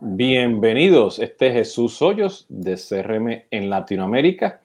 Bienvenidos, 0.00 1.18
este 1.18 1.48
es 1.48 1.54
Jesús 1.54 2.00
Hoyos 2.02 2.46
de 2.48 2.76
CRM 2.76 3.46
en 3.50 3.68
Latinoamérica. 3.68 4.60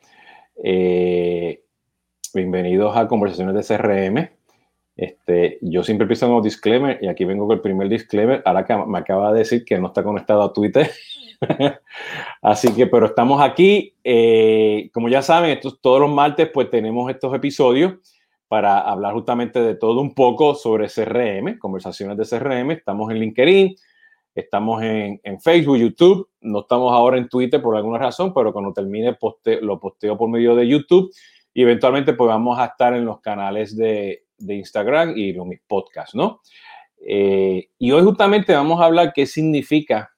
Eh, 0.63 1.63
bienvenidos 2.35 2.95
a 2.95 3.07
Conversaciones 3.07 3.55
de 3.55 3.75
CRM. 3.75 4.29
Este, 4.95 5.57
yo 5.61 5.81
siempre 5.81 6.03
empiezo 6.03 6.27
con 6.27 6.35
un 6.35 6.43
disclaimer 6.43 6.99
y 7.01 7.07
aquí 7.07 7.25
vengo 7.25 7.47
con 7.47 7.55
el 7.55 7.61
primer 7.61 7.89
disclaimer. 7.89 8.43
Ahora 8.45 8.63
que 8.63 8.75
me 8.75 8.99
acaba 8.99 9.33
de 9.33 9.39
decir 9.39 9.65
que 9.65 9.79
no 9.79 9.87
está 9.87 10.03
conectado 10.03 10.43
a 10.43 10.53
Twitter. 10.53 10.91
Así 12.43 12.71
que, 12.75 12.85
pero 12.85 13.07
estamos 13.07 13.41
aquí. 13.41 13.95
Eh, 14.03 14.91
como 14.93 15.09
ya 15.09 15.23
saben, 15.23 15.49
estos, 15.49 15.81
todos 15.81 15.99
los 15.99 16.11
martes 16.11 16.49
pues 16.53 16.69
tenemos 16.69 17.09
estos 17.09 17.33
episodios 17.33 17.95
para 18.47 18.81
hablar 18.81 19.13
justamente 19.13 19.59
de 19.63 19.73
todo 19.73 19.99
un 19.99 20.13
poco 20.13 20.53
sobre 20.53 20.89
CRM, 20.89 21.57
conversaciones 21.57 22.17
de 22.17 22.37
CRM. 22.37 22.69
Estamos 22.69 23.09
en 23.09 23.17
LinkedIn, 23.17 23.75
Estamos 24.35 24.81
en, 24.81 25.19
Facebook, 25.41 25.77
YouTube. 25.77 26.27
No 26.41 26.61
estamos 26.61 26.91
ahora 26.91 27.17
en 27.17 27.29
Twitter 27.29 27.61
por 27.61 27.75
alguna 27.75 27.99
razón, 27.99 28.33
pero 28.33 28.51
cuando 28.51 28.73
termine 28.73 29.15
lo 29.61 29.79
posteo 29.79 30.17
por 30.17 30.29
medio 30.29 30.55
de 30.55 30.67
YouTube. 30.67 31.13
Y 31.53 31.61
eventualmente 31.61 32.13
pues 32.13 32.27
vamos 32.27 32.57
a 32.57 32.65
estar 32.65 32.95
en 32.95 33.05
los 33.05 33.21
canales 33.21 33.77
de, 33.77 34.23
Instagram 34.39 35.13
y 35.15 35.29
en 35.29 35.47
mis 35.47 35.61
podcasts, 35.61 36.15
¿no? 36.15 36.41
Eh, 37.05 37.69
y 37.77 37.91
hoy 37.91 38.03
justamente 38.03 38.53
vamos 38.53 38.81
a 38.81 38.85
hablar 38.85 39.13
qué 39.13 39.25
significa 39.25 40.11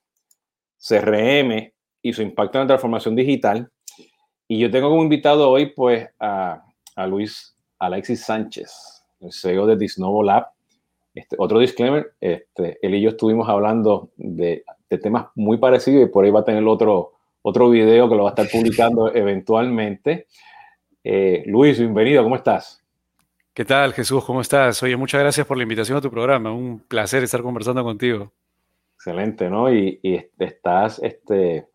CRM 0.78 1.72
y 2.00 2.12
su 2.12 2.22
impacto 2.22 2.58
en 2.58 2.64
la 2.64 2.68
transformación 2.68 3.14
digital. 3.14 3.70
Y 4.48 4.58
yo 4.58 4.70
tengo 4.70 4.88
como 4.88 5.02
invitado 5.02 5.50
hoy 5.50 5.66
pues 5.74 6.08
a, 6.18 6.64
a 6.94 7.06
Luis 7.06 7.56
Alexis 7.78 8.24
Sánchez, 8.24 9.04
el 9.20 9.32
CEO 9.32 9.66
de 9.66 9.76
Disnovo 9.76 10.22
Lab. 10.22 10.55
Este, 11.16 11.34
otro 11.38 11.58
disclaimer, 11.58 12.12
este, 12.20 12.78
él 12.82 12.94
y 12.94 13.00
yo 13.00 13.08
estuvimos 13.08 13.48
hablando 13.48 14.10
de, 14.18 14.64
temas 15.02 15.28
muy 15.34 15.56
parecidos 15.56 16.06
y 16.06 16.12
por 16.12 16.26
ahí 16.26 16.30
va 16.30 16.40
a 16.40 16.44
tener 16.44 16.62
otro, 16.64 17.14
otro 17.40 17.70
video 17.70 18.06
que 18.06 18.14
lo 18.14 18.24
va 18.24 18.30
a 18.30 18.34
estar 18.34 18.48
publicando 18.50 19.10
eventualmente. 19.14 20.26
Eh, 21.02 21.42
Luis, 21.46 21.78
bienvenido, 21.78 22.22
¿cómo 22.22 22.36
estás? 22.36 22.84
¿Qué 23.54 23.64
tal, 23.64 23.94
Jesús? 23.94 24.22
¿Cómo 24.26 24.42
estás? 24.42 24.82
Oye, 24.82 24.94
muchas 24.94 25.22
gracias 25.22 25.46
por 25.46 25.56
la 25.56 25.62
invitación 25.62 25.96
a 25.96 26.02
tu 26.02 26.10
programa. 26.10 26.52
Un 26.52 26.80
placer 26.80 27.22
estar 27.22 27.40
conversando 27.40 27.82
contigo. 27.82 28.30
Excelente, 28.96 29.48
¿no? 29.48 29.72
Y, 29.72 29.98
estás 30.38 31.00
este, 31.02 31.66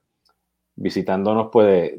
visitándonos, 0.76 1.50
pues, 1.52 1.96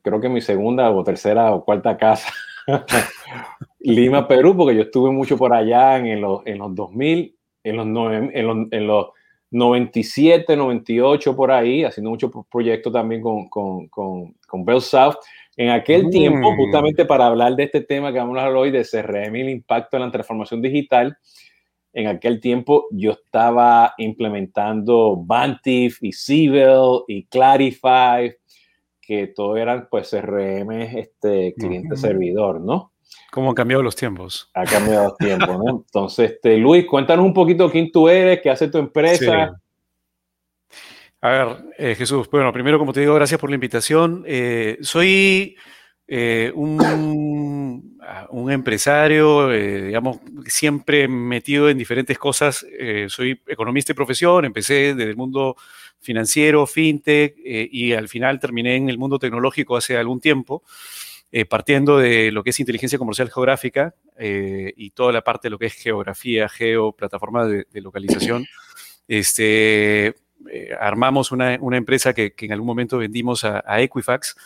creo 0.00 0.20
que 0.20 0.28
mi 0.28 0.40
segunda 0.40 0.88
o 0.92 1.02
tercera 1.02 1.52
o 1.52 1.64
cuarta 1.64 1.96
casa. 1.96 2.32
Lima, 3.84 4.28
Perú, 4.28 4.56
porque 4.56 4.76
yo 4.76 4.82
estuve 4.82 5.10
mucho 5.10 5.36
por 5.36 5.52
allá 5.52 5.98
en, 5.98 6.20
los, 6.20 6.42
en 6.46 6.58
los 6.58 6.74
2000, 6.74 7.36
en 7.64 7.76
los, 7.76 7.86
en, 7.86 8.46
los, 8.46 8.56
en 8.70 8.86
los 8.86 9.06
97, 9.50 10.56
98 10.56 11.36
por 11.36 11.50
ahí, 11.50 11.84
haciendo 11.84 12.10
muchos 12.10 12.30
proyectos 12.50 12.92
también 12.92 13.20
con, 13.20 13.48
con, 13.48 13.88
con, 13.88 14.34
con 14.46 14.64
Bell 14.64 14.80
South. 14.80 15.16
En 15.56 15.68
aquel 15.68 16.08
tiempo, 16.08 16.52
mm. 16.52 16.56
justamente 16.56 17.04
para 17.04 17.26
hablar 17.26 17.54
de 17.54 17.64
este 17.64 17.82
tema 17.82 18.12
que 18.12 18.18
vamos 18.18 18.38
a 18.38 18.42
hablar 18.42 18.56
hoy, 18.56 18.70
de 18.70 18.84
CRM 18.84 19.36
y 19.36 19.40
el 19.40 19.50
impacto 19.50 19.96
en 19.96 20.04
la 20.04 20.10
transformación 20.10 20.62
digital, 20.62 21.16
en 21.92 22.06
aquel 22.06 22.40
tiempo 22.40 22.86
yo 22.90 23.12
estaba 23.12 23.92
implementando 23.98 25.16
Bantif 25.16 26.02
y 26.02 26.12
Civil 26.12 27.02
y 27.06 27.26
Clarify, 27.26 28.34
que 29.00 29.26
todo 29.26 29.58
eran 29.58 29.88
pues 29.90 30.08
CRM, 30.10 30.70
este, 30.96 31.52
cliente-servidor, 31.54 32.60
¿no? 32.62 32.91
¿Cómo 33.32 33.48
han 33.48 33.54
cambiado 33.54 33.82
los 33.82 33.96
tiempos? 33.96 34.50
Ha 34.52 34.64
cambiado 34.64 35.04
los 35.04 35.16
tiempos, 35.16 35.58
¿no? 35.58 35.84
Entonces, 35.86 36.32
este, 36.32 36.58
Luis, 36.58 36.84
cuéntanos 36.84 37.24
un 37.24 37.32
poquito 37.32 37.70
quién 37.70 37.90
tú 37.90 38.06
eres, 38.06 38.40
qué 38.42 38.50
hace 38.50 38.68
tu 38.68 38.76
empresa. 38.76 39.58
A 41.22 41.30
ver, 41.30 41.56
eh, 41.78 41.94
Jesús, 41.94 42.28
bueno, 42.30 42.52
primero, 42.52 42.78
como 42.78 42.92
te 42.92 43.00
digo, 43.00 43.14
gracias 43.14 43.40
por 43.40 43.48
la 43.48 43.54
invitación. 43.54 44.22
Eh, 44.26 44.76
soy 44.82 45.56
eh, 46.06 46.52
un, 46.54 47.98
un, 48.28 48.52
empresario, 48.52 49.48
digamos, 49.48 50.18
siempre 50.44 51.08
metido 51.08 51.70
en 51.70 51.78
diferentes 51.78 52.18
cosas. 52.18 52.66
soy 53.08 53.40
economista 53.46 53.92
y 53.92 53.94
profesión, 53.94 54.44
empecé 54.44 54.94
desde 54.94 55.08
el 55.08 55.16
mundo 55.16 55.56
financiero, 56.00 56.66
fintech, 56.66 57.34
y 57.42 57.94
al 57.94 58.10
final 58.10 58.38
terminé 58.40 58.76
en 58.76 58.90
el 58.90 58.98
mundo 58.98 59.18
tecnológico 59.18 59.74
hace 59.74 59.96
algún 59.96 60.20
tiempo. 60.20 60.62
Eh, 61.34 61.46
partiendo 61.46 61.96
de 61.96 62.30
lo 62.30 62.44
que 62.44 62.50
es 62.50 62.60
inteligencia 62.60 62.98
comercial 62.98 63.30
geográfica 63.30 63.94
eh, 64.18 64.74
y 64.76 64.90
toda 64.90 65.12
la 65.12 65.22
parte 65.22 65.48
de 65.48 65.50
lo 65.50 65.58
que 65.58 65.64
es 65.64 65.72
geografía, 65.72 66.46
geo, 66.46 66.92
plataforma 66.92 67.46
de, 67.46 67.66
localización, 67.80 68.44
este, 69.08 70.08
eh, 70.08 70.14
armamos 70.78 71.32
una, 71.32 71.54
empresa 71.54 72.12
que, 72.12 72.34
en 72.36 72.52
algún 72.52 72.66
momento 72.66 72.98
vendimos 72.98 73.44
a, 73.44 73.62
Equifax. 73.80 74.36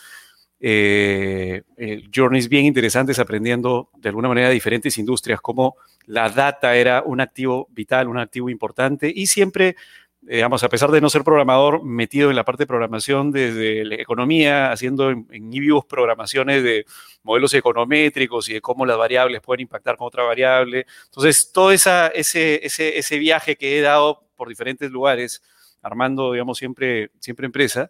journeys 2.09 2.47
bien 2.47 2.63
interesantes 2.63 3.19
aprendiendo 3.19 3.89
de 3.97 4.07
alguna 4.07 4.29
manera 4.29 4.49
diferentes 4.49 4.97
industrias, 4.97 5.41
como 5.41 5.75
la 6.05 6.29
data 6.29 6.73
era 6.77 7.03
un 7.05 7.19
activo 7.19 7.67
vital, 7.71 8.07
un 8.07 8.17
activo 8.17 8.49
importante 8.49 9.11
y 9.13 9.27
siempre 9.27 9.75
digamos, 10.27 10.61
a 10.63 10.69
pesar 10.69 10.91
de 10.91 10.99
no 10.99 11.09
ser 11.09 11.23
programador, 11.23 11.83
metido 11.83 12.29
en 12.29 12.35
la 12.35 12.43
parte 12.43 12.63
de 12.63 12.67
programación 12.67 13.31
desde 13.31 13.85
la 13.85 13.95
economía, 13.95 14.71
haciendo 14.71 15.09
en, 15.09 15.25
en 15.31 15.49
programaciones 15.87 16.63
de 16.63 16.85
modelos 17.23 17.53
econométricos 17.53 18.49
y 18.49 18.53
de 18.53 18.61
cómo 18.61 18.85
las 18.85 18.97
variables 18.97 19.41
pueden 19.41 19.61
impactar 19.61 19.95
con 19.95 20.07
otra 20.07 20.23
variable. 20.23 20.85
Entonces, 21.05 21.51
todo 21.53 21.71
esa, 21.71 22.07
ese, 22.07 22.65
ese, 22.65 22.97
ese 22.97 23.17
viaje 23.17 23.55
que 23.55 23.77
he 23.77 23.81
dado 23.81 24.27
por 24.35 24.49
diferentes 24.49 24.91
lugares, 24.91 25.41
armando, 25.81 26.33
digamos, 26.33 26.57
siempre, 26.57 27.11
siempre 27.19 27.45
empresa, 27.45 27.89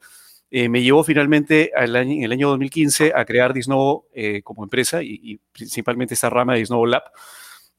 eh, 0.52 0.70
me 0.70 0.82
llevó 0.84 1.04
finalmente 1.04 1.72
al 1.76 1.96
año, 1.96 2.14
en 2.14 2.24
el 2.24 2.32
año 2.32 2.50
2015 2.50 3.14
a 3.16 3.26
crear 3.26 3.54
Disnovo 3.54 4.08
eh, 4.14 4.42
como 4.44 4.64
empresa 4.64 5.02
y, 5.02 5.20
y, 5.24 5.38
principalmente 5.52 6.14
esta 6.14 6.30
rama 6.30 6.54
de 6.54 6.60
Disnovo 6.60 6.86
Lab. 6.86 7.04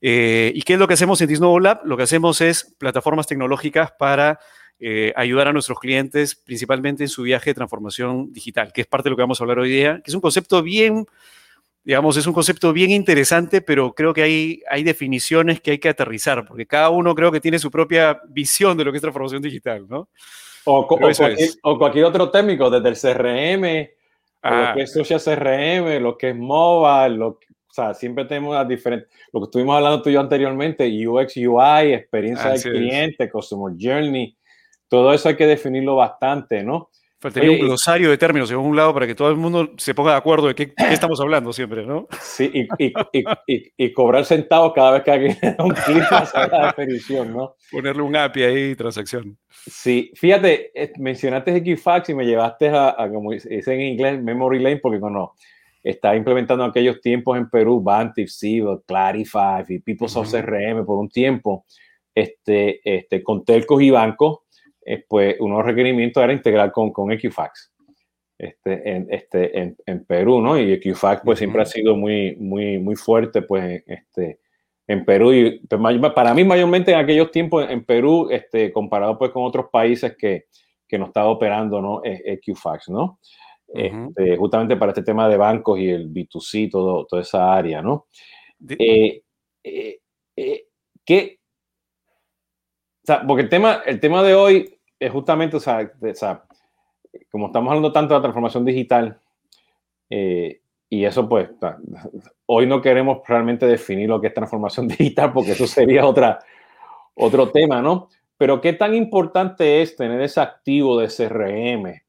Eh, 0.00 0.52
¿Y 0.54 0.62
qué 0.62 0.74
es 0.74 0.78
lo 0.78 0.86
que 0.86 0.94
hacemos 0.94 1.20
en 1.20 1.28
Disnovo 1.28 1.58
Lab? 1.60 1.80
Lo 1.84 1.96
que 1.96 2.04
hacemos 2.04 2.40
es 2.40 2.74
plataformas 2.78 3.26
tecnológicas 3.26 3.92
para 3.92 4.38
eh, 4.78 5.12
ayudar 5.16 5.48
a 5.48 5.52
nuestros 5.52 5.80
clientes, 5.80 6.36
principalmente 6.36 7.02
en 7.02 7.08
su 7.08 7.22
viaje 7.22 7.50
de 7.50 7.54
transformación 7.54 8.32
digital, 8.32 8.72
que 8.72 8.82
es 8.82 8.86
parte 8.86 9.06
de 9.06 9.10
lo 9.10 9.16
que 9.16 9.22
vamos 9.22 9.40
a 9.40 9.44
hablar 9.44 9.58
hoy 9.58 9.70
día, 9.70 10.00
que 10.04 10.10
es 10.10 10.14
un 10.14 10.20
concepto 10.20 10.62
bien, 10.62 11.04
digamos, 11.82 12.16
es 12.16 12.26
un 12.26 12.32
concepto 12.32 12.72
bien 12.72 12.90
interesante, 12.90 13.60
pero 13.60 13.92
creo 13.92 14.14
que 14.14 14.22
hay, 14.22 14.62
hay 14.70 14.84
definiciones 14.84 15.60
que 15.60 15.72
hay 15.72 15.78
que 15.78 15.88
aterrizar, 15.88 16.46
porque 16.46 16.66
cada 16.66 16.90
uno 16.90 17.14
creo 17.14 17.32
que 17.32 17.40
tiene 17.40 17.58
su 17.58 17.70
propia 17.70 18.20
visión 18.28 18.78
de 18.78 18.84
lo 18.84 18.92
que 18.92 18.98
es 18.98 19.02
transformación 19.02 19.42
digital, 19.42 19.86
¿no? 19.88 20.08
O, 20.64 20.86
cualquier, 20.86 22.04
otro 22.04 22.30
técnico, 22.30 22.68
desde 22.68 22.88
el 22.90 22.94
CRM, 22.94 23.62
lo 24.42 24.50
ah. 24.50 24.72
que 24.76 24.82
es 24.82 24.92
social 24.92 25.20
CRM, 25.20 26.02
lo 26.02 26.16
que 26.18 26.30
es 26.30 26.36
mobile, 26.36 27.16
lo 27.16 27.38
que 27.38 27.46
sea, 27.82 27.94
siempre 27.94 28.24
tenemos 28.24 28.54
las 28.54 28.68
diferentes, 28.68 29.08
lo 29.32 29.40
que 29.40 29.44
estuvimos 29.44 29.76
hablando 29.76 30.02
tú 30.02 30.10
y 30.10 30.14
yo 30.14 30.20
anteriormente, 30.20 30.86
UX, 31.06 31.36
UI, 31.36 31.92
experiencia 31.94 32.50
del 32.50 32.62
cliente, 32.62 33.30
customer 33.30 33.74
journey, 33.78 34.36
todo 34.88 35.12
eso 35.12 35.28
hay 35.28 35.36
que 35.36 35.46
definirlo 35.46 35.96
bastante, 35.96 36.62
¿no? 36.62 36.90
Faltaría 37.20 37.50
un 37.50 37.58
glosario 37.58 38.10
de 38.10 38.16
términos 38.16 38.48
en 38.52 38.58
un 38.58 38.76
lado 38.76 38.94
para 38.94 39.04
que 39.04 39.14
todo 39.16 39.28
el 39.28 39.36
mundo 39.36 39.70
se 39.76 39.92
ponga 39.92 40.12
de 40.12 40.18
acuerdo 40.18 40.46
de 40.46 40.54
qué, 40.54 40.72
estamos 40.90 41.20
hablando 41.20 41.52
siempre, 41.52 41.84
¿no? 41.84 42.06
Sí, 42.20 42.48
y, 42.54 42.86
y, 42.86 42.92
y, 43.48 43.72
y, 43.76 43.92
cobrar 43.92 44.24
centavos 44.24 44.72
cada 44.72 44.92
vez 44.92 45.02
que 45.02 45.10
alguien 45.10 45.36
da 45.42 45.64
un 45.64 45.70
clic 45.70 46.04
a 46.12 46.46
la 46.46 46.74
definición, 46.76 47.32
¿no? 47.32 47.56
Ponerle 47.72 48.02
un 48.02 48.14
API 48.14 48.42
ahí, 48.44 48.76
transacción. 48.76 49.36
Sí, 49.50 50.12
fíjate, 50.14 50.70
eh, 50.80 50.92
mencionaste 50.98 51.56
Equifax 51.56 52.10
y 52.10 52.14
me 52.14 52.24
llevaste 52.24 52.68
a, 52.68 52.90
a 52.96 53.10
como 53.10 53.32
dice 53.32 53.60
en 53.66 53.80
inglés, 53.80 54.22
memory 54.22 54.60
lane, 54.60 54.76
porque 54.76 55.00
no, 55.00 55.34
estaba 55.82 56.16
implementando 56.16 56.64
en 56.64 56.70
aquellos 56.70 57.00
tiempos 57.00 57.36
en 57.38 57.48
Perú 57.48 57.80
Bantif, 57.80 58.30
Civil, 58.30 58.78
Clarify 58.86 59.64
y 59.68 59.78
PeopleSoft 59.78 60.32
CRM 60.32 60.84
por 60.84 60.98
un 60.98 61.08
tiempo, 61.08 61.64
este, 62.14 62.80
este, 62.84 63.22
con 63.22 63.44
telcos 63.44 63.80
y 63.82 63.90
bancos, 63.90 64.40
eh, 64.84 65.04
pues 65.08 65.36
uno 65.38 65.56
de 65.56 65.58
los 65.60 65.66
requerimientos 65.66 66.22
era 66.22 66.32
integrar 66.32 66.72
con, 66.72 66.92
con 66.92 67.12
Equifax. 67.12 67.72
Este, 68.38 68.88
en, 68.88 69.06
este, 69.10 69.58
en, 69.58 69.76
en, 69.84 70.04
Perú, 70.04 70.40
¿no? 70.40 70.56
Y 70.56 70.72
Equifax 70.72 71.22
pues 71.24 71.40
siempre 71.40 71.62
ha 71.62 71.66
sido 71.66 71.96
muy, 71.96 72.36
muy, 72.36 72.78
muy 72.78 72.94
fuerte 72.94 73.42
pues 73.42 73.82
este, 73.84 74.38
en 74.86 75.04
Perú 75.04 75.32
y 75.32 75.58
pues, 75.58 76.12
para 76.14 76.32
mí 76.34 76.44
mayormente 76.44 76.92
en 76.92 76.98
aquellos 76.98 77.32
tiempos 77.32 77.68
en 77.68 77.84
Perú, 77.84 78.28
este, 78.30 78.72
comparado 78.72 79.18
pues 79.18 79.32
con 79.32 79.44
otros 79.44 79.66
países 79.72 80.16
que, 80.16 80.46
que 80.86 80.98
no 80.98 81.06
estaba 81.06 81.28
operando, 81.28 81.82
¿no? 81.82 82.00
E, 82.04 82.22
Equifax, 82.24 82.88
¿no? 82.88 83.18
Este, 83.68 84.36
justamente 84.36 84.76
para 84.76 84.92
este 84.92 85.02
tema 85.02 85.28
de 85.28 85.36
bancos 85.36 85.78
y 85.78 85.90
el 85.90 86.10
B2C, 86.10 86.70
todo, 86.70 87.04
toda 87.06 87.22
esa 87.22 87.54
área, 87.54 87.82
¿no? 87.82 88.06
Eh, 88.68 89.22
eh, 89.62 90.00
eh, 90.36 90.66
¿Qué? 91.04 91.38
O 93.02 93.06
sea, 93.06 93.26
porque 93.26 93.42
el 93.42 93.48
tema, 93.48 93.82
el 93.86 94.00
tema 94.00 94.22
de 94.22 94.34
hoy 94.34 94.78
es 94.98 95.10
justamente, 95.10 95.56
o 95.56 95.60
sea, 95.60 95.92
como 97.30 97.46
estamos 97.46 97.68
hablando 97.68 97.92
tanto 97.92 98.14
de 98.14 98.18
la 98.18 98.22
transformación 98.22 98.64
digital, 98.64 99.20
y 100.10 101.04
eso 101.04 101.28
pues, 101.28 101.50
hoy 102.46 102.66
no 102.66 102.80
queremos 102.80 103.18
realmente 103.26 103.66
definir 103.66 104.08
lo 104.08 104.20
que 104.20 104.28
es 104.28 104.34
transformación 104.34 104.88
digital, 104.88 105.32
porque 105.32 105.52
eso 105.52 105.66
sería 105.66 106.06
otra, 106.06 106.38
otro 107.14 107.50
tema, 107.50 107.82
¿no? 107.82 108.08
pero 108.38 108.60
¿qué 108.60 108.72
tan 108.72 108.94
importante 108.94 109.82
es 109.82 109.96
tener 109.96 110.22
ese 110.22 110.40
activo 110.40 110.98
de 110.98 111.08
CRM? 111.08 112.00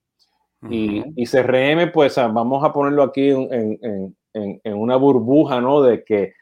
Y, 0.70 1.04
y, 1.16 1.26
CRM, 1.26 1.92
pues 1.92 2.18
ah, 2.18 2.28
vamos 2.28 2.64
a 2.64 2.74
ponerlo 2.74 3.04
aquí 3.04 3.30
en, 3.30 3.80
en, 3.82 4.18
en, 4.34 4.62
en 4.64 4.74
una 4.74 4.98
burbuja, 4.98 5.62
¿no? 5.62 5.82
De 5.82 6.04
que 6.04 6.34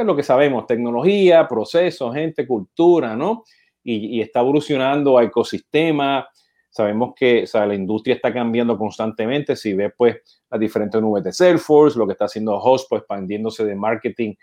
es 0.00 0.06
lo 0.06 0.16
que 0.16 0.22
sabemos, 0.22 0.66
tecnología, 0.66 1.46
procesos, 1.46 2.14
gente, 2.14 2.46
cultura, 2.46 3.16
¿no? 3.16 3.44
Y, 3.82 4.18
y 4.18 4.20
está 4.20 4.40
evolucionando 4.40 5.18
a 5.18 5.24
ecosistema. 5.24 6.26
Sabemos 6.70 7.14
que 7.14 7.42
o 7.42 7.46
sea, 7.46 7.66
la 7.66 7.74
industria 7.74 8.14
está 8.14 8.32
cambiando 8.32 8.78
constantemente. 8.78 9.56
Si 9.56 9.74
ves, 9.74 9.92
pues, 9.96 10.16
las 10.50 10.60
diferentes 10.60 11.00
nubes 11.00 11.24
de 11.24 11.32
Salesforce, 11.32 11.98
lo 11.98 12.06
que 12.06 12.12
está 12.12 12.26
haciendo 12.26 12.56
Host, 12.56 12.86
pues, 12.88 13.00
expandiéndose 13.00 13.64
de 13.64 13.74
marketing 13.74 14.34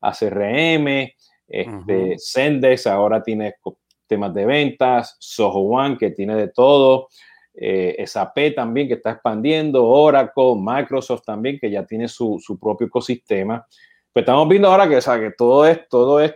a 0.00 0.12
CRM, 0.12 1.10
este, 1.48 2.18
Sendex 2.18 2.86
ahora 2.86 3.22
tiene 3.22 3.54
temas 4.06 4.34
de 4.34 4.44
ventas, 4.44 5.16
Soho 5.18 5.60
One, 5.60 5.96
que 5.96 6.10
tiene 6.10 6.34
de 6.34 6.48
todo, 6.48 7.08
eh, 7.60 8.04
SAP 8.06 8.54
también, 8.54 8.86
que 8.86 8.94
está 8.94 9.10
expandiendo, 9.10 9.84
Oracle, 9.84 10.54
Microsoft 10.56 11.24
también, 11.24 11.58
que 11.58 11.70
ya 11.70 11.84
tiene 11.84 12.06
su, 12.06 12.38
su 12.40 12.56
propio 12.56 12.86
ecosistema. 12.86 13.66
Pues 14.12 14.22
estamos 14.22 14.48
viendo 14.48 14.68
ahora 14.68 14.88
que, 14.88 14.96
o 14.96 15.00
sea, 15.00 15.18
que 15.18 15.32
todo 15.32 15.66
es, 15.66 15.88
todo 15.88 16.20
es, 16.20 16.34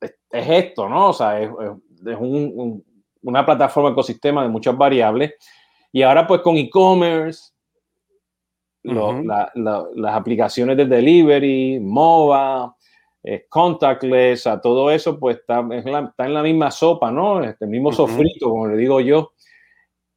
es, 0.00 0.14
esto, 0.30 0.88
¿no? 0.88 1.10
O 1.10 1.12
sea, 1.12 1.38
es, 1.40 1.50
es 1.50 2.16
un, 2.18 2.52
un, 2.56 2.84
una 3.22 3.44
plataforma 3.44 3.90
ecosistema 3.90 4.42
de 4.42 4.48
muchas 4.48 4.76
variables. 4.76 5.34
Y 5.92 6.02
ahora 6.02 6.26
pues 6.26 6.40
con 6.40 6.56
e-commerce, 6.56 7.52
uh 8.84 8.90
-huh. 8.90 9.26
la, 9.26 9.52
la, 9.54 9.84
las 9.94 10.14
aplicaciones 10.14 10.76
de 10.78 10.86
delivery, 10.86 11.78
MOBA, 11.78 12.74
eh, 13.22 13.46
contactless, 13.48 14.46
a 14.46 14.60
todo 14.60 14.90
eso, 14.90 15.18
pues 15.18 15.36
está, 15.36 15.62
la, 15.62 16.00
está, 16.08 16.26
en 16.26 16.34
la 16.34 16.42
misma 16.42 16.70
sopa, 16.70 17.10
¿no? 17.10 17.44
Este 17.44 17.66
mismo 17.66 17.90
uh 17.90 17.92
-huh. 17.92 17.96
sofrito, 17.96 18.48
como 18.48 18.66
le 18.66 18.76
digo 18.76 19.00
yo. 19.00 19.33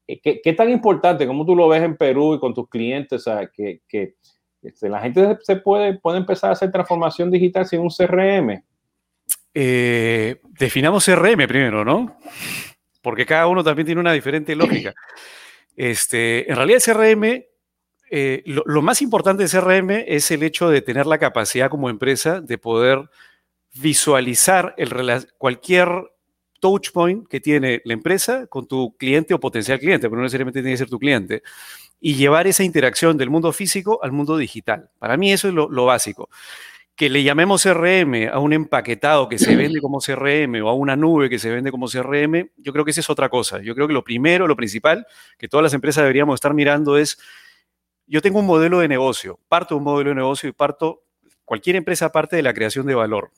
Eh, 0.07 0.19
¿Qué, 0.21 0.41
¿Qué, 0.41 0.53
tan 0.53 0.69
importante, 0.69 1.27
como 1.27 1.45
tú 1.45 1.55
lo 1.55 1.67
ves 1.67 1.83
en 1.83 1.97
Perú 1.97 2.35
y 2.35 2.39
con 2.39 2.53
tus 2.53 2.69
clientes, 2.69 3.25
que, 3.53 4.15
este, 4.61 4.89
la 4.89 5.01
gente 5.01 5.37
se 5.41 5.57
puede, 5.57 5.99
puede 5.99 6.17
empezar 6.17 6.49
a 6.49 6.53
hacer 6.53 6.71
transformación 6.71 7.29
digital 7.29 7.65
sin 7.65 7.81
un 7.81 7.89
CRM? 7.89 8.63
Eh, 9.53 10.39
definamos 10.59 11.05
CRM 11.05 11.47
primero, 11.47 11.83
¿no? 11.83 12.17
Porque 13.01 13.25
cada 13.25 13.47
uno 13.47 13.63
también 13.63 13.85
tiene 13.85 14.01
una 14.01 14.13
diferente 14.13 14.55
lógica. 14.55 14.93
Este, 15.75 16.49
en 16.49 16.55
realidad, 16.55 16.81
el 16.85 16.93
CRM, 16.93 17.45
eh, 18.09 18.43
lo, 18.45 18.81
más 18.81 19.01
importante 19.01 19.43
de 19.43 19.49
CRM 19.49 19.91
es 20.07 20.31
el 20.31 20.43
hecho 20.43 20.69
de 20.69 20.81
tener 20.81 21.05
la 21.05 21.17
capacidad 21.17 21.69
como 21.69 21.89
empresa 21.89 22.41
de 22.41 22.57
poder 22.57 23.09
visualizar 23.75 24.75
cualquier 25.37 25.89
touch 26.59 26.91
point 26.91 27.27
que 27.27 27.39
tiene 27.39 27.81
la 27.85 27.93
empresa 27.93 28.47
con 28.47 28.67
tu 28.67 28.95
cliente 28.97 29.33
o 29.33 29.39
potencial 29.39 29.79
cliente, 29.79 30.07
pero 30.07 30.17
no 30.17 30.23
necesariamente 30.23 30.61
tiene 30.61 30.73
que 30.73 30.77
ser 30.77 30.89
tu 30.89 30.99
cliente, 30.99 31.43
y 31.99 32.15
llevar 32.15 32.47
esa 32.47 32.63
interacción 32.63 33.17
del 33.17 33.29
mundo 33.29 33.51
físico 33.51 33.99
al 34.03 34.11
mundo 34.11 34.37
digital. 34.37 34.89
Para 34.99 35.17
mí 35.17 35.31
eso 35.31 35.47
es 35.47 35.53
lo, 35.53 35.69
lo 35.69 35.85
básico. 35.85 36.29
Que 36.95 37.09
le 37.09 37.23
llamemos 37.23 37.63
CRM 37.63 38.29
a 38.31 38.39
un 38.39 38.53
empaquetado 38.53 39.29
que 39.29 39.37
se 39.37 39.55
vende 39.55 39.79
como 39.81 39.99
CRM 39.99 40.63
o 40.63 40.69
a 40.69 40.73
una 40.73 40.95
nube 40.95 41.29
que 41.29 41.37
se 41.37 41.51
vende 41.51 41.69
como 41.69 41.87
CRM, 41.87 42.49
yo 42.57 42.73
creo 42.73 42.83
que 42.83 42.91
esa 42.91 43.01
es 43.01 43.09
otra 43.09 43.29
cosa. 43.29 43.61
Yo 43.61 43.75
creo 43.75 43.87
que 43.87 43.93
lo 43.93 44.03
primero, 44.03 44.47
lo 44.47 44.55
principal 44.55 45.05
que 45.37 45.47
todas 45.47 45.63
las 45.63 45.73
empresas 45.73 46.03
deberíamos 46.03 46.35
estar 46.35 46.53
mirando 46.55 46.97
es, 46.97 47.19
yo 48.07 48.21
tengo 48.21 48.39
un 48.39 48.47
modelo 48.47 48.79
de 48.79 48.87
negocio, 48.87 49.39
parto 49.47 49.75
de 49.75 49.79
un 49.79 49.83
modelo 49.83 50.09
de 50.09 50.15
negocio 50.15 50.49
y 50.49 50.53
parto, 50.53 51.03
cualquier 51.45 51.75
empresa 51.75 52.11
parte 52.11 52.35
de 52.35 52.41
la 52.41 52.53
creación 52.53 52.87
de 52.87 52.95
valor. 52.95 53.31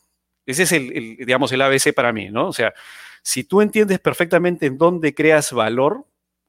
Ese 0.50 0.64
es 0.64 0.72
el, 0.72 1.18
digamos, 1.18 1.52
el 1.52 1.62
ABC 1.62 1.94
para 1.94 2.12
mí, 2.12 2.30
¿no? 2.30 2.48
O 2.48 2.54
sea, 2.54 2.74
si 3.22 3.44
tú 3.44 3.62
entiendes 3.62 4.00
perfectamente 4.00 4.66
en 4.66 4.80
dónde 4.80 5.14
creas 5.14 5.54
valor, 5.54 6.08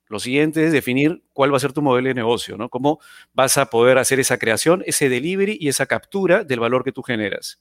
lo 0.09 0.19
siguiente 0.19 0.65
es 0.65 0.73
definir 0.73 1.23
cuál 1.35 1.53
va 1.53 1.59
a 1.59 1.61
ser 1.61 1.75
tu 1.75 1.83
modelo 1.83 2.09
de 2.09 2.15
negocio, 2.15 2.57
¿no? 2.57 2.71
Cómo 2.71 2.99
vas 3.35 3.59
a 3.59 3.67
poder 3.67 3.99
hacer 3.99 4.19
esa 4.19 4.39
creación, 4.39 4.83
ese 4.87 5.11
delivery 5.11 5.59
y 5.61 5.69
esa 5.69 5.85
captura 5.85 6.45
del 6.45 6.61
valor 6.61 6.83
que 6.83 6.93
tú 6.93 7.03
generas. 7.03 7.61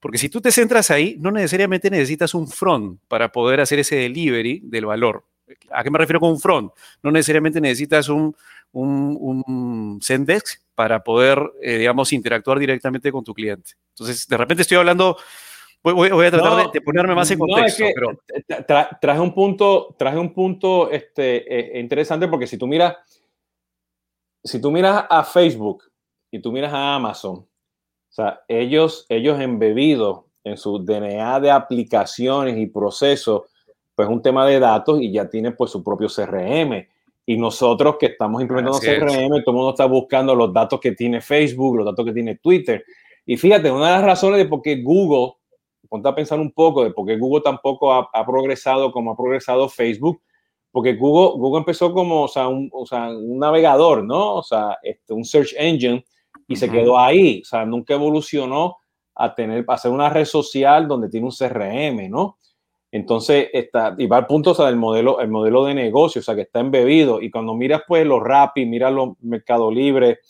Porque 0.00 0.18
si 0.18 0.28
tú 0.28 0.40
te 0.40 0.50
centras 0.50 0.90
ahí, 0.90 1.16
no 1.20 1.30
necesariamente 1.30 1.90
necesitas 1.90 2.34
un 2.34 2.48
front 2.48 3.00
para 3.06 3.30
poder 3.30 3.60
hacer 3.60 3.78
ese 3.78 3.94
delivery 3.94 4.60
del 4.64 4.86
valor. 4.86 5.26
¿A 5.70 5.84
qué 5.84 5.90
me 5.92 5.98
refiero 5.98 6.18
con 6.18 6.30
un 6.30 6.40
front? 6.40 6.72
No 7.04 7.12
necesariamente 7.12 7.60
necesitas 7.60 8.08
un, 8.08 8.34
un, 8.72 9.44
un 9.46 9.98
Sendex 10.02 10.60
para 10.74 11.04
poder, 11.04 11.40
eh, 11.62 11.78
digamos, 11.78 12.12
interactuar 12.12 12.58
directamente 12.58 13.12
con 13.12 13.22
tu 13.22 13.32
cliente. 13.32 13.74
Entonces, 13.90 14.26
de 14.26 14.36
repente 14.36 14.62
estoy 14.62 14.76
hablando 14.76 15.16
Voy, 15.82 16.10
voy, 16.10 16.26
a 16.26 16.30
tratar 16.30 16.50
no, 16.50 16.56
de, 16.56 16.68
de, 16.72 16.80
ponerme 16.80 17.14
más 17.14 17.30
en 17.30 17.38
contexto. 17.38 17.84
No, 17.84 17.88
es 17.88 17.94
que 17.94 17.94
pero... 17.94 18.64
tra, 18.66 18.98
traje 19.00 19.20
un 19.20 19.32
punto, 19.32 19.94
traje 19.96 20.18
un 20.18 20.34
punto 20.34 20.90
este, 20.90 21.76
eh, 21.76 21.80
interesante 21.80 22.26
porque 22.26 22.46
si 22.46 22.58
tú 22.58 22.66
miras, 22.66 22.96
si 24.42 24.60
tú 24.60 24.70
miras 24.70 25.04
a 25.08 25.22
Facebook 25.22 25.84
y 26.30 26.40
tú 26.40 26.50
miras 26.52 26.72
a 26.72 26.96
Amazon, 26.96 27.36
o 27.36 28.12
sea, 28.12 28.40
ellos, 28.48 29.06
ellos 29.08 29.40
embebidos 29.40 30.24
en 30.42 30.56
su 30.56 30.78
DNA 30.78 31.40
de 31.40 31.50
aplicaciones 31.50 32.56
y 32.58 32.66
procesos, 32.66 33.42
pues 33.94 34.08
un 34.08 34.22
tema 34.22 34.46
de 34.46 34.58
datos 34.58 35.00
y 35.00 35.12
ya 35.12 35.28
tienen 35.28 35.54
pues 35.56 35.70
su 35.70 35.82
propio 35.82 36.08
CRM. 36.08 36.86
Y 37.26 37.36
nosotros 37.36 37.96
que 38.00 38.06
estamos 38.06 38.40
implementando 38.40 38.78
Así 38.78 38.86
CRM, 38.86 39.36
es. 39.36 39.44
todo 39.44 39.52
el 39.52 39.56
mundo 39.56 39.70
está 39.70 39.84
buscando 39.84 40.34
los 40.34 40.52
datos 40.52 40.80
que 40.80 40.92
tiene 40.92 41.20
Facebook, 41.20 41.76
los 41.76 41.86
datos 41.86 42.04
que 42.06 42.12
tiene 42.12 42.36
Twitter. 42.36 42.84
Y 43.26 43.36
fíjate, 43.36 43.70
una 43.70 43.86
de 43.86 43.92
las 43.92 44.04
razones 44.04 44.38
de 44.38 44.46
por 44.46 44.62
qué 44.62 44.80
Google 44.82 45.37
ponte 45.88 46.08
a 46.08 46.14
pensar 46.14 46.38
un 46.38 46.52
poco 46.52 46.84
de 46.84 46.90
por 46.90 47.06
qué 47.06 47.16
Google 47.16 47.42
tampoco 47.42 47.92
ha, 47.92 48.08
ha, 48.12 48.26
progresado 48.26 48.92
como 48.92 49.12
ha 49.12 49.16
progresado 49.16 49.68
Facebook, 49.68 50.20
porque 50.70 50.94
Google, 50.94 51.38
Google 51.38 51.60
empezó 51.60 51.92
como 51.92 52.24
o 52.24 52.28
sea, 52.28 52.48
un, 52.48 52.68
o 52.72 52.86
sea, 52.86 53.08
un 53.08 53.38
navegador, 53.38 54.04
¿no? 54.04 54.36
O 54.36 54.42
sea, 54.42 54.78
este, 54.82 55.12
un 55.12 55.24
search 55.24 55.54
engine 55.58 56.04
y 56.46 56.52
uh 56.52 56.56
-huh. 56.56 56.58
se 56.58 56.70
quedó 56.70 56.98
ahí, 56.98 57.40
o 57.42 57.44
sea, 57.44 57.64
nunca 57.64 57.94
evolucionó 57.94 58.76
a 59.14 59.34
tener, 59.34 59.64
a 59.66 59.74
hacer 59.74 59.90
una 59.90 60.08
red 60.08 60.24
social 60.24 60.86
donde 60.86 61.08
tiene 61.08 61.26
un 61.26 61.32
CRM, 61.32 62.08
¿no? 62.08 62.38
Entonces, 62.90 63.48
está, 63.52 63.94
y 63.98 64.06
va 64.06 64.18
al 64.18 64.26
punto 64.26 64.52
o 64.52 64.54
sea, 64.54 64.66
del 64.66 64.76
modelo, 64.76 65.20
el 65.20 65.28
modelo 65.28 65.64
de 65.64 65.74
negocio, 65.74 66.20
o 66.20 66.22
sea, 66.22 66.34
que 66.34 66.42
está 66.42 66.60
embebido. 66.60 67.20
Y 67.20 67.30
cuando 67.30 67.54
miras, 67.54 67.82
pues, 67.86 68.06
los 68.06 68.22
Rappi, 68.22 68.64
miras 68.64 68.92
los 68.92 69.10
Mercado 69.20 69.70
Libre, 69.70 70.20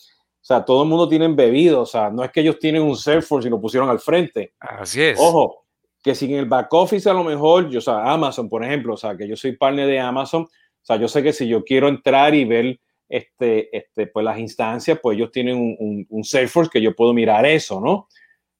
sea, 0.49 0.65
todo 0.65 0.81
el 0.81 0.89
mundo 0.89 1.07
tiene 1.07 1.27
bebido, 1.27 1.81
o 1.81 1.85
sea, 1.85 2.09
no 2.09 2.23
es 2.23 2.31
que 2.31 2.41
ellos 2.41 2.57
tienen 2.57 2.81
un 2.81 2.97
Salesforce 2.97 3.47
y 3.47 3.51
lo 3.51 3.61
pusieron 3.61 3.87
al 3.87 3.99
frente. 3.99 4.55
Así 4.59 4.99
es. 4.99 5.19
Ojo, 5.19 5.65
que 6.03 6.15
si 6.15 6.25
en 6.25 6.39
el 6.39 6.45
back 6.45 6.73
office 6.73 7.07
a 7.07 7.13
lo 7.13 7.23
mejor, 7.23 7.69
yo, 7.69 7.77
o 7.77 7.81
sea, 7.81 8.11
Amazon, 8.11 8.49
por 8.49 8.63
ejemplo, 8.63 8.95
o 8.95 8.97
sea, 8.97 9.15
que 9.15 9.27
yo 9.27 9.35
soy 9.35 9.51
partner 9.51 9.85
de 9.85 9.99
Amazon, 9.99 10.41
o 10.41 10.49
sea, 10.81 10.95
yo 10.95 11.07
sé 11.07 11.21
que 11.21 11.33
si 11.33 11.47
yo 11.47 11.63
quiero 11.63 11.87
entrar 11.87 12.33
y 12.33 12.45
ver 12.45 12.79
este, 13.07 13.77
este, 13.77 14.07
pues 14.07 14.23
las 14.25 14.39
instancias, 14.39 14.97
pues 14.99 15.17
ellos 15.17 15.31
tienen 15.31 15.55
un, 15.55 15.75
un, 15.77 16.07
un 16.09 16.23
Salesforce 16.23 16.71
que 16.73 16.81
yo 16.81 16.95
puedo 16.95 17.13
mirar 17.13 17.45
eso, 17.45 17.79
¿no? 17.79 18.07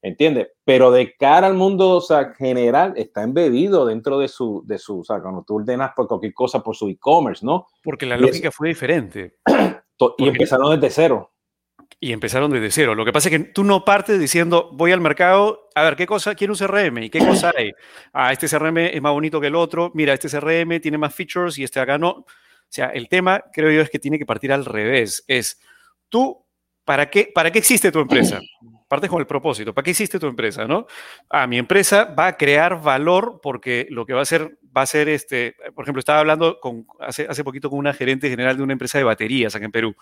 ¿Entiendes? 0.04 0.50
Pero 0.64 0.92
de 0.92 1.16
cara 1.16 1.48
al 1.48 1.56
mundo 1.56 1.98
o 1.98 2.02
sea, 2.02 2.36
general, 2.36 2.94
está 2.98 3.24
embebido 3.24 3.88
dentro 3.88 4.20
de 4.20 4.28
su, 4.28 4.62
de 4.64 4.78
su, 4.78 5.00
o 5.00 5.04
sea, 5.04 5.22
cuando 5.22 5.44
tú 5.44 5.56
ordenas 5.56 5.94
por 5.96 6.08
cualquier 6.08 6.36
cosa 6.36 6.62
por 6.62 6.76
su 6.76 6.88
e-commerce, 6.88 7.44
¿no? 7.44 7.66
Porque 7.84 8.06
la 8.06 8.16
lógica 8.16 8.50
es, 8.50 8.56
fue 8.56 8.68
diferente. 8.68 9.38
y 10.20 10.28
empezaron 10.28 10.80
desde 10.80 10.94
cero 10.94 11.32
y 12.00 12.14
empezaron 12.14 12.52
desde 12.52 12.72
cero. 12.72 12.96
Lo 12.96 13.04
que 13.04 13.12
pasa 13.12 13.30
es 13.30 13.38
que 13.38 13.44
tú 13.50 13.64
no 13.64 13.84
partes 13.84 14.20
diciendo, 14.20 14.70
voy 14.74 14.92
al 14.92 15.02
mercado, 15.02 15.70
a 15.76 15.84
ver, 15.84 15.96
¿qué 15.96 16.06
cosa 16.06 16.36
quiere 16.36 16.54
un 16.54 16.58
CRM? 16.58 17.04
¿Y 17.04 17.10
qué 17.10 17.20
cosa 17.20 17.52
hay? 17.58 17.74
Ah, 18.14 18.32
este 18.32 18.48
CRM 18.48 18.78
es 18.78 19.02
más 19.02 19.12
bonito 19.12 19.42
que 19.42 19.48
el 19.48 19.56
otro, 19.56 19.92
mira, 19.94 20.14
este 20.14 20.30
CRM 20.30 20.80
tiene 20.80 20.98
más 20.98 21.14
features 21.14 21.58
y 21.58 21.64
este 21.64 21.80
acá 21.80 21.98
no. 21.98 22.10
O 22.10 22.72
sea, 22.72 22.88
el 22.88 23.10
tema, 23.10 23.44
creo 23.52 23.72
yo, 23.72 23.82
es 23.82 23.90
que 23.90 24.00
tiene 24.00 24.18
que 24.18 24.26
partir 24.26 24.54
al 24.54 24.64
revés. 24.64 25.24
Es, 25.28 25.60
tú, 26.08 26.46
¿para 26.86 27.10
qué, 27.10 27.30
para 27.34 27.52
qué 27.52 27.60
existe 27.60 27.92
tu 27.92 28.00
empresa? 28.00 28.40
Partes 28.88 29.10
con 29.10 29.20
el 29.20 29.28
propósito. 29.28 29.74
¿Para 29.74 29.84
qué 29.84 29.92
existe 29.92 30.20
tu 30.20 30.28
empresa? 30.28 30.66
¿no? 30.66 30.86
Ah, 31.30 31.48
mi 31.48 31.58
empresa 31.58 32.06
va 32.06 32.28
a 32.28 32.38
crear 32.38 32.82
valor 32.82 33.40
porque 33.42 33.88
lo 33.90 34.06
que 34.06 34.14
va 34.14 34.20
a 34.20 34.24
hacer, 34.24 34.58
va 34.76 34.84
a 34.84 34.86
ser, 34.86 35.10
este, 35.10 35.56
por 35.76 35.84
ejemplo, 35.84 36.00
estaba 36.00 36.20
hablando 36.20 36.60
con, 36.60 36.86
hace, 37.00 37.28
hace 37.28 37.44
poquito 37.44 37.70
con 37.70 37.80
una 37.80 37.94
gerente 37.94 38.30
general 38.30 38.56
de 38.56 38.64
una 38.64 38.74
empresa 38.74 39.00
de 39.00 39.04
baterías 39.04 39.56
acá 39.56 39.66
en 39.66 39.72
Perú 39.72 39.96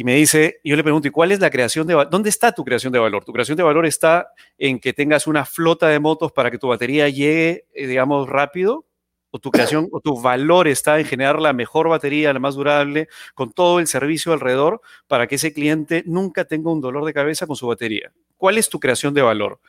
y 0.00 0.02
me 0.02 0.14
dice, 0.14 0.60
yo 0.64 0.76
le 0.76 0.82
pregunto, 0.82 1.08
¿y 1.08 1.10
cuál 1.10 1.30
es 1.30 1.40
la 1.40 1.50
creación 1.50 1.86
de 1.86 1.94
valor? 1.94 2.10
¿Dónde 2.10 2.30
está 2.30 2.52
tu 2.52 2.64
creación 2.64 2.90
de 2.90 2.98
valor? 2.98 3.22
Tu 3.22 3.34
creación 3.34 3.54
de 3.58 3.62
valor 3.62 3.84
está 3.84 4.32
en 4.56 4.80
que 4.80 4.94
tengas 4.94 5.26
una 5.26 5.44
flota 5.44 5.88
de 5.88 6.00
motos 6.00 6.32
para 6.32 6.50
que 6.50 6.56
tu 6.56 6.68
batería 6.68 7.06
llegue, 7.10 7.66
eh, 7.74 7.86
digamos, 7.86 8.26
rápido, 8.26 8.86
o 9.30 9.38
tu 9.38 9.50
creación 9.50 9.90
o 9.92 10.00
tu 10.00 10.18
valor 10.18 10.68
está 10.68 10.98
en 10.98 11.04
generar 11.04 11.38
la 11.38 11.52
mejor 11.52 11.90
batería, 11.90 12.32
la 12.32 12.38
más 12.38 12.54
durable, 12.54 13.08
con 13.34 13.52
todo 13.52 13.78
el 13.78 13.88
servicio 13.88 14.32
alrededor 14.32 14.80
para 15.06 15.26
que 15.26 15.34
ese 15.34 15.52
cliente 15.52 16.02
nunca 16.06 16.46
tenga 16.46 16.72
un 16.72 16.80
dolor 16.80 17.04
de 17.04 17.12
cabeza 17.12 17.46
con 17.46 17.56
su 17.56 17.66
batería. 17.66 18.10
¿Cuál 18.38 18.56
es 18.56 18.70
tu 18.70 18.80
creación 18.80 19.12
de 19.12 19.20
valor? 19.20 19.60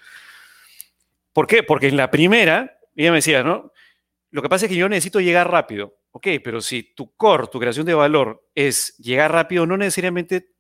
¿Por 1.34 1.46
qué? 1.46 1.62
Porque 1.62 1.90
en 1.90 1.98
la 1.98 2.10
primera, 2.10 2.80
ella 2.96 3.12
me 3.12 3.18
decía, 3.18 3.44
¿no? 3.44 3.74
Lo 4.30 4.42
que 4.42 4.48
pasa 4.48 4.66
es 4.66 4.70
que 4.70 4.78
yo 4.78 4.88
necesito 4.88 5.20
llegar 5.20 5.52
rápido. 5.52 5.94
Ok, 6.12 6.28
pero 6.44 6.62
si 6.62 6.94
tu 6.94 7.16
core, 7.16 7.48
tu 7.48 7.60
creación 7.60 7.86
de 7.86 7.94
valor 7.94 8.46
es 8.54 8.98
llegar 8.98 9.32
rápido, 9.32 9.66
no 9.66 9.78
necesariamente 9.78 10.52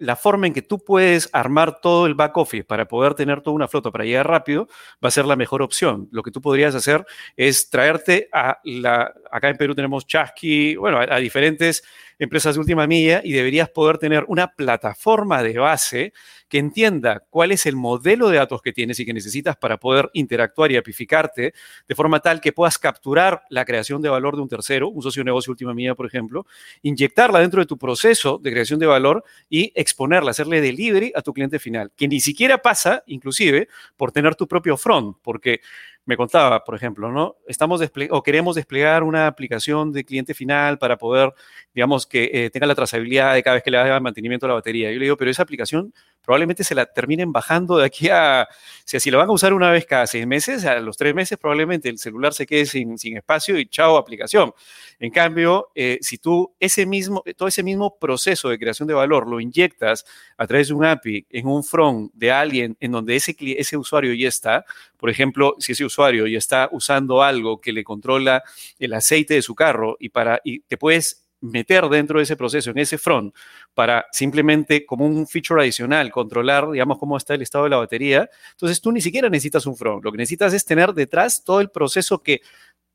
la 0.00 0.16
forma 0.16 0.46
en 0.46 0.54
que 0.54 0.62
tú 0.62 0.82
puedes 0.82 1.28
armar 1.32 1.80
todo 1.80 2.06
el 2.06 2.14
back 2.14 2.36
office 2.38 2.64
para 2.64 2.88
poder 2.88 3.14
tener 3.14 3.42
toda 3.42 3.54
una 3.54 3.68
flota 3.68 3.90
para 3.90 4.04
llegar 4.04 4.26
rápido 4.26 4.66
va 5.04 5.08
a 5.08 5.10
ser 5.10 5.26
la 5.26 5.36
mejor 5.36 5.60
opción. 5.60 6.08
Lo 6.10 6.22
que 6.22 6.30
tú 6.30 6.40
podrías 6.40 6.74
hacer 6.74 7.04
es 7.36 7.68
traerte 7.68 8.28
a 8.32 8.60
la, 8.64 9.12
acá 9.30 9.48
en 9.48 9.56
Perú 9.56 9.74
tenemos 9.74 10.06
Chasqui, 10.06 10.76
bueno, 10.76 10.98
a, 10.98 11.16
diferentes 11.18 11.82
empresas 12.18 12.54
de 12.54 12.60
última 12.60 12.86
milla 12.86 13.22
y 13.24 13.32
deberías 13.32 13.70
poder 13.70 13.98
tener 13.98 14.24
una 14.28 14.48
plataforma 14.48 15.42
de 15.42 15.58
base 15.58 16.12
que 16.48 16.58
entienda 16.58 17.22
cuál 17.30 17.52
es 17.52 17.64
el 17.64 17.76
modelo 17.76 18.28
de 18.28 18.36
datos 18.36 18.60
que 18.60 18.72
tienes 18.72 18.98
y 19.00 19.06
que 19.06 19.14
necesitas 19.14 19.56
para 19.56 19.78
poder 19.78 20.10
interactuar 20.12 20.70
y 20.72 20.76
apificarte 20.76 21.54
de 21.88 21.94
forma 21.94 22.20
tal 22.20 22.40
que 22.40 22.52
puedas 22.52 22.76
capturar 22.76 23.44
la 23.48 23.64
creación 23.64 24.02
de 24.02 24.08
valor 24.08 24.36
de 24.36 24.42
un 24.42 24.48
tercero, 24.48 24.88
un 24.88 25.02
socio 25.02 25.20
de 25.20 25.26
negocio 25.26 25.52
última 25.52 25.72
mía, 25.72 25.94
por 25.94 26.06
ejemplo, 26.06 26.46
inyectarla 26.82 27.38
dentro 27.38 27.60
de 27.60 27.66
tu 27.66 27.78
proceso 27.78 28.38
de 28.42 28.50
creación 28.50 28.80
de 28.80 28.86
valor 28.86 29.24
y 29.48 29.72
exponerla, 29.74 30.32
hacerle 30.32 30.60
delivery 30.60 31.12
a 31.14 31.22
tu 31.22 31.32
cliente 31.32 31.58
final, 31.58 31.92
que 31.96 32.08
ni 32.08 32.20
siquiera 32.20 32.58
pasa, 32.58 33.02
inclusive, 33.06 33.68
por 33.96 34.12
tener 34.12 34.34
tu 34.34 34.46
propio 34.46 34.76
front, 34.76 35.16
porque 35.22 35.60
me 36.06 36.16
contaba, 36.16 36.64
por 36.64 36.74
ejemplo, 36.74 37.12
¿no? 37.12 37.36
Estamos 37.46 37.80
o 38.10 38.22
queremos 38.22 38.56
desplegar 38.56 39.02
una 39.02 39.26
aplicación 39.26 39.92
de 39.92 40.04
cliente 40.04 40.34
final 40.34 40.78
para 40.78 40.96
poder, 40.98 41.32
digamos, 41.74 42.06
que 42.06 42.30
eh, 42.32 42.50
tenga 42.50 42.66
la 42.66 42.74
trazabilidad 42.74 43.34
de 43.34 43.42
cada 43.42 43.54
vez 43.54 43.62
que 43.62 43.70
le 43.70 43.78
haga 43.78 44.00
mantenimiento 44.00 44.46
a 44.46 44.48
la 44.48 44.54
batería. 44.54 44.90
Yo 44.90 44.98
le 44.98 45.04
digo, 45.04 45.16
pero 45.16 45.30
esa 45.30 45.42
aplicación 45.42 45.92
probablemente 46.22 46.64
se 46.64 46.74
la 46.74 46.86
terminen 46.86 47.32
bajando 47.32 47.78
de 47.78 47.86
aquí 47.86 48.08
a, 48.08 48.48
si 48.84 49.00
si 49.00 49.10
lo 49.10 49.18
van 49.18 49.28
a 49.28 49.32
usar 49.32 49.52
una 49.52 49.70
vez 49.70 49.86
cada 49.86 50.06
seis 50.06 50.26
meses, 50.26 50.64
a 50.64 50.78
los 50.80 50.96
tres 50.96 51.14
meses 51.14 51.38
probablemente 51.38 51.88
el 51.88 51.98
celular 51.98 52.34
se 52.34 52.46
quede 52.46 52.66
sin, 52.66 52.98
sin 52.98 53.16
espacio 53.16 53.58
y 53.58 53.66
chao 53.66 53.96
aplicación. 53.96 54.52
En 54.98 55.10
cambio, 55.10 55.70
eh, 55.74 55.98
si 56.02 56.18
tú 56.18 56.54
ese 56.60 56.86
mismo, 56.86 57.22
todo 57.36 57.48
ese 57.48 57.62
mismo 57.62 57.98
proceso 57.98 58.48
de 58.48 58.58
creación 58.58 58.88
de 58.88 58.94
valor 58.94 59.28
lo 59.28 59.40
inyectas 59.40 60.04
a 60.36 60.46
través 60.46 60.68
de 60.68 60.74
un 60.74 60.84
API 60.84 61.26
en 61.30 61.46
un 61.46 61.64
front 61.64 62.12
de 62.14 62.30
alguien 62.30 62.76
en 62.80 62.92
donde 62.92 63.16
ese, 63.16 63.34
ese 63.38 63.76
usuario 63.76 64.12
ya 64.14 64.28
está, 64.28 64.64
por 64.96 65.10
ejemplo, 65.10 65.56
si 65.58 65.72
ese 65.72 65.84
usuario 65.84 66.26
ya 66.26 66.38
está 66.38 66.68
usando 66.72 67.22
algo 67.22 67.60
que 67.60 67.72
le 67.72 67.84
controla 67.84 68.42
el 68.78 68.92
aceite 68.92 69.34
de 69.34 69.42
su 69.42 69.54
carro 69.54 69.96
y, 69.98 70.10
para, 70.10 70.40
y 70.44 70.60
te 70.60 70.76
puedes 70.76 71.29
meter 71.40 71.88
dentro 71.88 72.18
de 72.18 72.24
ese 72.24 72.36
proceso, 72.36 72.70
en 72.70 72.78
ese 72.78 72.98
front, 72.98 73.34
para 73.74 74.06
simplemente 74.12 74.84
como 74.84 75.06
un 75.06 75.26
feature 75.26 75.62
adicional 75.62 76.10
controlar, 76.10 76.70
digamos, 76.70 76.98
cómo 76.98 77.16
está 77.16 77.34
el 77.34 77.42
estado 77.42 77.64
de 77.64 77.70
la 77.70 77.76
batería, 77.78 78.28
entonces 78.52 78.80
tú 78.80 78.92
ni 78.92 79.00
siquiera 79.00 79.28
necesitas 79.28 79.66
un 79.66 79.76
front. 79.76 80.04
Lo 80.04 80.12
que 80.12 80.18
necesitas 80.18 80.52
es 80.52 80.64
tener 80.64 80.92
detrás 80.92 81.44
todo 81.44 81.60
el 81.60 81.70
proceso 81.70 82.22
que 82.22 82.42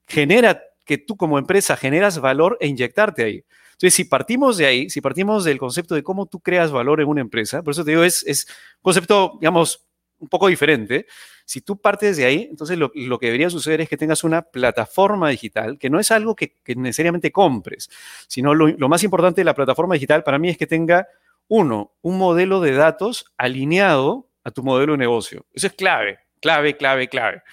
genera, 0.07 0.61
que 0.85 0.97
tú 0.97 1.17
como 1.17 1.39
empresa 1.39 1.75
generas 1.75 2.19
valor 2.19 2.57
e 2.59 2.67
inyectarte 2.67 3.23
ahí. 3.23 3.43
Entonces, 3.73 3.93
si 3.93 4.05
partimos 4.05 4.57
de 4.57 4.65
ahí, 4.67 4.89
si 4.89 5.01
partimos 5.01 5.43
del 5.43 5.57
concepto 5.57 5.95
de 5.95 6.03
cómo 6.03 6.27
tú 6.27 6.39
creas 6.39 6.71
valor 6.71 7.01
en 7.01 7.07
una 7.07 7.21
empresa, 7.21 7.61
por 7.61 7.71
eso 7.71 7.83
te 7.83 7.91
digo, 7.91 8.03
es, 8.03 8.23
es 8.25 8.47
concepto, 8.81 9.37
digamos, 9.41 9.84
un 10.25 10.29
poco 10.29 10.47
diferente. 10.47 11.05
Si 11.45 11.61
tú 11.61 11.77
partes 11.77 12.17
de 12.17 12.25
ahí, 12.25 12.47
entonces 12.49 12.77
lo, 12.77 12.89
que 12.91 13.25
debería 13.27 13.49
suceder 13.49 13.81
es 13.81 13.89
que 13.89 13.97
tengas 13.97 14.23
una 14.23 14.41
plataforma 14.41 15.29
digital, 15.29 15.77
que 15.77 15.89
no 15.91 15.99
es 15.99 16.09
algo 16.11 16.35
que, 16.35 16.55
necesariamente 16.75 17.31
compres, 17.31 17.89
sino 18.27 18.53
lo, 18.55 18.89
más 18.89 19.03
importante 19.03 19.41
de 19.41 19.45
la 19.45 19.53
plataforma 19.53 19.93
digital 19.93 20.23
para 20.23 20.39
mí 20.39 20.49
es 20.49 20.57
que 20.57 20.67
tenga, 20.67 21.07
uno, 21.47 21.93
un 22.01 22.17
modelo 22.17 22.59
de 22.59 22.71
datos 22.71 23.31
alineado 23.37 24.27
a 24.43 24.49
tu 24.49 24.63
modelo 24.63 24.93
de 24.93 24.97
negocio. 24.97 25.45
Eso 25.53 25.67
es 25.67 25.73
clave, 25.73 26.17
clave, 26.41 26.75
clave, 26.75 27.07
clave. 27.07 27.43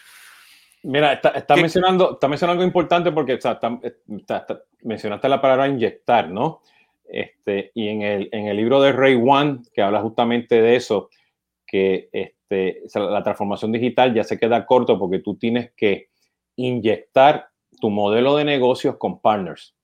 Mira, 0.84 1.12
está, 1.12 1.54
mencionando, 1.56 2.14
está 2.14 2.26
mencionando 2.26 2.62
algo 2.62 2.66
importante 2.66 3.12
porque 3.12 3.38
mencionaste 4.82 5.28
la 5.28 5.40
palabra 5.40 5.68
inyectar, 5.68 6.30
¿no? 6.30 6.62
Este, 7.04 7.70
y 7.74 7.88
en 7.88 8.00
el, 8.00 8.28
en 8.32 8.46
el 8.46 8.56
libro 8.56 8.80
de 8.80 8.92
Ray 8.92 9.14
One, 9.14 9.60
que 9.74 9.82
habla 9.82 10.00
justamente 10.00 10.62
de 10.62 10.76
eso, 10.76 11.10
que 11.72 12.10
este, 12.12 12.82
la 12.94 13.22
transformación 13.22 13.72
digital 13.72 14.12
ya 14.12 14.24
se 14.24 14.38
queda 14.38 14.66
corto 14.66 14.98
porque 14.98 15.20
tú 15.20 15.36
tienes 15.36 15.72
que 15.74 16.10
inyectar 16.54 17.48
tu 17.80 17.88
modelo 17.88 18.36
de 18.36 18.44
negocios 18.44 18.98
con 18.98 19.22
partners. 19.22 19.74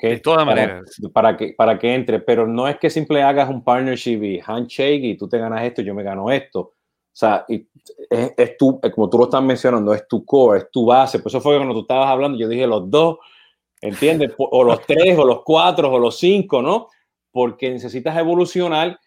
De 0.00 0.20
todas 0.20 0.46
maneras. 0.46 0.84
Para 1.12 1.36
que, 1.36 1.52
para 1.52 1.78
que 1.78 1.94
entre, 1.94 2.20
pero 2.20 2.46
no 2.46 2.66
es 2.66 2.78
que 2.78 2.88
simple 2.88 3.22
hagas 3.22 3.50
un 3.50 3.62
partnership 3.62 4.22
y 4.22 4.40
handshake 4.40 5.04
y 5.04 5.16
tú 5.18 5.28
te 5.28 5.36
ganas 5.36 5.62
esto 5.64 5.82
y 5.82 5.84
yo 5.84 5.94
me 5.94 6.02
gano 6.02 6.30
esto. 6.30 6.60
O 6.60 6.74
sea, 7.14 7.44
es, 7.46 7.62
es 8.38 8.56
tu, 8.56 8.80
como 8.80 9.10
tú 9.10 9.18
lo 9.18 9.24
estás 9.24 9.42
mencionando, 9.42 9.92
es 9.92 10.08
tu 10.08 10.24
core, 10.24 10.60
es 10.60 10.70
tu 10.70 10.86
base. 10.86 11.18
Por 11.18 11.28
eso 11.28 11.42
fue 11.42 11.56
cuando 11.56 11.74
tú 11.74 11.80
estabas 11.80 12.08
hablando, 12.08 12.38
yo 12.38 12.48
dije 12.48 12.66
los 12.66 12.90
dos, 12.90 13.18
¿entiendes? 13.82 14.32
O 14.38 14.64
los 14.64 14.80
tres, 14.86 15.18
o 15.18 15.26
los 15.26 15.42
cuatro, 15.44 15.92
o 15.92 15.98
los 15.98 16.16
cinco, 16.16 16.62
¿no? 16.62 16.88
Porque 17.30 17.70
necesitas 17.70 18.16
evolucionar 18.16 18.98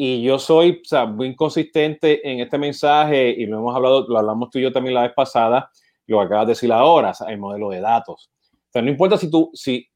y 0.00 0.22
yo 0.22 0.38
soy 0.38 0.80
o 0.80 0.84
sea, 0.84 1.06
muy 1.06 1.34
consistente 1.34 2.26
en 2.30 2.38
este 2.38 2.56
mensaje 2.56 3.30
y 3.30 3.46
lo 3.46 3.58
hemos 3.58 3.74
hablado, 3.74 4.06
lo 4.08 4.16
hablamos 4.16 4.48
tú 4.48 4.60
y 4.60 4.62
yo 4.62 4.72
también 4.72 4.94
la 4.94 5.02
vez 5.02 5.12
pasada, 5.12 5.70
lo 6.06 6.20
acabas 6.20 6.46
de 6.46 6.52
decir 6.52 6.72
ahora, 6.72 7.12
el 7.26 7.38
modelo 7.38 7.70
de 7.70 7.80
datos. 7.80 8.30
O 8.54 8.72
sea, 8.72 8.80
no 8.80 8.90
importa 8.90 9.18
si 9.18 9.28
tú, 9.28 9.50
si, 9.54 9.88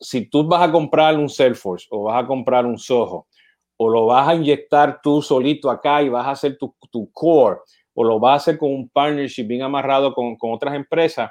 si 0.00 0.28
tú 0.28 0.48
vas 0.48 0.68
a 0.68 0.72
comprar 0.72 1.16
un 1.16 1.28
Salesforce 1.28 1.86
o 1.92 2.02
vas 2.02 2.24
a 2.24 2.26
comprar 2.26 2.66
un 2.66 2.76
Soho 2.76 3.28
o 3.76 3.88
lo 3.88 4.06
vas 4.06 4.28
a 4.28 4.34
inyectar 4.34 5.00
tú 5.00 5.22
solito 5.22 5.70
acá 5.70 6.02
y 6.02 6.08
vas 6.08 6.26
a 6.26 6.32
hacer 6.32 6.58
tu, 6.58 6.74
tu 6.90 7.08
core 7.12 7.58
o 7.94 8.02
lo 8.02 8.18
vas 8.18 8.32
a 8.32 8.36
hacer 8.36 8.58
con 8.58 8.74
un 8.74 8.88
partnership 8.88 9.44
bien 9.44 9.62
amarrado 9.62 10.12
con, 10.12 10.34
con 10.34 10.52
otras 10.52 10.74
empresas, 10.74 11.30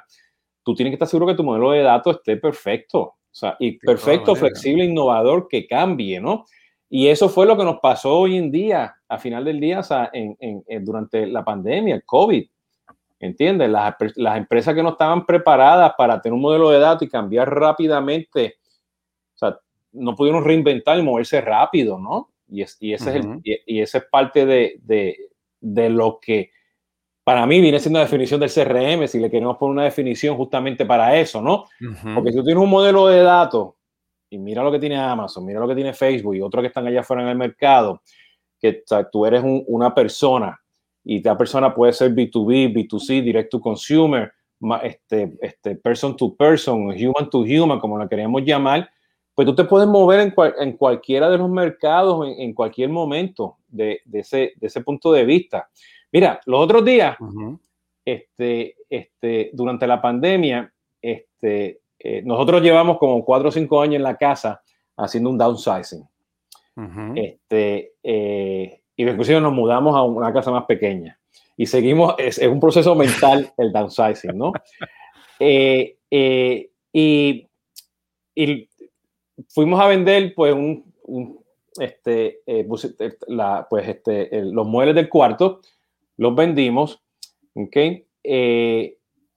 tú 0.62 0.74
tienes 0.74 0.92
que 0.92 0.94
estar 0.94 1.08
seguro 1.08 1.26
que 1.26 1.34
tu 1.34 1.44
modelo 1.44 1.72
de 1.72 1.82
datos 1.82 2.16
esté 2.16 2.38
perfecto. 2.38 3.00
O 3.00 3.16
sea, 3.30 3.56
y 3.60 3.72
perfecto, 3.78 4.34
flexible, 4.34 4.86
innovador, 4.86 5.48
que 5.48 5.66
cambie, 5.66 6.18
¿no? 6.18 6.46
Y 6.92 7.06
eso 7.06 7.28
fue 7.28 7.46
lo 7.46 7.56
que 7.56 7.64
nos 7.64 7.78
pasó 7.78 8.18
hoy 8.18 8.36
en 8.36 8.50
día, 8.50 8.96
a 9.08 9.16
final 9.16 9.44
del 9.44 9.60
día, 9.60 9.78
o 9.78 9.82
sea, 9.84 10.10
en, 10.12 10.36
en, 10.40 10.84
durante 10.84 11.24
la 11.24 11.44
pandemia, 11.44 11.94
el 11.94 12.04
COVID. 12.04 12.44
¿Entiendes? 13.20 13.70
Las, 13.70 13.94
las, 14.16 14.38
empresas 14.38 14.74
que 14.74 14.82
no 14.82 14.90
estaban 14.90 15.24
preparadas 15.24 15.92
para 15.96 16.20
tener 16.20 16.34
un 16.34 16.40
modelo 16.40 16.70
de 16.70 16.80
datos 16.80 17.06
y 17.06 17.10
cambiar 17.10 17.54
rápidamente, 17.54 18.56
o 19.34 19.38
sea, 19.38 19.58
no 19.92 20.16
pudieron 20.16 20.42
reinventar 20.42 20.98
y 20.98 21.02
moverse 21.02 21.40
rápido, 21.40 21.98
¿no? 21.98 22.30
Y, 22.48 22.62
es, 22.62 22.76
y, 22.80 22.92
ese, 22.92 23.10
es 23.10 23.16
el, 23.24 23.40
y, 23.44 23.80
esa 23.80 23.98
es 23.98 24.04
parte 24.10 24.44
de, 24.44 24.80
de, 24.82 25.16
de, 25.60 25.90
lo 25.90 26.18
que 26.20 26.50
para 27.22 27.46
mí 27.46 27.60
viene 27.60 27.78
siendo 27.78 28.00
la 28.00 28.06
definición 28.06 28.40
del 28.40 28.50
CRM, 28.50 29.06
si 29.06 29.20
le 29.20 29.30
queremos 29.30 29.58
poner 29.58 29.72
una 29.72 29.84
definición 29.84 30.36
justamente 30.36 30.86
para 30.86 31.16
eso, 31.16 31.40
¿no? 31.40 31.66
Porque 32.14 32.30
si 32.30 32.38
tú 32.38 32.44
tienes 32.44 32.64
un 32.64 32.70
modelo 32.70 33.06
de 33.06 33.20
datos 33.20 33.74
y 34.30 34.38
mira 34.38 34.62
lo 34.62 34.70
que 34.70 34.78
tiene 34.78 34.96
Amazon, 34.96 35.44
mira 35.44 35.60
lo 35.60 35.68
que 35.68 35.74
tiene 35.74 35.92
Facebook 35.92 36.36
y 36.36 36.40
otros 36.40 36.62
que 36.62 36.68
están 36.68 36.86
allá 36.86 37.00
afuera 37.00 37.22
en 37.22 37.28
el 37.28 37.36
mercado, 37.36 38.00
que 38.58 38.84
tú 39.10 39.26
eres 39.26 39.42
una 39.66 39.94
persona 39.94 40.58
y 41.04 41.16
esta 41.16 41.36
persona 41.36 41.74
puede 41.74 41.92
ser 41.92 42.14
B2B, 42.14 42.72
B2C, 42.72 43.22
direct 43.22 43.50
to 43.50 43.60
consumer, 43.60 44.32
este, 44.82 45.36
este 45.40 45.74
person 45.76 46.16
to 46.16 46.34
person, 46.36 46.90
human 46.90 47.30
to 47.30 47.40
human, 47.40 47.80
como 47.80 47.98
lo 47.98 48.08
queremos 48.08 48.42
llamar, 48.44 48.88
pues 49.34 49.46
tú 49.46 49.54
te 49.54 49.64
puedes 49.64 49.88
mover 49.88 50.20
en, 50.20 50.34
en 50.58 50.76
cualquiera 50.76 51.30
de 51.30 51.38
los 51.38 51.48
mercados 51.48 52.28
en, 52.36 52.52
cualquier 52.52 52.90
momento 52.90 53.56
de, 53.68 54.00
de, 54.04 54.18
ese, 54.20 54.52
de, 54.56 54.66
ese, 54.66 54.82
punto 54.82 55.12
de 55.12 55.24
vista. 55.24 55.68
Mira, 56.12 56.40
los 56.44 56.60
otros 56.60 56.84
días, 56.84 57.16
este, 58.04 58.76
este, 58.90 59.50
durante 59.54 59.86
la 59.86 60.02
pandemia, 60.02 60.70
este, 61.00 61.80
eh, 62.02 62.22
nosotros 62.24 62.62
llevamos 62.62 62.98
como 62.98 63.22
cuatro 63.24 63.50
o 63.50 63.52
cinco 63.52 63.80
años 63.80 63.96
en 63.96 64.02
la 64.02 64.16
casa 64.16 64.62
haciendo 64.96 65.30
un 65.30 65.38
downsizing. 65.38 66.08
este, 67.14 67.92
eh, 68.02 68.80
y 68.96 69.02
inclusive 69.06 69.40
nos 69.40 69.52
mudamos 69.52 69.94
a 69.94 70.02
una 70.02 70.32
casa 70.32 70.50
más 70.50 70.64
pequeña. 70.64 71.18
Y 71.58 71.66
seguimos, 71.66 72.14
es, 72.16 72.38
un 72.38 72.58
proceso 72.58 72.94
mental 72.94 73.52
el 73.58 73.72
downsizing, 73.72 74.36
¿no? 74.36 74.52
Eh, 75.42 75.96
y, 76.92 77.48
y, 78.34 78.68
fuimos 79.48 79.80
a 79.80 79.86
vender 79.86 80.34
pues 80.34 80.52
un, 80.52 80.84
este, 81.78 82.40
pues, 82.68 82.94
la, 83.26 83.66
pues 83.70 83.88
este, 83.88 84.28
los 84.42 84.66
muebles 84.66 84.96
del 84.96 85.08
cuarto, 85.08 85.62
los 86.18 86.34
vendimos, 86.34 87.02
¿ok? 87.54 87.76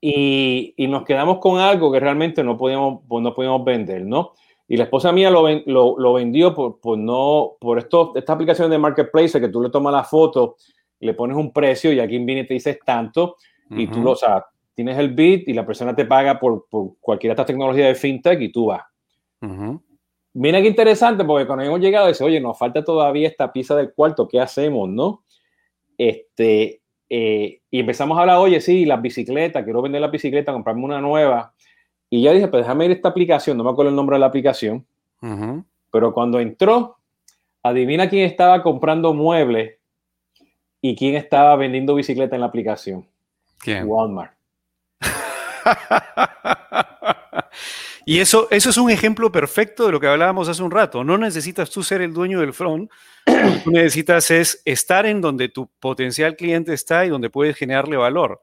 Y, 0.06 0.74
y, 0.76 0.86
nos 0.86 1.02
quedamos 1.04 1.38
con 1.38 1.58
algo 1.58 1.90
que 1.90 1.98
realmente 1.98 2.44
no 2.44 2.58
podíamos, 2.58 3.00
pues 3.08 3.22
no 3.22 3.34
podíamos 3.34 3.64
vender, 3.64 4.04
¿no? 4.04 4.34
Y 4.68 4.76
la 4.76 4.84
esposa 4.84 5.12
mía 5.12 5.30
lo, 5.30 5.48
lo, 5.64 5.98
lo 5.98 6.12
vendió 6.12 6.54
por, 6.54 6.78
por, 6.78 6.98
no, 6.98 7.52
por 7.58 7.78
esto, 7.78 8.12
esta 8.14 8.34
aplicación 8.34 8.70
de 8.70 8.76
Marketplace 8.76 9.40
que 9.40 9.48
tú 9.48 9.62
le 9.62 9.70
tomas 9.70 9.94
la 9.94 10.04
foto, 10.04 10.56
le 11.00 11.14
pones 11.14 11.38
un 11.38 11.54
precio 11.54 11.90
y 11.90 12.00
aquí 12.00 12.18
viene 12.18 12.42
y 12.42 12.46
te 12.46 12.52
dices 12.52 12.78
tanto 12.84 13.36
y 13.70 13.86
tú 13.86 14.02
lo, 14.02 14.10
o 14.10 14.16
sea, 14.16 14.44
tienes 14.74 14.98
el 14.98 15.14
bit 15.14 15.48
y 15.48 15.54
la 15.54 15.64
persona 15.64 15.96
te 15.96 16.04
paga 16.04 16.38
por, 16.38 16.66
por 16.68 16.98
cualquiera 17.00 17.32
de 17.32 17.40
estas 17.40 17.46
tecnologías 17.46 17.88
de 17.88 17.94
fintech 17.94 18.42
y 18.42 18.52
tú 18.52 18.66
vas. 18.66 18.82
Mira 20.34 20.60
qué 20.60 20.68
interesante 20.68 21.24
porque 21.24 21.46
cuando 21.46 21.64
hemos 21.64 21.80
llegado 21.80 22.08
dice, 22.08 22.24
oye, 22.24 22.42
nos 22.42 22.58
falta 22.58 22.84
todavía 22.84 23.26
esta 23.26 23.50
pieza 23.50 23.74
del 23.74 23.94
cuarto, 23.94 24.28
¿qué 24.28 24.38
hacemos, 24.38 24.86
no? 24.86 25.24
Este, 25.96 26.82
eh, 27.16 27.60
y 27.70 27.78
empezamos 27.78 28.18
a 28.18 28.22
hablar, 28.22 28.38
oye, 28.38 28.60
sí, 28.60 28.84
las 28.84 29.00
bicicletas, 29.00 29.62
quiero 29.62 29.80
vender 29.80 30.00
la 30.00 30.08
bicicleta, 30.08 30.52
comprarme 30.52 30.82
una 30.82 31.00
nueva. 31.00 31.52
Y 32.10 32.22
ya 32.22 32.32
dije, 32.32 32.48
pues 32.48 32.64
déjame 32.64 32.86
ir 32.86 32.90
a 32.90 32.94
esta 32.94 33.10
aplicación, 33.10 33.56
no 33.56 33.62
me 33.62 33.70
acuerdo 33.70 33.90
el 33.90 33.94
nombre 33.94 34.16
de 34.16 34.20
la 34.20 34.26
aplicación, 34.26 34.84
pero 35.92 36.12
cuando 36.12 36.40
entró, 36.40 36.96
adivina 37.62 38.08
quién 38.08 38.26
estaba 38.26 38.64
comprando 38.64 39.14
muebles 39.14 39.76
y 40.80 40.96
quién 40.96 41.14
estaba 41.14 41.54
vendiendo 41.54 41.94
bicicleta 41.94 42.34
en 42.34 42.40
la 42.40 42.48
aplicación. 42.48 43.06
¿Quién? 43.58 43.86
Walmart. 43.86 44.32
y 48.04 48.18
eso, 48.18 48.48
eso 48.50 48.70
es 48.70 48.76
un 48.76 48.90
ejemplo 48.90 49.30
perfecto 49.30 49.86
de 49.86 49.92
lo 49.92 50.00
que 50.00 50.08
hablábamos 50.08 50.48
hace 50.48 50.64
un 50.64 50.72
rato. 50.72 51.04
No 51.04 51.16
necesitas 51.16 51.70
tú 51.70 51.84
ser 51.84 52.02
el 52.02 52.12
dueño 52.12 52.40
del 52.40 52.52
front. 52.52 52.90
Lo 53.26 53.52
que 53.52 53.58
tú 53.64 53.70
necesitas 53.70 54.30
es 54.30 54.62
estar 54.64 55.06
en 55.06 55.20
donde 55.20 55.48
tu 55.48 55.68
potencial 55.80 56.36
cliente 56.36 56.72
está 56.72 57.06
y 57.06 57.08
donde 57.08 57.30
puedes 57.30 57.56
generarle 57.56 57.96
valor. 57.96 58.42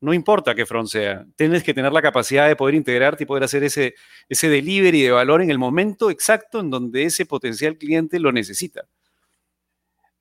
No 0.00 0.12
importa 0.12 0.54
qué 0.54 0.66
front 0.66 0.88
sea, 0.88 1.24
tienes 1.36 1.62
que 1.62 1.74
tener 1.74 1.92
la 1.92 2.02
capacidad 2.02 2.48
de 2.48 2.56
poder 2.56 2.74
integrarte 2.74 3.22
y 3.22 3.26
poder 3.26 3.44
hacer 3.44 3.62
ese, 3.62 3.94
ese 4.28 4.48
delivery 4.48 5.02
de 5.02 5.12
valor 5.12 5.42
en 5.42 5.50
el 5.50 5.58
momento 5.58 6.10
exacto 6.10 6.58
en 6.58 6.70
donde 6.70 7.04
ese 7.04 7.24
potencial 7.24 7.78
cliente 7.78 8.18
lo 8.18 8.32
necesita. 8.32 8.82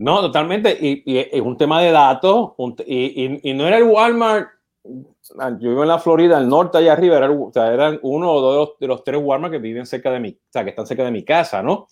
No, 0.02 0.20
totalmente. 0.20 0.78
Y, 0.80 1.04
es 1.06 1.42
un 1.42 1.58
tema 1.58 1.80
de 1.82 1.92
datos. 1.92 2.54
y, 2.88 3.54
no 3.54 3.68
era 3.68 3.78
el 3.78 3.84
Walmart. 3.84 4.50
Yo 4.84 5.70
vivo 5.70 5.84
en 5.84 5.90
la 5.90 6.00
Florida, 6.00 6.38
al 6.38 6.50
norte, 6.50 6.80
allá 6.80 6.94
arriba. 6.94 7.18
Era, 7.18 7.30
o 7.30 7.52
sea, 7.54 7.72
eran 7.72 8.00
uno 8.02 8.32
o 8.32 8.42
dos 8.42 8.74
de 8.80 8.88
los, 8.88 9.04
tres 9.04 9.22
Walmart 9.22 9.54
que 9.54 9.60
viven 9.60 9.86
cerca 9.86 10.10
de 10.12 10.20
mi, 10.20 10.30
o 10.30 10.52
sea, 10.52 10.64
que 10.64 10.72
están 10.72 10.88
cerca 10.88 11.04
de 11.04 11.12
mi 11.12 11.24
casa, 11.24 11.62
¿no? 11.62 11.88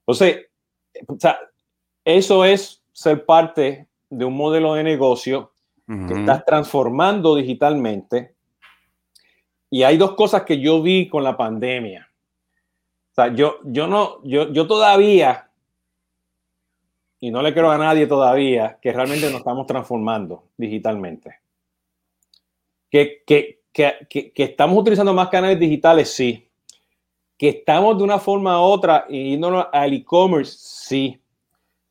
Entonces, 0.00 0.46
o 1.06 1.18
sea, 1.18 1.38
eso 2.04 2.44
es 2.44 2.82
ser 2.92 3.24
parte 3.24 3.88
de 4.08 4.24
un 4.24 4.36
modelo 4.36 4.74
de 4.74 4.84
negocio 4.84 5.52
que 5.86 6.14
estás 6.14 6.44
transformando 6.44 7.36
digitalmente. 7.36 8.34
Y 9.70 9.84
hay 9.84 9.96
dos 9.96 10.14
cosas 10.14 10.42
que 10.42 10.60
yo 10.60 10.82
vi 10.82 11.08
con 11.08 11.22
la 11.22 11.36
pandemia. 11.36 12.10
O 13.10 13.14
sea, 13.14 13.32
yo, 13.32 13.58
yo 13.64 13.86
no, 13.86 14.22
yo, 14.24 14.52
yo 14.52 14.66
todavía, 14.66 15.48
y 17.20 17.30
no 17.30 17.40
le 17.40 17.52
quiero 17.52 17.70
a 17.70 17.78
nadie 17.78 18.06
todavía, 18.06 18.78
que 18.80 18.92
realmente 18.92 19.30
nos 19.30 19.38
estamos 19.38 19.66
transformando 19.66 20.44
digitalmente. 20.56 21.40
Que, 22.90 23.22
que, 23.26 23.62
que, 23.72 24.08
que, 24.08 24.32
estamos 24.42 24.78
utilizando 24.78 25.12
más 25.12 25.28
canales 25.28 25.58
digitales, 25.58 26.10
sí. 26.10 26.45
Que 27.36 27.48
estamos 27.50 27.98
de 27.98 28.04
una 28.04 28.18
forma 28.18 28.60
u 28.60 28.64
otra 28.64 29.06
yéndonos 29.08 29.66
al 29.72 29.92
e-commerce, 29.92 30.56
sí. 30.58 31.20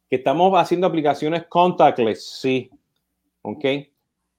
Que 0.09 0.17
estamos 0.17 0.53
haciendo 0.57 0.87
aplicaciones 0.87 1.45
contactless, 1.47 2.39
sí. 2.39 2.69
¿ok? 3.41 3.65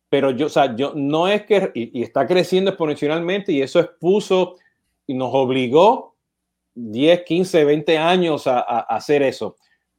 Pero 0.08 0.30
yo, 0.30 0.46
o 0.46 0.48
sea, 0.48 0.74
yo 0.74 0.92
no 0.94 1.28
es 1.28 1.44
que, 1.44 1.70
y, 1.74 2.02
está 2.02 2.26
creciendo 2.26 2.70
exponencialmente 2.70 3.52
y 3.52 3.62
eso 3.62 3.80
expuso 3.80 4.56
y 5.06 5.14
nos 5.14 5.30
obligó 5.32 6.14
10, 6.74 7.22
15, 7.24 7.64
20 7.64 7.98
años 7.98 8.46
a, 8.46 8.60
hacer 8.60 9.22
eso. 9.22 9.56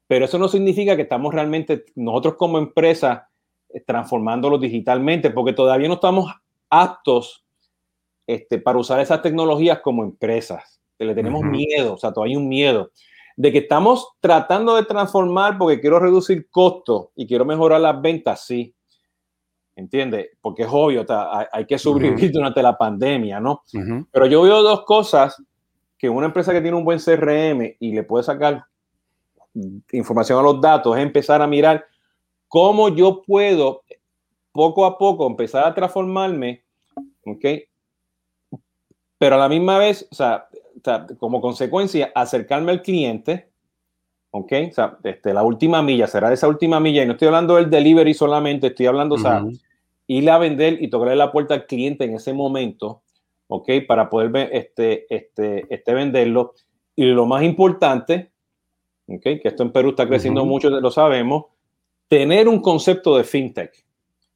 Pero 0.08 0.26
eso 0.26 0.38
no 0.38 0.48
significa 0.48 0.96
que 0.96 1.02
estamos 1.02 1.34
realmente 1.34 1.86
nosotros 1.96 2.36
como 2.36 2.58
empresa 2.58 3.30
eh, 3.70 3.82
transformándolo 3.82 4.58
digitalmente, 4.58 5.32
porque 5.32 5.54
todavía 5.54 5.88
no 5.88 5.96
estamos 5.96 6.34
aptos 6.70 7.46
este, 8.26 8.60
para 8.60 8.78
usar 8.78 9.00
esas 9.00 9.22
tecnologías 9.22 9.80
como 9.80 10.04
empresas. 10.04 10.77
Le 11.00 11.14
tenemos 11.14 11.44
miedo, 11.44 11.94
o 11.94 11.98
sea, 11.98 12.12
todavía 12.12 12.36
hay 12.36 12.42
un 12.42 12.50
miedo 12.50 12.92
de 13.36 13.52
que 13.52 13.60
estamos 13.60 14.10
tratando 14.20 14.76
de 14.76 14.84
transformar 14.84 15.58
porque 15.58 15.80
quiero 15.80 16.00
reducir 16.00 16.50
costos 16.50 17.10
y 17.16 17.28
quiero 17.28 17.46
mejorar 17.46 17.80
las 17.82 18.02
ventas, 18.02 18.46
sí. 18.46 18.74
¿entiendes? 19.76 20.32
Porque 20.42 20.64
es 20.64 20.70
obvio, 20.72 21.06
hay, 21.52 21.66
que 21.66 21.78
sobrevivir 21.78 22.32
durante 22.32 22.64
la 22.64 22.76
pandemia, 22.76 23.40
¿no? 23.40 23.64
Pero 24.12 24.26
yo 24.26 24.42
veo 24.42 24.64
dos 24.64 24.84
cosas 24.86 25.42
que 26.00 26.10
una 26.10 26.26
empresa 26.26 26.52
que 26.52 26.62
tiene 26.62 26.76
un 26.76 26.84
buen 26.84 27.00
CRM 27.00 27.76
y 27.80 27.94
le 27.94 28.04
puede 28.04 28.24
sacar 28.24 28.66
información 29.92 30.40
a 30.40 30.42
los 30.42 30.60
datos 30.60 30.98
es 30.98 31.04
empezar 31.04 31.42
a 31.42 31.48
mirar 31.48 31.86
cómo 32.48 32.90
yo 32.90 33.22
puedo 33.22 33.84
poco 34.52 34.86
a 34.86 34.98
poco 34.98 35.28
empezar 35.28 35.66
a 35.66 35.74
transformarme, 35.76 36.64
¿ok? 37.24 37.46
Pero 39.20 39.36
a 39.36 39.40
la 39.40 39.50
misma 39.50 39.78
vez, 39.78 40.08
o 40.12 40.16
sea, 40.16 40.48
como 41.18 41.42
consecuencia, 41.42 42.12
acercarme 42.16 42.72
al 42.72 42.82
cliente, 42.82 43.50
¿ok? 44.32 44.54
O 44.70 44.74
sea, 44.74 44.98
este, 45.04 45.34
la 45.34 45.44
última 45.44 45.82
milla, 45.82 46.08
será 46.08 46.32
esa 46.32 46.48
última 46.48 46.80
milla, 46.80 47.04
y 47.04 47.06
no 47.06 47.14
estoy 47.14 47.28
hablando 47.28 47.56
del 47.56 47.70
delivery 47.70 48.14
solamente, 48.14 48.68
estoy 48.68 48.86
hablando, 48.86 49.16
o 49.16 49.20
sea, 49.20 49.46
irle 50.08 50.32
a 50.32 50.38
vender 50.38 50.82
y 50.82 50.90
tocarle 50.90 51.16
la 51.16 51.32
puerta 51.32 51.54
al 51.54 51.66
cliente 51.66 52.06
en 52.06 52.16
ese 52.16 52.34
momento, 52.34 53.02
¿ok? 53.48 53.70
Para 53.88 54.10
poder 54.10 54.50
este, 54.54 55.14
este, 55.14 55.66
este 55.74 55.94
venderlo. 55.94 56.54
Y 56.96 57.06
lo 57.06 57.26
más 57.26 57.44
importante, 57.44 58.32
¿ok? 59.08 59.22
Que 59.22 59.42
esto 59.44 59.64
en 59.64 59.72
Perú 59.72 59.90
está 59.90 60.08
creciendo 60.08 60.46
mucho, 60.46 60.70
lo 60.70 60.92
sabemos, 60.92 61.46
tener 62.08 62.48
un 62.48 62.62
concepto 62.62 63.18
de 63.18 63.24
fintech. 63.24 63.86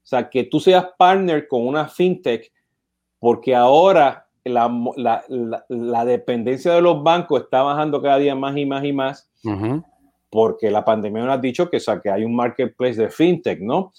O 0.03 0.07
sea, 0.11 0.29
que 0.29 0.43
tú 0.43 0.59
seas 0.59 0.85
partner 0.97 1.47
con 1.47 1.65
una 1.65 1.87
fintech, 1.87 2.51
porque 3.19 3.55
ahora 3.55 4.27
la, 4.43 5.23
la, 5.69 6.06
dependencia 6.06 6.73
de 6.73 6.82
los 6.82 7.04
bancos 7.04 7.41
está 7.41 7.62
bajando 7.62 8.01
cada 8.01 8.17
día 8.17 8.36
más 8.36 8.58
y 8.58 8.65
más 8.65 8.84
y 8.84 8.93
más, 8.93 9.32
porque 10.30 10.71
la 10.71 10.84
pandemia 10.84 11.23
nos 11.23 11.36
ha 11.36 11.38
dicho 11.38 11.69
que, 11.69 11.77
o 11.77 11.80
sea, 11.80 12.01
que 12.01 12.10
hay 12.10 12.23
un 12.23 12.36
marketplace 12.36 12.95
de 12.95 13.10
fintech, 13.10 13.60
¿no? 13.60 13.91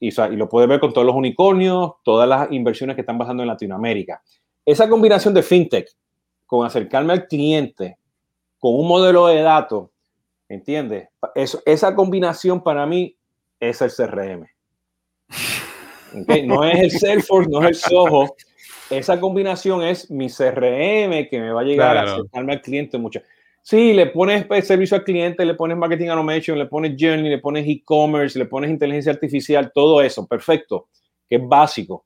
y, 0.00 0.10
lo 0.36 0.48
puedes 0.48 0.68
ver 0.68 0.80
con 0.80 0.92
todos 0.92 1.06
los 1.06 1.16
unicornios, 1.16 1.92
todas 2.04 2.28
las 2.28 2.50
inversiones 2.52 2.94
que 2.94 3.02
están 3.02 3.18
pasando 3.18 3.42
en 3.42 3.48
Latinoamérica. 3.48 4.22
Esa 4.64 4.88
combinación 4.88 5.34
de 5.34 5.42
fintech 5.42 5.88
con 6.46 6.66
acercarme 6.66 7.12
al 7.12 7.26
cliente, 7.26 7.98
con 8.58 8.74
un 8.74 8.88
modelo 8.88 9.26
de 9.26 9.42
datos, 9.42 9.90
¿entiendes? 10.48 11.08
esa 11.34 11.94
combinación 11.94 12.62
para 12.62 12.86
mí 12.86 13.16
es 13.60 13.80
el 13.82 13.92
CRM. 13.92 14.46
No 16.46 16.64
es 16.64 16.78
el 16.78 16.90
Salesforce, 16.90 17.50
no 17.50 17.60
es 17.60 17.66
el 17.66 17.74
Soho. 17.74 18.34
Esa 18.90 19.20
combinación 19.20 19.82
es 19.82 20.10
mi 20.10 20.28
CRM 20.28 21.28
que 21.28 21.40
me 21.40 21.52
va 21.52 21.60
a 21.60 21.64
llegar 21.64 21.96
a 21.96 22.02
acercarme 22.02 22.54
al 22.54 22.62
cliente 22.62 22.98
mucho. 22.98 23.20
Sí, 23.62 23.92
le 23.92 24.06
pones 24.06 24.46
servicio 24.66 24.96
al 24.96 25.04
cliente, 25.04 25.44
le 25.44 25.54
pones 25.54 25.76
marketing 25.76 26.08
automation, 26.08 26.58
le 26.58 26.66
pones 26.66 26.96
journey, 26.98 27.28
le 27.28 27.38
pones 27.38 27.68
e-commerce, 27.68 28.38
le 28.38 28.46
pones 28.46 28.70
inteligencia 28.70 29.12
artificial, 29.12 29.72
todo 29.74 30.00
eso, 30.00 30.26
perfecto, 30.26 30.88
que 31.28 31.36
es 31.36 31.42
básico. 31.46 32.04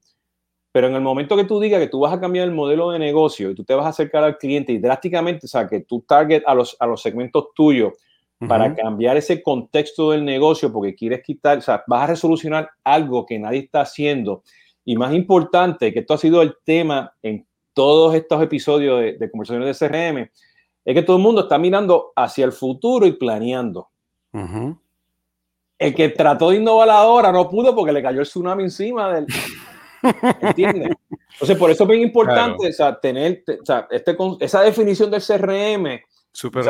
Pero 0.72 0.88
en 0.88 0.94
el 0.94 1.02
momento 1.02 1.36
que 1.36 1.44
tú 1.44 1.60
digas 1.60 1.80
que 1.80 1.86
tú 1.86 2.00
vas 2.00 2.14
a 2.14 2.20
cambiar 2.20 2.48
el 2.48 2.54
modelo 2.54 2.90
de 2.90 2.98
negocio 2.98 3.50
y 3.50 3.54
tú 3.54 3.62
te 3.62 3.74
vas 3.74 3.86
a 3.86 3.90
acercar 3.90 4.24
al 4.24 4.38
cliente 4.38 4.72
y 4.72 4.78
drásticamente, 4.78 5.46
o 5.46 5.48
sea, 5.48 5.68
que 5.68 5.80
tú 5.80 6.00
target 6.00 6.42
a 6.46 6.54
los, 6.54 6.76
a 6.80 6.86
los 6.86 7.00
segmentos 7.00 7.48
tuyos 7.54 7.92
para 8.48 8.74
cambiar 8.74 9.16
ese 9.16 9.40
contexto 9.40 10.10
del 10.10 10.24
negocio 10.24 10.72
porque 10.72 10.96
quieres 10.96 11.22
quitar, 11.22 11.58
o 11.58 11.60
sea, 11.60 11.84
vas 11.86 12.02
a 12.02 12.06
resolucionar 12.08 12.70
algo 12.82 13.24
que 13.24 13.38
nadie 13.38 13.60
está 13.60 13.82
haciendo. 13.82 14.42
Y 14.84 14.96
más 14.96 15.14
importante, 15.14 15.92
que 15.92 16.00
esto 16.00 16.14
ha 16.14 16.18
sido 16.18 16.42
el 16.42 16.56
tema 16.64 17.14
en 17.22 17.46
todos 17.72 18.14
estos 18.14 18.42
episodios 18.42 19.00
de, 19.00 19.12
de 19.18 19.30
conversaciones 19.30 19.78
de 19.78 19.88
CRM, 19.88 20.30
es 20.84 20.94
que 20.94 21.02
todo 21.02 21.16
el 21.16 21.22
mundo 21.22 21.42
está 21.42 21.58
mirando 21.58 22.12
hacia 22.16 22.44
el 22.44 22.52
futuro 22.52 23.06
y 23.06 23.12
planeando. 23.12 23.88
El 25.78 25.94
que 25.94 26.08
trató 26.10 26.50
de 26.50 26.56
innovar 26.56 26.90
ahora 26.90 27.32
no 27.32 27.48
pudo 27.48 27.74
porque 27.74 27.92
le 27.92 28.02
cayó 28.02 28.20
el 28.20 28.26
tsunami 28.26 28.64
encima 28.64 29.12
del... 29.12 29.26
¿Entiendes? 30.40 30.96
Entonces, 31.34 31.56
por 31.56 31.70
eso 31.70 31.84
es 31.84 31.90
bien 31.90 32.02
importante 32.02 32.70
tener 33.00 33.44
este, 33.46 34.18
esa 34.40 34.62
definición 34.62 35.10
del 35.10 35.22
CRM 35.22 36.00
súper 36.32 36.64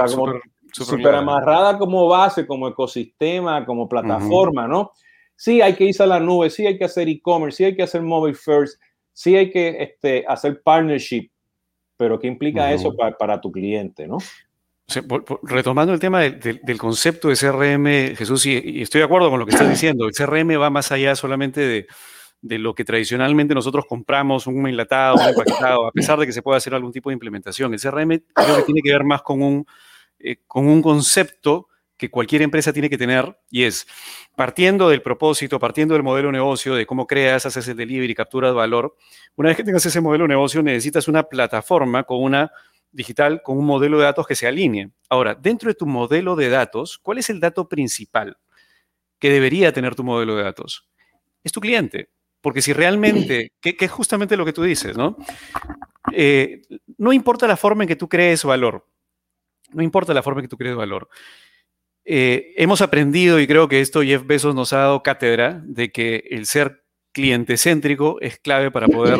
super, 0.72 1.14
amarrada 1.14 1.78
como 1.78 2.08
base, 2.08 2.46
como 2.46 2.68
ecosistema, 2.68 3.64
como 3.64 3.88
plataforma, 3.88 4.66
¿no? 4.66 4.92
Sí 5.42 5.60
hay 5.60 5.74
que 5.74 5.86
irse 5.86 6.04
a 6.04 6.06
la 6.06 6.20
nube, 6.20 6.50
sí 6.50 6.64
hay 6.68 6.78
que 6.78 6.84
hacer 6.84 7.08
e-commerce, 7.08 7.56
sí 7.56 7.64
hay 7.64 7.74
que 7.74 7.82
hacer 7.82 8.00
mobile 8.00 8.36
first, 8.36 8.80
sí 9.12 9.34
hay 9.34 9.50
que 9.50 9.82
este, 9.82 10.24
hacer 10.28 10.62
partnership, 10.62 11.30
pero 11.96 12.16
¿qué 12.20 12.28
implica 12.28 12.72
eso 12.72 12.94
para, 13.18 13.40
tu 13.40 13.50
cliente, 13.50 14.06
no? 14.06 14.18
retomando 15.42 15.92
el 15.92 15.98
tema 15.98 16.20
del 16.20 16.78
concepto 16.78 17.26
de 17.26 17.34
CRM, 17.34 18.14
Jesús, 18.14 18.46
y, 18.46 18.82
estoy 18.82 19.00
de 19.00 19.04
acuerdo 19.04 19.30
con 19.30 19.40
lo 19.40 19.44
que 19.44 19.50
estás 19.50 19.68
diciendo, 19.68 20.06
el 20.06 20.12
CRM 20.12 20.60
va 20.60 20.70
más 20.70 20.92
allá 20.92 21.16
solamente 21.16 21.86
de, 22.40 22.58
lo 22.58 22.72
que 22.76 22.84
tradicionalmente 22.84 23.52
nosotros 23.52 23.84
compramos, 23.88 24.46
un 24.46 24.68
enlatado, 24.68 25.16
un 25.16 25.28
empaquetado, 25.28 25.88
a 25.88 25.90
pesar 25.90 26.20
de 26.20 26.26
que 26.26 26.32
se 26.32 26.42
pueda 26.42 26.58
hacer 26.58 26.72
algún 26.72 26.92
tipo 26.92 27.10
de 27.10 27.14
implementación. 27.14 27.74
El 27.74 27.80
CRM 27.80 28.22
creo 28.32 28.56
que 28.58 28.62
tiene 28.62 28.80
que 28.80 28.92
ver 28.92 29.02
más 29.02 29.22
con 29.22 29.42
un, 29.42 29.66
eh, 30.20 30.36
con 30.46 30.68
un 30.68 30.80
concepto 30.80 31.66
que 32.02 32.10
cualquier 32.10 32.42
empresa 32.42 32.72
tiene 32.72 32.90
que 32.90 32.98
tener 32.98 33.38
y 33.48 33.62
es 33.62 33.86
partiendo 34.34 34.88
del 34.88 35.02
propósito, 35.02 35.60
partiendo 35.60 35.94
del 35.94 36.02
modelo 36.02 36.28
de 36.28 36.32
negocio, 36.32 36.74
de 36.74 36.84
cómo 36.84 37.06
creas, 37.06 37.46
haces 37.46 37.68
el 37.68 37.76
delivery, 37.76 38.12
capturas 38.12 38.52
valor. 38.52 38.96
Una 39.36 39.50
vez 39.50 39.56
que 39.56 39.62
tengas 39.62 39.86
ese 39.86 40.00
modelo 40.00 40.24
de 40.24 40.30
negocio, 40.30 40.64
necesitas 40.64 41.06
una 41.06 41.22
plataforma 41.22 42.02
con 42.02 42.20
una 42.20 42.50
digital, 42.90 43.40
con 43.44 43.56
un 43.56 43.66
modelo 43.66 43.98
de 43.98 44.04
datos 44.04 44.26
que 44.26 44.34
se 44.34 44.48
alinee. 44.48 44.90
Ahora, 45.08 45.36
dentro 45.36 45.68
de 45.68 45.76
tu 45.76 45.86
modelo 45.86 46.34
de 46.34 46.48
datos, 46.48 46.98
¿cuál 46.98 47.18
es 47.18 47.30
el 47.30 47.38
dato 47.38 47.68
principal 47.68 48.36
que 49.20 49.30
debería 49.30 49.72
tener 49.72 49.94
tu 49.94 50.02
modelo 50.02 50.34
de 50.34 50.42
datos? 50.42 50.88
Es 51.44 51.52
tu 51.52 51.60
cliente. 51.60 52.10
Porque 52.40 52.62
si 52.62 52.72
realmente, 52.72 53.52
que, 53.60 53.76
es 53.78 53.90
justamente 53.92 54.36
lo 54.36 54.44
que 54.44 54.52
tú 54.52 54.64
dices, 54.64 54.96
¿no? 54.96 55.16
Eh, 56.10 56.62
no 56.98 57.12
importa 57.12 57.46
la 57.46 57.56
forma 57.56 57.84
en 57.84 57.88
que 57.88 57.94
tú 57.94 58.08
crees 58.08 58.42
valor, 58.42 58.88
no 59.70 59.84
importa 59.84 60.12
la 60.12 60.24
forma 60.24 60.40
en 60.40 60.46
que 60.46 60.50
tú 60.50 60.58
crees 60.58 60.74
valor 60.74 61.08
eh, 62.04 62.54
hemos 62.56 62.80
aprendido, 62.80 63.40
y 63.40 63.46
creo 63.46 63.68
que 63.68 63.80
esto 63.80 64.02
Jeff 64.02 64.26
Bezos 64.26 64.54
nos 64.54 64.72
ha 64.72 64.78
dado 64.78 65.02
cátedra, 65.02 65.62
de 65.64 65.90
que 65.92 66.24
el 66.30 66.46
ser 66.46 66.82
cliente 67.12 67.56
céntrico 67.56 68.20
es 68.20 68.38
clave 68.38 68.70
para 68.70 68.88
poder 68.88 69.18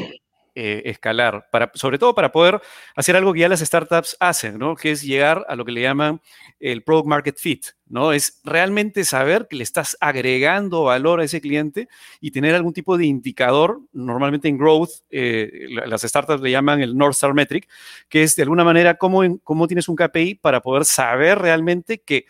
eh, 0.54 0.82
escalar, 0.84 1.48
para, 1.50 1.70
sobre 1.74 1.98
todo 1.98 2.14
para 2.14 2.30
poder 2.30 2.60
hacer 2.94 3.16
algo 3.16 3.32
que 3.32 3.40
ya 3.40 3.48
las 3.48 3.60
startups 3.60 4.18
hacen, 4.20 4.58
¿no? 4.58 4.76
Que 4.76 4.90
es 4.90 5.00
llegar 5.00 5.46
a 5.48 5.56
lo 5.56 5.64
que 5.64 5.72
le 5.72 5.80
llaman 5.80 6.20
el 6.60 6.82
product 6.82 7.08
market 7.08 7.38
fit, 7.38 7.66
¿no? 7.86 8.12
Es 8.12 8.38
realmente 8.44 9.06
saber 9.06 9.46
que 9.48 9.56
le 9.56 9.62
estás 9.62 9.96
agregando 9.98 10.84
valor 10.84 11.20
a 11.20 11.24
ese 11.24 11.40
cliente 11.40 11.88
y 12.20 12.32
tener 12.32 12.54
algún 12.54 12.74
tipo 12.74 12.98
de 12.98 13.06
indicador, 13.06 13.80
normalmente 13.92 14.48
en 14.48 14.58
growth, 14.58 14.90
eh, 15.08 15.68
las 15.86 16.02
startups 16.02 16.42
le 16.42 16.50
llaman 16.50 16.82
el 16.82 16.98
North 16.98 17.14
Star 17.14 17.32
Metric, 17.32 17.66
que 18.10 18.22
es 18.22 18.36
de 18.36 18.42
alguna 18.42 18.62
manera 18.64 18.98
cómo, 18.98 19.22
cómo 19.44 19.66
tienes 19.66 19.88
un 19.88 19.96
KPI 19.96 20.34
para 20.34 20.60
poder 20.60 20.84
saber 20.84 21.38
realmente 21.38 22.02
que 22.02 22.26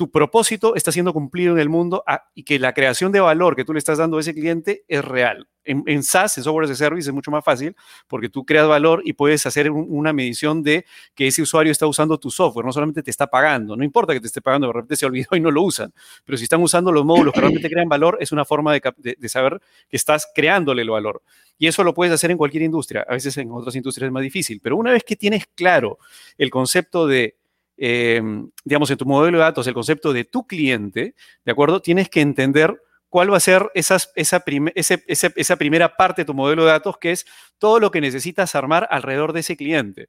tu 0.00 0.10
propósito 0.10 0.76
está 0.76 0.92
siendo 0.92 1.12
cumplido 1.12 1.52
en 1.52 1.58
el 1.58 1.68
mundo 1.68 2.02
ah, 2.06 2.24
y 2.34 2.44
que 2.44 2.58
la 2.58 2.72
creación 2.72 3.12
de 3.12 3.20
valor 3.20 3.54
que 3.54 3.66
tú 3.66 3.74
le 3.74 3.78
estás 3.78 3.98
dando 3.98 4.16
a 4.16 4.20
ese 4.20 4.32
cliente 4.32 4.82
es 4.88 5.04
real. 5.04 5.46
En, 5.62 6.02
SaaS, 6.02 6.38
en 6.38 6.44
software 6.44 6.64
as 6.64 6.70
a 6.70 6.74
service, 6.74 7.10
es 7.10 7.12
mucho 7.12 7.30
más 7.30 7.44
fácil 7.44 7.76
porque 8.08 8.30
tú 8.30 8.46
creas 8.46 8.66
valor 8.66 9.02
y 9.04 9.12
puedes 9.12 9.44
hacer 9.44 9.70
una 9.70 10.14
medición 10.14 10.62
de 10.62 10.86
que 11.14 11.26
ese 11.26 11.42
usuario 11.42 11.70
está 11.70 11.86
usando 11.86 12.16
tu 12.18 12.30
software, 12.30 12.64
no 12.64 12.72
solamente 12.72 13.02
te 13.02 13.10
está 13.10 13.26
pagando, 13.26 13.76
no 13.76 13.84
importa 13.84 14.14
que 14.14 14.20
te 14.20 14.26
esté 14.26 14.40
pagando, 14.40 14.68
de 14.68 14.72
repente 14.72 14.96
se 14.96 15.04
olvidó 15.04 15.28
y 15.36 15.40
no 15.40 15.50
lo 15.50 15.60
usan, 15.60 15.92
pero 16.24 16.38
si 16.38 16.44
están 16.44 16.62
usando 16.62 16.90
los 16.90 17.04
módulos 17.04 17.34
que 17.34 17.40
realmente 17.40 17.68
crean 17.68 17.90
valor, 17.90 18.16
es 18.20 18.32
una 18.32 18.46
forma 18.46 18.72
de, 18.72 18.80
de 19.18 19.28
saber 19.28 19.60
que 19.86 19.98
estás 19.98 20.28
creándole 20.34 20.80
el 20.80 20.88
valor. 20.88 21.22
Y 21.58 21.66
eso 21.66 21.84
lo 21.84 21.92
puedes 21.92 22.14
hacer 22.14 22.30
en 22.30 22.38
cualquier 22.38 22.62
industria, 22.62 23.04
a 23.06 23.12
veces 23.12 23.36
en 23.36 23.52
otras 23.52 23.76
industrias 23.76 24.06
es 24.06 24.12
más 24.12 24.22
difícil, 24.22 24.60
pero 24.62 24.78
una 24.78 24.92
vez 24.92 25.04
que 25.04 25.14
tienes 25.14 25.46
claro 25.54 25.98
el 26.38 26.48
concepto 26.48 27.06
de 27.06 27.36
eh, 27.82 28.20
digamos, 28.62 28.90
en 28.90 28.98
tu 28.98 29.06
modelo 29.06 29.38
de 29.38 29.44
datos, 29.44 29.66
el 29.66 29.72
concepto 29.72 30.12
de 30.12 30.24
tu 30.24 30.46
cliente, 30.46 31.14
¿de 31.46 31.52
acuerdo? 31.52 31.80
Tienes 31.80 32.10
que 32.10 32.20
entender 32.20 32.78
cuál 33.08 33.32
va 33.32 33.38
a 33.38 33.40
ser 33.40 33.70
esas, 33.74 34.12
esa, 34.14 34.44
esa, 34.76 35.56
primera 35.56 35.96
parte 35.96 36.22
de 36.22 36.26
tu 36.26 36.34
modelo 36.34 36.64
de 36.64 36.72
datos, 36.72 36.98
que 36.98 37.12
es 37.12 37.24
todo 37.56 37.80
lo 37.80 37.90
que 37.90 38.02
necesitas 38.02 38.54
armar 38.54 38.86
alrededor 38.90 39.32
de 39.32 39.40
ese 39.40 39.56
cliente, 39.56 40.08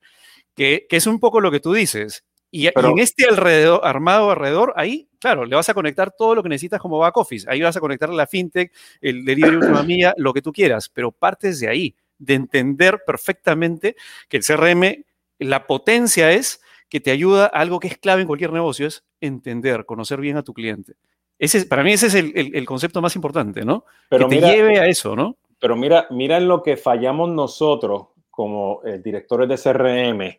que, 0.54 0.86
es 0.90 1.08
un 1.08 1.22
poco 1.22 1.40
lo 1.40 1.50
que 1.50 1.62
tú 1.62 1.74
dices. 1.74 2.26
Y, 2.52 2.68
en 2.68 3.00
este 3.00 3.26
alrededor, 3.26 3.80
armado 3.86 4.32
alrededor, 4.32 4.74
ahí, 4.76 5.08
claro, 5.18 5.46
le 5.46 5.56
vas 5.56 5.70
a 5.70 5.74
conectar 5.74 6.12
todo 6.12 6.36
lo 6.36 6.44
que 6.44 6.50
necesitas 6.50 6.82
como 6.82 6.98
back 6.98 7.16
office. 7.16 7.50
Ahí 7.50 7.62
vas 7.62 7.78
a 7.78 7.80
conectar 7.80 8.10
la 8.10 8.28
fintech, 8.28 8.74
el 9.00 9.24
delivery 9.24 9.56
última 9.56 9.84
mía, 9.84 10.14
lo 10.18 10.34
que 10.34 10.42
tú 10.42 10.52
quieras, 10.52 10.90
pero 10.90 11.14
partes 11.14 11.62
de 11.62 11.70
ahí, 11.70 11.96
de 12.18 12.34
entender 12.34 13.02
perfectamente 13.08 13.96
que 14.28 14.38
el 14.38 14.44
CRM, 14.44 15.06
la 15.40 15.66
potencia 15.66 16.34
es 16.34 16.61
que 16.92 17.00
te 17.00 17.10
ayuda 17.10 17.46
a 17.46 17.62
algo 17.62 17.80
que 17.80 17.88
es 17.88 17.98
clave 17.98 18.22
en 18.22 18.28
cualquier 18.28 18.52
negocio, 18.52 18.86
es 18.86 19.06
entender, 19.22 19.86
conocer 19.86 20.20
bien 20.20 20.36
a 20.36 20.44
tu 20.44 20.54
cliente. 20.54 20.96
Ese, 21.40 21.66
para 21.66 21.84
mí 21.84 21.94
ese 21.94 22.08
es 22.08 22.16
el, 22.16 22.66
concepto 22.66 23.02
más 23.02 23.16
importante, 23.16 23.64
¿no? 23.64 23.86
Pero 24.10 24.28
que 24.28 24.42
te 24.42 24.46
lleve 24.46 24.78
a 24.78 24.88
eso, 24.88 25.16
¿no? 25.16 25.38
Pero 25.58 25.78
mira, 25.78 26.08
mira 26.10 26.36
en 26.36 26.50
lo 26.50 26.62
que 26.62 26.76
fallamos 26.76 27.30
nosotros 27.30 28.08
como 28.30 28.82
eh, 28.84 29.00
directores 29.02 29.48
de 29.48 29.58
CRM 29.58 30.38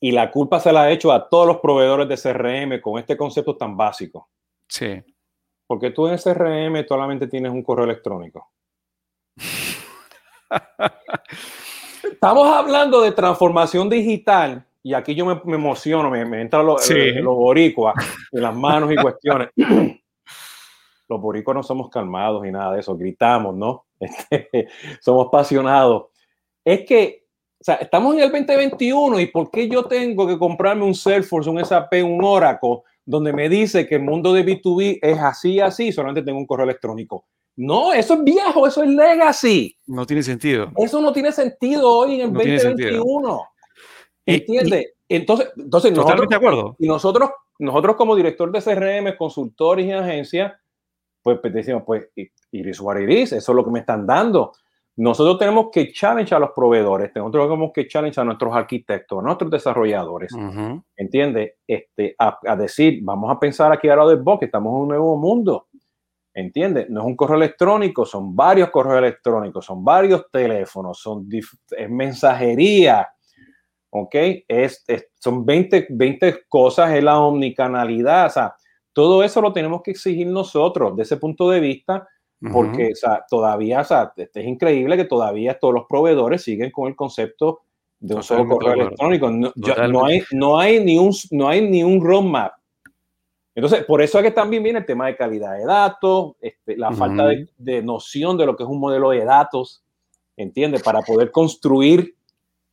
y 0.00 0.10
la 0.10 0.32
culpa 0.32 0.58
se 0.58 0.72
la 0.72 0.82
ha 0.82 0.90
hecho 0.90 1.12
a 1.12 1.28
todos 1.28 1.46
los 1.46 1.58
proveedores 1.58 2.08
de 2.08 2.16
CRM 2.16 2.80
con 2.80 2.98
este 2.98 3.16
concepto 3.16 3.56
tan 3.56 3.76
básico. 3.76 4.28
Sí. 4.66 5.00
Porque 5.68 5.92
tú 5.92 6.08
en 6.08 6.18
CRM 6.18 6.84
solamente 6.86 7.28
tienes 7.28 7.52
un 7.52 7.62
correo 7.62 7.84
electrónico. 7.84 8.50
Estamos 12.02 12.48
hablando 12.48 13.02
de 13.02 13.12
transformación 13.12 13.88
digital 13.88 14.66
y 14.86 14.94
aquí 14.94 15.16
yo 15.16 15.26
me, 15.26 15.32
emociono, 15.52 16.10
me, 16.10 16.24
me 16.24 16.42
entra 16.42 16.62
los 16.62 16.88
lo, 17.20 17.34
boricuas 17.34 17.96
en 18.30 18.40
las 18.40 18.54
manos 18.54 18.92
y 18.92 18.94
cuestiones. 18.94 19.48
los 21.08 21.20
boricuas 21.20 21.56
no 21.56 21.62
somos 21.64 21.90
calmados 21.90 22.46
y 22.46 22.52
nada 22.52 22.72
de 22.74 22.80
eso, 22.80 22.96
gritamos, 22.96 23.56
¿no? 23.56 23.86
Este, 23.98 24.68
somos 25.00 25.26
apasionados. 25.26 26.04
Es 26.64 26.84
que, 26.86 27.24
o 27.60 27.64
sea, 27.64 27.74
estamos 27.76 28.14
en 28.14 28.20
el 28.20 28.30
2021 28.30 29.18
y 29.18 29.26
¿por 29.26 29.50
qué 29.50 29.68
yo 29.68 29.86
tengo 29.86 30.24
que 30.24 30.38
comprarme 30.38 30.84
un 30.84 30.94
Salesforce, 30.94 31.50
un 31.50 31.64
SAP, 31.64 31.92
un 32.04 32.22
Oracle, 32.22 32.82
donde 33.04 33.32
me 33.32 33.48
dice 33.48 33.88
que 33.88 33.96
el 33.96 34.02
mundo 34.02 34.32
de 34.32 34.46
B2B 34.46 35.00
es 35.02 35.18
así, 35.18 35.58
así, 35.58 35.90
solamente 35.90 36.22
tengo 36.22 36.38
un 36.38 36.46
correo 36.46 36.62
electrónico? 36.62 37.26
No, 37.56 37.92
eso 37.92 38.14
es 38.14 38.22
viejo, 38.22 38.68
eso 38.68 38.84
es 38.84 38.90
legacy. 38.90 39.76
No 39.88 40.06
tiene 40.06 40.22
sentido. 40.22 40.70
Eso 40.76 41.00
no 41.00 41.12
tiene 41.12 41.32
sentido 41.32 41.90
hoy 41.90 42.20
en 42.20 42.28
el 42.28 42.32
2021. 42.32 43.48
¿Entiendes? 44.26 44.94
Entonces, 45.08 45.52
entonces 45.56 45.92
nosotros, 45.92 46.28
de 46.28 46.36
acuerdo. 46.36 46.76
Y 46.78 46.88
nosotros, 46.88 47.30
nosotros 47.58 47.96
como 47.96 48.16
director 48.16 48.50
de 48.50 48.60
CRM, 48.60 49.16
consultores 49.16 49.86
y 49.86 49.92
agencias, 49.92 50.52
pues, 51.22 51.38
pues 51.40 51.54
decimos, 51.54 51.84
pues, 51.86 52.08
iris 52.50 52.80
what 52.80 52.98
eso 52.98 53.36
es 53.36 53.48
lo 53.48 53.64
que 53.64 53.70
me 53.70 53.80
están 53.80 54.06
dando. 54.06 54.52
Nosotros 54.96 55.38
tenemos 55.38 55.66
que 55.70 55.92
challenge 55.92 56.34
a 56.34 56.38
los 56.38 56.52
proveedores, 56.52 57.10
nosotros 57.14 57.48
tenemos 57.48 57.70
que 57.72 57.86
challenge 57.86 58.18
a 58.18 58.24
nuestros 58.24 58.54
arquitectos, 58.54 59.18
a 59.18 59.22
nuestros 59.22 59.50
desarrolladores, 59.50 60.32
¿entiende? 60.32 60.82
¿entiendes? 60.96 61.52
Este, 61.66 62.14
a, 62.18 62.56
decir, 62.56 63.00
vamos 63.02 63.30
a 63.30 63.38
pensar 63.38 63.70
aquí 63.72 63.88
ahora 63.88 64.06
del 64.06 64.22
box, 64.22 64.44
estamos 64.44 64.70
en 64.70 64.80
un 64.80 64.88
nuevo 64.88 65.16
mundo, 65.18 65.66
¿entiendes? 66.32 66.88
No 66.88 67.00
es 67.00 67.06
un 67.06 67.16
correo 67.16 67.36
electrónico, 67.36 68.06
son 68.06 68.34
varios 68.34 68.70
correos 68.70 68.98
electrónicos, 68.98 69.66
son 69.66 69.84
varios 69.84 70.30
teléfonos, 70.30 70.98
son 70.98 71.28
es 71.30 71.90
mensajería, 71.90 73.06
¿ok? 74.02 74.14
Es, 74.48 74.84
son 75.18 75.44
20, 75.44 75.88
20 75.90 76.44
cosas, 76.48 76.92
es 76.94 77.02
la 77.02 77.20
omnicanalidad, 77.20 78.26
o 78.26 78.30
sea, 78.30 78.54
todo 78.92 79.22
eso 79.22 79.40
lo 79.40 79.52
tenemos 79.52 79.82
que 79.82 79.90
exigir 79.90 80.26
nosotros 80.26 80.96
desde 80.96 81.14
ese 81.14 81.20
punto 81.20 81.50
de 81.50 81.60
vista, 81.60 82.08
porque 82.52 82.92
o 82.92 82.96
sea, 82.96 83.24
todavía, 83.28 83.80
o 83.80 83.84
sea, 83.84 84.12
es 84.16 84.46
increíble 84.46 84.96
que 84.96 85.04
todavía 85.04 85.58
todos 85.58 85.74
los 85.74 85.84
proveedores 85.86 86.42
siguen 86.42 86.70
con 86.70 86.88
el 86.88 86.96
concepto 86.96 87.60
de 87.98 88.14
un 88.14 88.22
solo 88.22 88.46
correo 88.46 88.74
electrónico. 88.74 89.30
No, 89.30 89.52
no, 89.88 90.04
hay, 90.06 90.22
no, 90.32 90.58
hay 90.58 90.84
ni 90.84 90.98
un, 90.98 91.14
no 91.30 91.48
hay 91.48 91.68
ni 91.68 91.82
un 91.82 92.02
roadmap. 92.02 92.52
Entonces, 93.54 93.84
por 93.84 94.02
eso 94.02 94.18
es 94.18 94.24
que 94.24 94.30
también 94.30 94.62
viene 94.62 94.80
el 94.80 94.86
tema 94.86 95.06
de 95.06 95.16
calidad 95.16 95.56
de 95.56 95.64
datos, 95.64 96.34
este, 96.40 96.76
la 96.76 96.92
falta 96.92 97.26
de, 97.26 97.48
de, 97.56 97.82
noción 97.82 98.36
de 98.36 98.44
lo 98.44 98.54
que 98.54 98.64
es 98.64 98.68
un 98.68 98.78
modelo 98.78 99.10
de 99.10 99.24
datos, 99.24 99.82
¿entiendes? 100.36 100.82
Para 100.82 101.00
poder 101.00 101.30
construir 101.30 102.14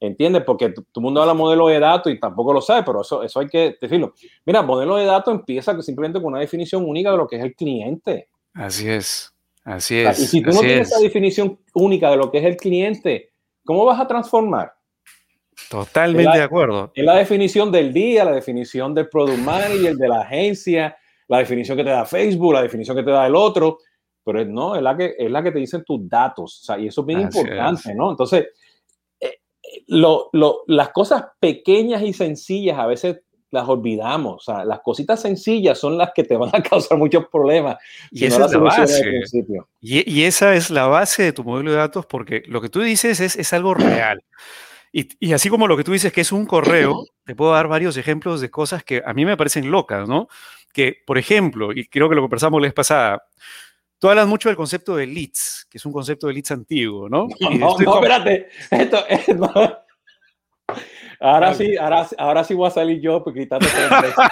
¿Entiendes? 0.04 0.44
Porque 0.46 0.68
todo 0.70 0.86
el 0.98 1.02
mundo 1.02 1.22
habla 1.22 1.34
modelo 1.34 1.68
de 1.68 1.80
datos 1.80 2.12
y 2.12 2.20
tampoco 2.20 2.52
lo 2.52 2.60
sabe, 2.60 2.84
pero 2.84 3.04
eso, 3.04 3.24
eso 3.24 3.40
hay 3.40 3.48
que 3.48 3.78
decirlo. 3.80 4.14
Mira, 4.46 4.62
modelo 4.62 4.98
de 4.98 5.06
datos 5.06 5.34
empieza 5.34 5.82
simplemente 5.82 6.22
con 6.22 6.34
una 6.34 6.42
definición 6.42 6.84
única 6.84 7.10
de 7.10 7.16
lo 7.16 7.26
que 7.26 7.38
es 7.38 7.44
el 7.44 7.56
cliente. 7.56 8.28
Así 8.54 8.90
es, 8.90 9.34
así 9.64 10.00
es. 10.00 10.20
y 10.20 10.28
si 10.28 10.42
tú 10.42 10.52
no 10.52 10.60
tienes 10.60 10.90
esa 10.90 11.00
definición 11.00 11.58
única 11.74 12.12
de 12.12 12.18
lo 12.18 12.30
que 12.30 12.40
es 12.40 12.44
el 12.44 12.58
cliente, 12.58 13.32
¿cómo 13.64 13.86
vas 13.86 13.98
a 13.98 14.06
transformar? 14.06 14.74
Totalmente 15.70 16.38
de 16.38 16.44
acuerdo. 16.44 16.92
Es 16.94 17.06
la 17.06 17.16
definición 17.16 17.72
del 17.72 17.94
día, 17.94 18.26
la 18.26 18.34
definición 18.34 18.94
del 18.94 19.08
product 19.08 19.40
manager, 19.40 19.96
de 19.96 20.08
la 20.10 20.20
agencia, 20.20 20.98
la 21.30 21.38
definición 21.38 21.78
que 21.78 21.84
te 21.86 21.92
da 21.92 22.04
Facebook, 22.04 22.54
la 22.54 22.62
definición 22.62 22.98
que 22.98 23.04
te 23.04 23.12
da 23.12 23.26
el 23.26 23.36
otro, 23.38 23.78
pero 24.22 24.44
no, 24.44 24.76
es 24.76 24.82
la 24.82 24.98
que, 24.98 25.16
es 25.18 25.32
la 25.32 25.42
que 25.42 25.52
te 25.52 25.60
dicen 25.60 25.86
tus 25.86 26.10
datos, 26.10 26.60
o 26.62 26.66
sea, 26.66 26.78
y 26.78 26.88
eso 26.88 27.02
es 27.02 27.08
bien 27.08 27.22
importante, 27.22 27.96
¿no? 27.96 28.12
Entonces, 28.12 28.48
lo, 29.88 30.30
las 30.68 30.90
cosas 30.90 31.26
pequeñas 31.40 32.02
y 32.04 32.14
sencillas 32.14 32.80
a 32.80 32.88
veces 32.88 33.22
las 33.54 33.70
olvidamos. 33.70 34.36
O 34.36 34.52
sea, 34.52 34.66
las 34.66 34.82
cositas 34.82 35.22
sencillas 35.22 35.78
son 35.78 35.98
las 35.98 36.12
que 36.14 36.24
te 36.24 36.36
van 36.36 36.50
a 36.54 36.64
causar 36.70 36.98
muchos 36.98 37.26
problemas. 37.32 37.78
Y 38.12 38.26
esa 38.26 38.46
es 38.46 38.52
la 38.52 38.58
base. 38.58 39.22
Y, 39.80 40.24
esa 40.24 40.56
es 40.56 40.70
la 40.72 40.88
base 40.88 41.24
de 41.24 41.34
tu 41.34 41.44
modelo 41.44 41.72
de 41.72 41.78
datos 41.78 42.06
porque 42.06 42.44
lo 42.48 42.62
que 42.62 42.70
tú 42.70 42.82
dices 42.82 43.20
es, 43.20 43.36
es 43.36 43.54
algo 43.54 43.74
real. 43.74 44.24
Y, 44.92 45.10
y, 45.20 45.34
así 45.34 45.50
como 45.50 45.68
lo 45.68 45.78
que 45.78 45.84
tú 45.84 45.92
dices 45.92 46.12
que 46.12 46.22
es 46.22 46.32
un 46.32 46.46
correo, 46.46 47.06
te 47.26 47.36
puedo 47.36 47.52
dar 47.52 47.68
varios 47.68 47.98
ejemplos 47.98 48.42
de 48.42 48.52
cosas 48.52 48.84
que 48.84 49.02
a 49.06 49.14
mí 49.14 49.26
me 49.26 49.38
parecen 49.38 49.72
locas, 49.72 50.08
¿no? 50.08 50.28
Que, 50.72 50.98
por 51.06 51.18
ejemplo, 51.18 51.72
y 51.72 51.86
creo 51.86 52.10
que 52.10 52.16
lo 52.16 52.22
conversamos 52.22 52.60
la 52.62 52.68
vez 52.68 52.74
pasada, 52.74 53.24
Tú 54.04 54.10
hablas 54.10 54.28
mucho 54.28 54.50
del 54.50 54.58
concepto 54.58 54.98
de 54.98 55.08
leads, 55.08 55.66
que 55.70 55.78
es 55.78 55.86
un 55.86 55.94
concepto 55.94 56.28
de 56.28 56.34
leads 56.34 56.52
antiguo, 56.52 57.08
¿no? 57.08 57.30
No, 57.40 57.78
no, 57.78 57.80
espérate. 57.80 58.50
Esto, 58.70 59.06
Ahora 61.22 61.54
sí, 61.54 61.78
ahora, 61.78 62.06
ahora 62.18 62.44
sí 62.44 62.54
voy 62.54 62.68
a 62.68 62.72
salir 62.72 63.00
yo 63.00 63.24
porque 63.24 63.40
gritando 63.40 63.66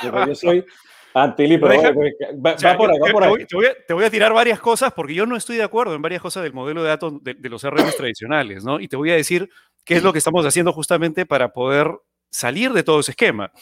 porque 0.04 0.28
yo 0.28 0.36
soy 0.36 0.66
anti 1.14 1.58
pero 1.58 1.68
va, 1.68 2.78
por 2.78 2.92
ahí, 2.92 3.00
va 3.00 3.12
por 3.14 3.24
ahí. 3.24 3.46
Te 3.46 3.56
voy, 3.56 3.66
a, 3.68 3.74
te 3.88 3.94
voy, 3.94 4.04
a, 4.04 4.10
tirar 4.10 4.34
varias 4.34 4.60
cosas 4.60 4.92
porque 4.92 5.14
yo 5.14 5.26
no 5.26 5.38
estoy 5.38 5.56
de 5.56 5.64
acuerdo 5.64 5.96
en 5.96 6.02
varias 6.02 6.22
cosas 6.22 6.44
del 6.44 6.52
modelo 6.52 6.84
de 6.84 6.90
datos 6.90 7.24
de, 7.24 7.36
de 7.36 7.48
los 7.48 7.62
CRM 7.62 7.92
tradicionales, 7.96 8.66
¿no? 8.66 8.78
Y 8.78 8.90
te 8.90 8.98
voy 8.98 9.12
a 9.12 9.16
decir 9.16 9.50
qué 9.86 9.96
es 9.96 10.04
lo 10.04 10.12
que 10.12 10.20
estamos 10.20 10.46
haciendo 10.46 10.74
justamente 10.74 11.26
para 11.26 11.54
poder 11.54 11.90
salir 12.30 12.74
de 12.74 12.84
todo 12.84 13.00
ese 13.00 13.12
esquema 13.12 13.54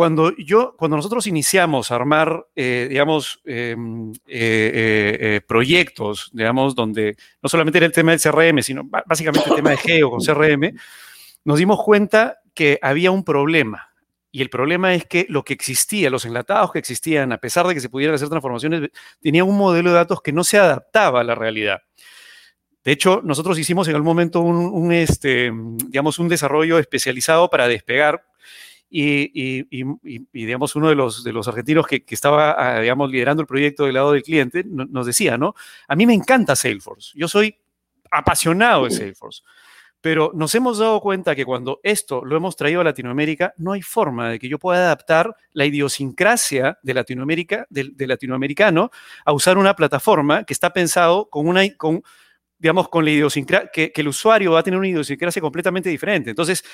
cuando 0.00 0.34
yo, 0.38 0.74
cuando 0.78 0.96
nosotros 0.96 1.26
iniciamos 1.26 1.90
a 1.90 1.96
armar, 1.96 2.46
eh, 2.56 2.86
digamos, 2.88 3.42
em, 3.44 4.10
eh, 4.26 5.18
eh, 5.20 5.40
proyectos, 5.46 6.30
digamos, 6.32 6.74
donde 6.74 7.18
no 7.42 7.50
solamente 7.50 7.76
era 7.76 7.86
el 7.86 7.92
tema 7.92 8.12
del 8.12 8.20
CRM, 8.22 8.62
sino 8.62 8.82
básicamente 8.84 9.50
el 9.50 9.56
tema 9.56 9.68
de 9.68 9.76
Geo 9.76 10.10
con 10.10 10.20
CRM, 10.20 10.72
nos 11.44 11.58
dimos 11.58 11.82
cuenta 11.84 12.38
que 12.54 12.78
había 12.80 13.10
un 13.10 13.24
problema. 13.24 13.90
Y 14.32 14.40
el 14.40 14.48
problema 14.48 14.94
es 14.94 15.04
que 15.04 15.26
lo 15.28 15.44
que 15.44 15.52
existía, 15.52 16.08
los 16.08 16.24
enlatados 16.24 16.72
que 16.72 16.78
existían, 16.78 17.30
a 17.32 17.36
pesar 17.36 17.66
de 17.66 17.74
que 17.74 17.80
se 17.80 17.90
pudieran 17.90 18.14
hacer 18.14 18.30
transformaciones, 18.30 18.88
tenían 19.20 19.46
un 19.46 19.58
modelo 19.58 19.90
de 19.90 19.96
datos 19.96 20.22
que 20.22 20.32
no 20.32 20.44
se 20.44 20.56
adaptaba 20.56 21.20
a 21.20 21.24
la 21.24 21.34
realidad. 21.34 21.82
De 22.84 22.92
hecho, 22.92 23.20
nosotros 23.22 23.58
hicimos 23.58 23.86
en 23.88 23.96
algún 23.96 24.06
momento 24.06 24.40
un, 24.40 24.92
este, 24.92 25.52
digamos, 25.88 26.18
un 26.18 26.28
desarrollo 26.30 26.78
especializado 26.78 27.50
para 27.50 27.68
despegar 27.68 28.29
y, 28.90 29.84
digamos, 30.32 30.74
uno 30.74 30.88
de 30.88 30.96
los, 30.96 31.22
de 31.22 31.32
los 31.32 31.46
argentinos 31.46 31.86
que, 31.86 32.04
estaba, 32.08 32.56
ah, 32.58 32.80
digamos, 32.80 33.10
liderando 33.10 33.40
el 33.40 33.46
proyecto 33.46 33.84
del 33.84 33.94
lado 33.94 34.12
del 34.12 34.22
cliente 34.22 34.64
nos 34.64 35.06
decía, 35.06 35.38
¿no? 35.38 35.54
A 35.86 35.94
mí 35.94 36.06
me 36.06 36.14
encanta 36.14 36.56
Salesforce. 36.56 37.12
Yo 37.14 37.28
soy 37.28 37.56
apasionado 38.10 38.84
de 38.84 38.90
Salesforce. 38.90 39.42
Pero 40.00 40.32
nos 40.34 40.54
hemos 40.54 40.78
dado 40.78 40.98
cuenta 41.00 41.36
que 41.36 41.44
cuando 41.44 41.78
esto 41.82 42.24
lo 42.24 42.34
hemos 42.34 42.56
traído 42.56 42.80
a 42.80 42.84
Latinoamérica, 42.84 43.52
no 43.58 43.72
hay 43.72 43.82
forma 43.82 44.30
de 44.30 44.38
que 44.38 44.48
yo 44.48 44.58
pueda 44.58 44.78
adaptar 44.78 45.36
la 45.52 45.66
idiosincrasia 45.66 46.78
de 46.82 46.94
Latinoamérica, 46.94 47.66
del, 47.68 47.94
latinoamericano, 47.98 48.90
a 49.26 49.32
usar 49.32 49.58
una 49.58 49.76
plataforma 49.76 50.44
que 50.44 50.54
está 50.54 50.72
pensado 50.72 51.28
con 51.28 51.46
una, 51.46 51.62
con, 51.76 52.02
digamos, 52.58 52.88
con 52.88 53.04
la 53.04 53.10
idiosincrasia, 53.10 53.70
que, 53.70 53.92
que 53.92 54.00
el 54.00 54.08
usuario 54.08 54.52
va 54.52 54.60
a 54.60 54.62
tener 54.62 54.78
una 54.78 54.88
idiosincrasia 54.88 55.42
completamente 55.42 55.90
diferente. 55.90 56.30
Entonces, 56.30 56.64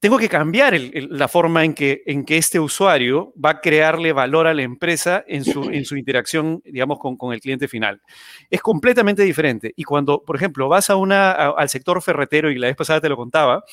tengo 0.00 0.18
que 0.18 0.28
cambiar 0.28 0.78
la 0.92 1.26
forma 1.26 1.64
en 1.64 1.74
que, 1.74 2.02
en 2.06 2.24
que 2.24 2.36
este 2.36 2.60
usuario 2.60 3.32
va 3.42 3.50
a 3.50 3.60
crearle 3.60 4.12
valor 4.12 4.46
a 4.46 4.54
la 4.54 4.62
empresa 4.62 5.24
en 5.26 5.44
su, 5.44 5.64
en 5.70 5.84
su 5.84 5.96
interacción, 5.96 6.62
digamos, 6.64 6.98
con, 6.98 7.16
con, 7.16 7.32
el 7.32 7.40
cliente 7.40 7.66
final. 7.66 8.00
Es 8.48 8.60
completamente 8.60 9.24
diferente. 9.24 9.72
Y 9.74 9.82
cuando, 9.82 10.22
por 10.22 10.36
ejemplo, 10.36 10.68
vas 10.68 10.88
a 10.90 10.96
una, 10.96 11.32
al 11.32 11.68
sector 11.68 12.00
ferretero, 12.00 12.50
y 12.50 12.58
la 12.58 12.68
vez 12.68 12.76
pasada 12.76 13.00
te 13.00 13.08
lo 13.08 13.16
contaba, 13.16 13.64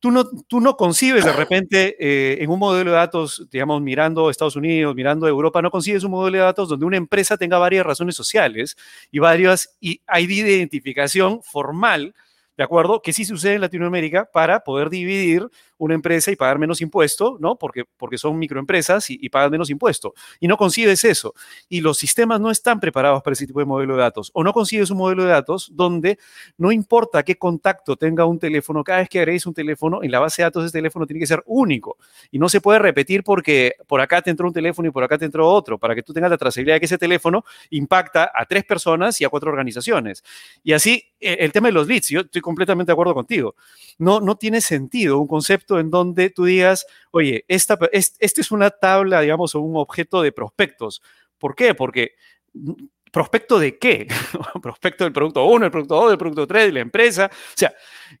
tú 0.00 0.10
no, 0.10 0.24
tú 0.48 0.60
no 0.60 0.76
concibes 0.76 1.26
de 1.26 1.32
repente 1.32 1.94
eh, 2.00 2.42
en 2.42 2.48
un 2.48 2.58
modelo 2.58 2.90
de 2.90 2.96
datos, 2.96 3.46
digamos, 3.50 3.82
mirando 3.82 4.30
Estados 4.30 4.56
Unidos, 4.56 4.94
mirando 4.94 5.28
Europa, 5.28 5.60
no 5.60 5.70
concibes 5.70 6.04
un 6.04 6.12
modelo 6.12 6.38
de 6.38 6.44
datos 6.44 6.70
donde 6.70 6.86
una 6.86 6.96
empresa 6.96 7.36
tenga 7.36 7.58
varias 7.58 7.84
razones 7.84 8.16
sociales 8.16 8.76
y 9.10 9.18
varias 9.18 9.76
ID 9.80 10.44
de 10.44 10.56
identificación 10.56 11.42
formal 11.42 12.14
¿de 12.60 12.64
acuerdo? 12.64 13.00
Que 13.00 13.14
sí 13.14 13.24
sucede 13.24 13.54
en 13.54 13.62
Latinoamérica 13.62 14.28
para 14.30 14.60
poder 14.60 14.90
dividir 14.90 15.48
una 15.80 15.94
empresa 15.94 16.30
y 16.30 16.36
pagar 16.36 16.58
menos 16.58 16.80
impuesto, 16.82 17.38
¿no? 17.40 17.56
Porque, 17.56 17.84
porque 17.96 18.18
son 18.18 18.38
microempresas 18.38 19.08
y, 19.08 19.28
pagan 19.30 19.50
menos 19.50 19.70
impuesto. 19.70 20.12
Y 20.38 20.46
no 20.46 20.56
concibes 20.56 21.04
eso. 21.04 21.34
Y 21.68 21.80
los 21.80 21.96
sistemas 21.96 22.38
no 22.38 22.50
están 22.50 22.80
preparados 22.80 23.22
para 23.22 23.32
ese 23.32 23.46
tipo 23.46 23.60
de 23.60 23.64
modelo 23.64 23.96
de 23.96 24.02
datos. 24.02 24.30
O 24.34 24.44
no 24.44 24.52
consigues 24.52 24.90
un 24.90 24.98
modelo 24.98 25.24
de 25.24 25.30
datos 25.30 25.70
donde 25.74 26.18
no 26.58 26.70
importa 26.70 27.22
qué 27.22 27.36
contacto 27.36 27.96
tenga 27.96 28.26
un 28.26 28.38
teléfono, 28.38 28.84
cada 28.84 28.98
vez 28.98 29.08
que 29.08 29.20
agregues 29.20 29.46
un 29.46 29.54
teléfono, 29.54 30.02
en 30.02 30.10
la 30.10 30.20
base 30.20 30.42
de 30.42 30.44
datos 30.44 30.64
de 30.64 30.66
ese 30.66 30.78
teléfono 30.78 31.06
tiene 31.06 31.20
que 31.20 31.26
ser 31.26 31.42
único. 31.46 31.96
Y 32.30 32.38
no 32.38 32.50
se 32.50 32.60
puede 32.60 32.78
repetir 32.78 33.24
porque 33.24 33.72
por 33.86 34.02
acá 34.02 34.20
te 34.20 34.28
entró 34.28 34.46
un 34.46 34.52
teléfono 34.52 34.86
y 34.86 34.90
por 34.90 35.02
acá 35.02 35.16
te 35.16 35.24
entró 35.24 35.48
otro, 35.48 35.78
para 35.78 35.94
que 35.94 36.02
tú 36.02 36.12
tengas 36.12 36.30
la 36.30 36.36
trazabilidad 36.36 36.76
de 36.76 36.80
que 36.80 36.86
ese 36.86 36.98
teléfono 36.98 37.42
impacta 37.70 38.30
a 38.34 38.44
tres 38.44 38.64
personas 38.64 39.18
y 39.20 39.24
a 39.24 39.30
cuatro 39.30 39.50
organizaciones. 39.50 40.22
Y 40.62 40.74
así, 40.74 41.02
e, 41.18 41.38
el 41.40 41.52
tema 41.52 41.68
de 41.68 41.72
los 41.72 41.88
leads, 41.88 42.08
yo 42.08 42.20
estoy 42.20 42.42
completamente 42.42 42.90
de 42.90 42.92
acuerdo 42.92 43.14
contigo. 43.14 43.54
No, 43.96 44.20
no 44.20 44.36
tiene 44.36 44.60
sentido 44.60 45.18
un 45.18 45.26
concepto 45.26 45.69
en 45.78 45.90
donde 45.90 46.30
tú 46.30 46.44
digas, 46.44 46.86
oye, 47.12 47.44
esta, 47.46 47.78
es, 47.92 48.16
este 48.18 48.40
es 48.40 48.50
una 48.50 48.70
tabla, 48.70 49.20
digamos, 49.20 49.54
o 49.54 49.60
un 49.60 49.76
objeto 49.76 50.22
de 50.22 50.32
prospectos. 50.32 51.02
¿Por 51.38 51.54
qué? 51.54 51.74
Porque 51.74 52.14
mm, 52.54 52.72
¿Prospecto 53.10 53.58
de 53.58 53.76
qué? 53.78 54.06
prospecto 54.62 55.04
del 55.04 55.12
producto 55.12 55.44
1, 55.44 55.64
el 55.64 55.70
producto 55.72 55.96
2, 55.96 56.10
del 56.10 56.18
producto 56.18 56.46
3, 56.46 56.66
de 56.66 56.72
la 56.72 56.80
empresa. 56.80 57.30
O 57.32 57.56
sea, 57.56 57.74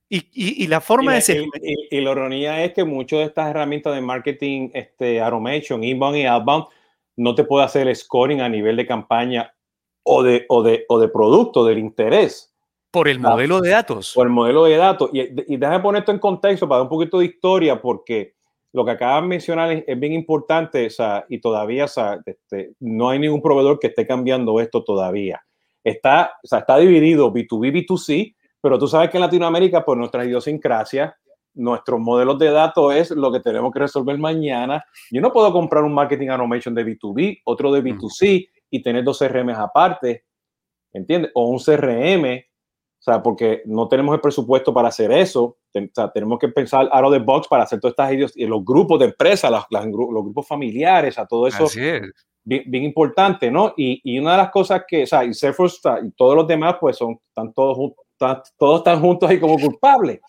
y, 0.08 0.66
la 0.66 0.80
forma 0.80 1.14
de... 1.14 1.48
Y, 1.90 2.00
la 2.00 2.10
ironía 2.10 2.64
es 2.64 2.72
que 2.72 2.84
muchas 2.84 3.20
de 3.20 3.24
estas 3.26 3.50
herramientas 3.50 3.94
de 3.94 4.00
marketing, 4.00 4.70
este, 4.74 5.20
automation, 5.20 5.84
inbound 5.84 6.16
y 6.16 6.24
outbound, 6.24 6.64
no 7.16 7.34
te 7.34 7.44
puede 7.44 7.64
hacer 7.64 7.94
scoring 7.94 8.40
a 8.40 8.48
nivel 8.48 8.76
de 8.76 8.86
campaña 8.86 9.54
o 10.02 10.22
de, 10.22 10.44
o 10.48 10.62
de, 10.62 10.84
o 10.88 10.98
de 10.98 11.08
producto, 11.08 11.64
del 11.64 11.78
interés. 11.78 12.49
Por 12.90 13.08
el 13.08 13.20
modelo 13.20 13.60
de 13.60 13.70
datos. 13.70 14.12
Por 14.14 14.26
el 14.26 14.32
modelo 14.32 14.64
de 14.64 14.76
datos. 14.76 15.10
Y, 15.12 15.20
y 15.54 15.56
déjame 15.56 15.80
poner 15.80 16.00
esto 16.00 16.12
en 16.12 16.18
contexto 16.18 16.68
para 16.68 16.78
dar 16.78 16.84
un 16.84 16.88
poquito 16.88 17.18
de 17.18 17.26
historia, 17.26 17.80
porque 17.80 18.34
lo 18.72 18.84
que 18.84 18.90
acabas 18.92 19.22
de 19.22 19.28
mencionar 19.28 19.72
es, 19.86 19.98
bien 19.98 20.12
importante 20.12 20.86
o 20.86 20.90
sea, 20.90 21.24
y 21.28 21.40
todavía 21.40 21.84
o 21.84 21.88
sea, 21.88 22.20
este, 22.24 22.74
no 22.80 23.08
hay 23.10 23.18
ningún 23.18 23.42
proveedor 23.42 23.78
que 23.78 23.88
esté 23.88 24.06
cambiando 24.06 24.60
esto 24.60 24.84
todavía. 24.84 25.42
Está, 25.82 26.32
o 26.42 26.46
sea, 26.46 26.60
está 26.60 26.76
dividido 26.76 27.32
B2B, 27.32 27.86
B2C, 27.86 28.36
pero 28.60 28.78
tú 28.78 28.86
sabes 28.86 29.10
que 29.10 29.16
en 29.16 29.22
Latinoamérica, 29.22 29.84
por 29.84 29.96
nuestra 29.96 30.24
idiosincrasia, 30.24 31.16
nuestros 31.54 31.98
modelos 31.98 32.38
de 32.38 32.50
datos 32.50 32.94
es 32.94 33.10
lo 33.10 33.32
que 33.32 33.40
tenemos 33.40 33.72
que 33.72 33.80
resolver 33.80 34.16
mañana. 34.18 34.84
Yo 35.10 35.20
no 35.20 35.32
puedo 35.32 35.52
comprar 35.52 35.82
un 35.82 35.94
marketing 35.94 36.28
automation 36.28 36.74
de 36.74 36.84
B2B, 36.84 37.40
otro 37.44 37.72
de 37.72 37.82
B2C 37.82 38.48
y 38.70 38.82
tener 38.82 39.02
dos 39.02 39.18
CRM 39.18 39.50
aparte, 39.50 40.26
¿entiendes? 40.92 41.32
O 41.34 41.48
un 41.48 41.58
CRM 41.58 42.44
o 43.00 43.02
sea, 43.02 43.22
porque 43.22 43.62
no 43.64 43.88
tenemos 43.88 44.14
el 44.14 44.20
presupuesto 44.20 44.74
para 44.74 44.88
hacer 44.88 45.10
eso. 45.10 45.44
O 45.44 45.80
sea, 45.94 46.12
tenemos 46.12 46.38
que 46.38 46.48
pensar 46.48 46.86
out 46.92 47.04
of 47.06 47.12
the 47.12 47.18
box 47.18 47.48
para 47.48 47.62
hacer 47.62 47.80
todas 47.80 47.92
estas 47.92 48.12
ideas. 48.12 48.32
Y 48.36 48.44
los 48.44 48.62
grupos 48.62 48.98
de 48.98 49.06
empresas, 49.06 49.50
los, 49.50 49.64
los 49.70 50.22
grupos 50.22 50.46
familiares, 50.46 51.18
a 51.18 51.24
todo 51.26 51.46
eso. 51.46 51.64
Así 51.64 51.80
es. 51.80 52.02
Bien, 52.44 52.84
importante, 52.84 53.50
¿no? 53.50 53.72
Y, 53.74 54.00
y, 54.04 54.18
una 54.18 54.32
de 54.32 54.36
las 54.38 54.50
cosas 54.50 54.82
que, 54.86 55.04
o 55.04 55.06
sea, 55.06 55.24
y 55.24 55.32
Salesforce 55.32 55.78
y 56.04 56.10
todos 56.10 56.34
los 56.34 56.46
demás, 56.46 56.76
pues 56.78 56.98
son, 56.98 57.18
están 57.28 57.54
todos, 57.54 57.92
están, 58.12 58.42
todos 58.58 58.78
están 58.78 59.00
juntos 59.00 59.30
ahí 59.30 59.40
como 59.40 59.58
culpables. 59.58 60.20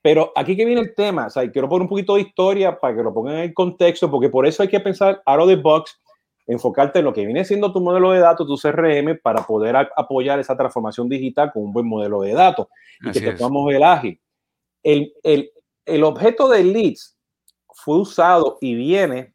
Pero 0.00 0.32
aquí 0.34 0.56
que 0.56 0.64
viene 0.64 0.80
el 0.80 0.94
tema, 0.94 1.26
o 1.26 1.30
sea, 1.30 1.50
quiero 1.50 1.68
poner 1.68 1.82
un 1.82 1.88
poquito 1.88 2.14
de 2.14 2.22
historia 2.22 2.78
para 2.78 2.96
que 2.96 3.02
lo 3.02 3.12
pongan 3.12 3.36
en 3.36 3.40
el 3.40 3.54
contexto, 3.54 4.10
porque 4.10 4.30
por 4.30 4.46
eso 4.46 4.62
hay 4.62 4.68
que 4.68 4.80
pensar 4.80 5.20
out 5.26 5.40
of 5.40 5.48
the 5.48 5.56
box 5.56 6.00
enfocarte 6.46 6.98
en 6.98 7.06
lo 7.06 7.12
que 7.12 7.24
viene 7.24 7.44
siendo 7.44 7.72
tu 7.72 7.80
modelo 7.80 8.10
de 8.12 8.20
datos, 8.20 8.46
tu 8.46 8.56
CRM, 8.56 9.18
para 9.22 9.46
poder 9.46 9.76
apoyar 9.96 10.38
esa 10.38 10.56
transformación 10.56 11.08
digital 11.08 11.50
con 11.52 11.64
un 11.64 11.72
buen 11.72 11.86
modelo 11.86 12.20
de 12.20 12.32
datos 12.32 12.68
y 13.00 13.12
que 13.12 13.20
te 13.20 13.32
podamos 13.32 13.66
ver 13.66 13.82
ágil. 13.82 14.20
El, 14.82 15.14
el, 15.22 15.50
el, 15.86 16.04
objeto 16.04 16.48
de 16.48 16.62
leads 16.62 17.16
fue 17.72 17.98
usado 17.98 18.58
y 18.60 18.74
viene 18.74 19.34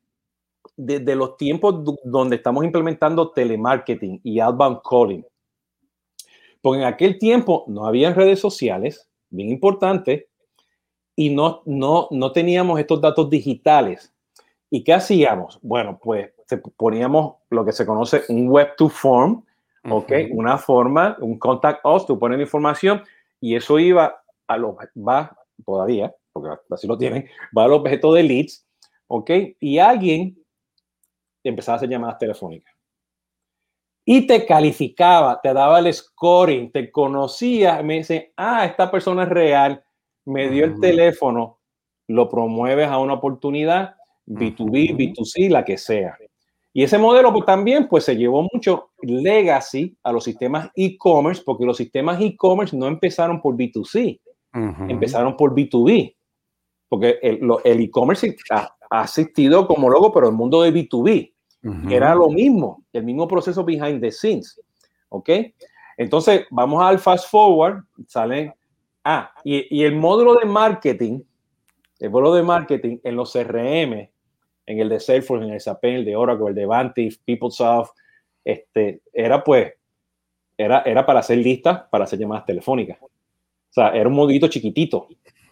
desde 0.78 1.15
los 1.15 1.36
tiempos 1.38 1.84
donde 2.04 2.36
estamos 2.36 2.63
implementando 2.63 3.32
telemarketing 3.32 4.22
y 4.24 4.39
outbound 4.39 4.80
calling. 4.88 5.26
Porque 6.62 6.82
en 6.82 6.86
aquel 6.86 7.17
tiempo 7.17 7.65
no 7.67 7.86
había 7.86 8.13
redes 8.13 8.39
sociales, 8.39 9.10
bien 9.30 9.50
importante, 9.50 10.30
y 11.15 11.30
no, 11.32 11.63
no, 11.65 12.08
no 12.12 12.32
teníamos 12.32 12.80
estos 12.80 13.02
datos 13.02 13.30
digitales. 13.30 14.13
¿Y 14.70 14.84
qué 14.84 14.94
hacíamos? 14.94 15.60
Bueno, 15.62 16.00
pues 16.02 16.32
poníamos 16.78 17.36
lo 17.50 17.66
que 17.66 17.72
se 17.72 17.86
conoce 17.86 18.24
un 18.30 18.48
web 18.50 18.76
to 18.78 18.90
form, 18.90 19.44
¿ok? 19.90 20.12
Una 20.32 20.58
forma, 20.58 21.18
un 21.22 21.40
contact 21.40 21.86
us, 21.86 22.06
tú 22.06 22.18
pones 22.20 22.38
la 22.38 22.44
información 22.44 23.04
y 23.40 23.56
eso 23.56 23.80
iba 23.80 24.22
a 24.48 24.58
los, 24.58 24.76
va 24.96 25.36
todavía, 25.66 26.14
porque 26.32 26.50
así 26.70 26.88
lo 26.88 26.98
tienen, 26.98 27.28
va 27.58 27.66
al 27.66 27.74
objeto 27.74 28.14
de 28.14 28.24
leads, 28.24 28.66
¿ok? 29.08 29.32
Y 29.60 29.80
alguien 29.80 30.38
empezaba 31.44 31.76
a 31.76 31.78
hacer 31.78 31.90
llamadas 31.90 32.18
telefónicas. 32.18 32.74
Y 34.06 34.26
te 34.26 34.46
calificaba, 34.46 35.40
te 35.42 35.54
daba 35.54 35.80
el 35.80 35.94
scoring, 35.94 36.72
te 36.72 36.92
conocía, 36.92 37.82
me 37.84 37.96
dice, 37.96 38.34
ah, 38.38 38.66
esta 38.66 38.90
persona 38.90 39.24
es 39.24 39.30
real, 39.30 39.84
me 40.26 40.50
dio 40.50 40.66
el 40.66 40.80
teléfono, 40.80 41.60
lo 42.08 42.28
promueves 42.28 42.88
a 42.88 42.98
una 42.98 43.14
oportunidad, 43.14 43.96
B2B, 44.30 44.96
B2C, 44.96 45.50
la 45.50 45.65
que 45.65 45.78
sea. 45.78 46.18
Y 46.72 46.84
ese 46.84 46.98
modelo 46.98 47.34
pues, 47.34 47.46
también 47.46 47.88
pues, 47.88 48.06
se 48.06 48.15
llevó 48.15 48.48
mucho 48.54 48.92
legacy 49.02 49.98
a 50.04 50.12
los 50.12 50.24
sistemas 50.24 50.70
e-commerce, 50.76 51.42
porque 51.46 51.65
los 51.65 51.78
sistemas 51.78 52.22
e-commerce 52.22 52.78
no 52.78 52.88
empezaron 52.88 53.42
por 53.42 53.56
B2C, 53.56 54.20
empezaron 54.88 55.36
por 55.36 55.56
B2B, 55.56 56.15
porque 56.88 57.20
el 57.22 57.82
e-commerce 57.82 58.36
ha, 58.52 58.76
asistido 58.92 59.68
como 59.68 59.89
logo, 59.89 60.12
pero 60.12 60.28
el 60.30 60.34
mundo 60.34 60.63
de 60.63 60.74
B2B 60.74 61.34
era 61.89 62.15
lo 62.15 62.30
mismo, 62.30 62.84
el 62.94 63.04
mismo 63.04 63.28
proceso 63.28 63.63
behind 63.63 64.02
the 64.02 64.12
scenes. 64.12 64.60
¿Ok? 65.10 65.30
Entonces, 65.98 66.46
vamos 66.50 66.84
al 66.84 66.98
fast 66.98 67.30
forward, 67.30 67.84
sale, 68.08 68.54
ah, 69.04 69.32
y, 69.44 69.76
y 69.76 69.84
el 69.84 69.96
módulo 69.96 70.36
de 70.36 70.46
marketing, 70.46 71.20
el 72.00 72.10
módulo 72.10 72.36
de 72.36 72.44
marketing 72.44 72.98
en 73.04 73.15
los 73.15 73.34
CRM 73.34 74.10
en 74.70 74.80
el 74.80 74.88
de 74.88 75.00
Salesforce, 75.00 75.46
en 75.46 75.52
el 75.52 75.60
SAP, 75.60 75.84
el 75.86 76.06
de 76.06 76.16
Oracle, 76.16 76.50
el 76.50 76.56
de 76.56 76.66
Vantive, 76.68 77.16
PeopleSoft, 77.26 77.92
este, 78.46 79.02
era 79.12 79.44
pues, 79.44 79.74
era, 80.56 80.84
era 80.86 81.04
para 81.06 81.22
hacer 81.22 81.40
listas, 81.40 81.86
para 81.90 82.04
hacer 82.04 82.20
llamadas 82.20 82.46
telefónicas. 82.46 83.00
O 83.02 83.10
sea, 83.72 83.90
era 83.90 84.08
un 84.08 84.14
modito 84.14 84.48
chiquitito. 84.48 85.08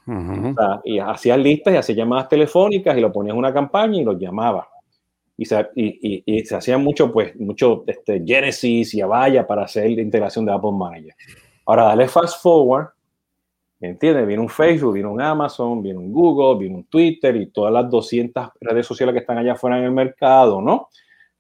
o 0.08 0.54
sea, 0.54 0.82
y 0.84 1.00
hacías 1.00 1.40
listas 1.40 1.74
y 1.74 1.78
hacías 1.78 1.98
llamadas 1.98 2.30
telefónicas 2.30 2.96
y 2.96 3.02
lo 3.02 3.12
ponías 3.12 3.34
en 3.34 3.40
una 3.40 3.52
campaña 3.52 4.00
y 4.00 4.04
los 4.04 4.20
llamaba. 4.20 4.70
Y 5.36 5.46
se, 5.46 5.68
y, 5.76 6.24
y, 6.26 6.46
se 6.46 6.56
hacía 6.56 6.78
mucho, 6.78 7.12
pues, 7.12 7.36
mucho 7.40 7.86
este, 7.88 8.24
Genesis 8.24 8.94
y 8.94 9.02
Avaya 9.02 9.48
para 9.48 9.64
hacer 9.64 9.90
la 9.90 10.02
integración 10.02 10.46
de 10.46 10.52
Apple 10.52 10.72
Manager. 10.74 11.16
Ahora, 11.66 11.86
dale 11.86 12.08
fast 12.08 12.40
forward 12.42 12.90
¿Entiendes? 13.80 14.26
Viene 14.26 14.42
un 14.42 14.50
Facebook, 14.50 14.94
viene 14.94 15.08
un 15.08 15.22
Amazon, 15.22 15.84
viene 15.84 16.00
un 16.00 16.12
Google, 16.12 16.60
viene 16.60 16.78
un 16.78 16.86
Twitter 16.86 17.36
y 17.36 17.48
todas 17.48 17.72
las 17.72 17.90
200 17.90 18.50
redes 18.60 18.88
sociales 18.88 19.14
que 19.14 19.20
están 19.20 19.38
allá 19.38 19.54
afuera 19.54 19.78
en 19.78 19.86
el 19.86 19.92
mercado, 19.92 20.62
¿no? 20.62 20.90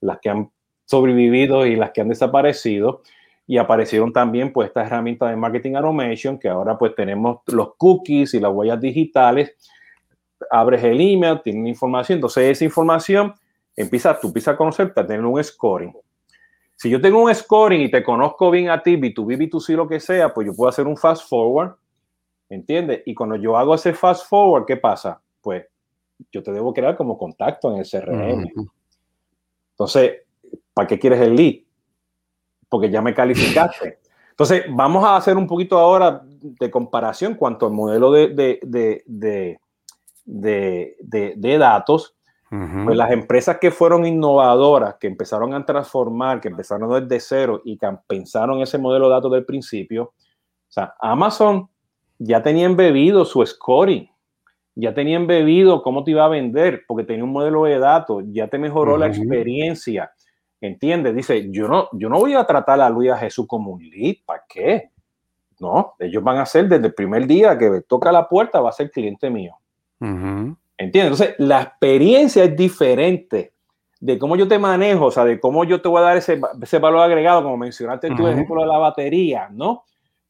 Las 0.01 0.19
que 0.19 0.29
han 0.29 0.51
sobrevivido 0.85 1.65
y 1.65 1.75
las 1.75 1.91
que 1.91 2.01
han 2.01 2.09
desaparecido. 2.09 3.01
Y 3.47 3.57
aparecieron 3.57 4.13
también 4.13 4.53
pues 4.53 4.67
estas 4.67 4.85
herramientas 4.87 5.29
de 5.29 5.35
marketing 5.35 5.75
automation 5.75 6.37
que 6.37 6.49
ahora 6.49 6.77
pues 6.77 6.93
tenemos 6.93 7.39
los 7.47 7.75
cookies 7.75 8.33
y 8.35 8.39
las 8.39 8.51
huellas 8.51 8.79
digitales. 8.79 9.55
Abres 10.51 10.83
el 10.83 11.01
email, 11.01 11.41
tienes 11.43 11.67
información. 11.67 12.17
Entonces 12.17 12.51
esa 12.51 12.65
información 12.65 13.33
empieza, 13.75 14.19
tú 14.19 14.27
empiezas 14.27 14.53
a 14.53 14.57
conocerte, 14.57 14.99
a 14.99 15.07
tener 15.07 15.25
un 15.25 15.43
scoring. 15.43 15.93
Si 16.75 16.89
yo 16.91 17.01
tengo 17.01 17.23
un 17.23 17.33
scoring 17.33 17.81
y 17.81 17.89
te 17.89 18.03
conozco 18.03 18.51
bien 18.51 18.69
a 18.69 18.83
ti, 18.83 18.95
B2B, 18.95 19.49
B2C, 19.49 19.75
lo 19.75 19.87
que 19.87 19.99
sea, 19.99 20.31
pues 20.31 20.45
yo 20.45 20.53
puedo 20.53 20.69
hacer 20.69 20.85
un 20.85 20.95
fast 20.95 21.27
forward 21.27 21.71
¿Entiendes? 22.49 23.03
Y 23.05 23.13
cuando 23.13 23.35
yo 23.35 23.57
hago 23.57 23.75
ese 23.75 23.93
fast 23.93 24.27
forward, 24.27 24.65
¿qué 24.65 24.77
pasa? 24.77 25.21
Pues 25.41 25.65
yo 26.31 26.41
te 26.41 26.51
debo 26.51 26.73
crear 26.73 26.95
como 26.95 27.17
contacto 27.17 27.71
en 27.71 27.79
el 27.79 27.89
CRM. 27.89 28.47
Entonces, 29.71 30.21
¿para 30.73 30.87
qué 30.87 30.97
quieres 30.97 31.21
el 31.21 31.35
lead? 31.35 31.55
Porque 32.69 32.89
ya 32.89 33.01
me 33.01 33.13
calificaste. 33.13 33.99
Entonces, 34.31 34.65
vamos 34.69 35.03
a 35.03 35.15
hacer 35.15 35.35
un 35.35 35.47
poquito 35.47 35.77
ahora 35.77 36.21
de 36.23 36.71
comparación 36.71 37.35
cuanto 37.35 37.65
al 37.65 37.73
modelo 37.73 38.11
de, 38.11 38.29
de, 38.29 39.57
de, 40.25 41.57
datos. 41.57 42.15
Pues 42.49 42.95
las 42.95 43.11
empresas 43.11 43.57
que 43.59 43.71
fueron 43.71 44.05
innovadoras, 44.05 44.95
que 44.95 45.07
empezaron 45.07 45.53
a 45.53 45.65
transformar, 45.65 46.39
que 46.39 46.47
empezaron 46.47 46.89
desde 46.89 47.19
cero 47.19 47.61
y 47.65 47.77
que 47.77 47.89
pensaron 48.07 48.61
ese 48.61 48.77
modelo 48.77 49.09
de 49.09 49.15
datos 49.15 49.31
del 49.31 49.43
principio, 49.43 50.03
o 50.03 50.71
sea, 50.71 50.93
Amazon 51.01 51.69
ya 52.19 52.41
tenían 52.43 52.75
bebido 52.75 53.25
su 53.25 53.45
scoring, 53.45 54.09
ya 54.75 54.93
tenían 54.93 55.27
bebido 55.27 55.81
cómo 55.81 56.03
te 56.03 56.11
iba 56.11 56.25
a 56.25 56.29
vender, 56.29 56.83
porque 56.87 57.03
tenía 57.03 57.23
un 57.23 57.31
modelo 57.31 57.63
de 57.63 57.79
datos, 57.79 58.23
ya 58.27 58.47
te 58.47 58.57
mejoró 58.57 58.97
la 58.97 59.07
experiencia. 59.07 60.11
¿Entiendes? 60.59 61.15
Dice, 61.15 61.47
yo 61.51 61.67
no, 61.67 61.89
yo 61.93 62.09
no 62.09 62.19
voy 62.19 62.33
a 62.33 62.43
tratar 62.43 62.81
a 62.81 62.89
Luis 62.89 63.11
a 63.11 63.17
Jesús 63.17 63.45
como 63.47 63.71
un 63.71 63.89
lead, 63.89 64.17
¿para 64.25 64.43
qué? 64.47 64.89
No, 65.59 65.93
ellos 65.99 66.23
van 66.23 66.37
a 66.37 66.45
ser 66.45 66.67
desde 66.67 66.87
el 66.87 66.93
primer 66.93 67.25
día 67.25 67.57
que 67.57 67.81
toca 67.87 68.11
la 68.11 68.27
puerta, 68.27 68.59
va 68.61 68.69
a 68.69 68.73
ser 68.73 68.91
cliente 68.91 69.29
mío. 69.29 69.55
¿Entiendes? 69.99 71.19
Entonces, 71.21 71.35
la 71.39 71.61
experiencia 71.61 72.43
es 72.43 72.55
diferente 72.55 73.53
de 73.99 74.19
cómo 74.19 74.35
yo 74.35 74.47
te 74.47 74.59
manejo, 74.59 75.05
o 75.05 75.11
sea, 75.11 75.25
de 75.25 75.39
cómo 75.39 75.63
yo 75.63 75.81
te 75.81 75.89
voy 75.89 75.99
a 75.99 76.05
dar 76.05 76.17
ese, 76.17 76.39
ese 76.61 76.77
valor 76.77 77.01
agregado, 77.01 77.41
como 77.43 77.57
mencionaste 77.57 78.07
en 78.07 78.15
tu 78.15 78.27
ejemplo 78.27 78.61
de 78.61 78.67
la 78.67 78.77
batería, 78.77 79.49
¿no? 79.51 79.83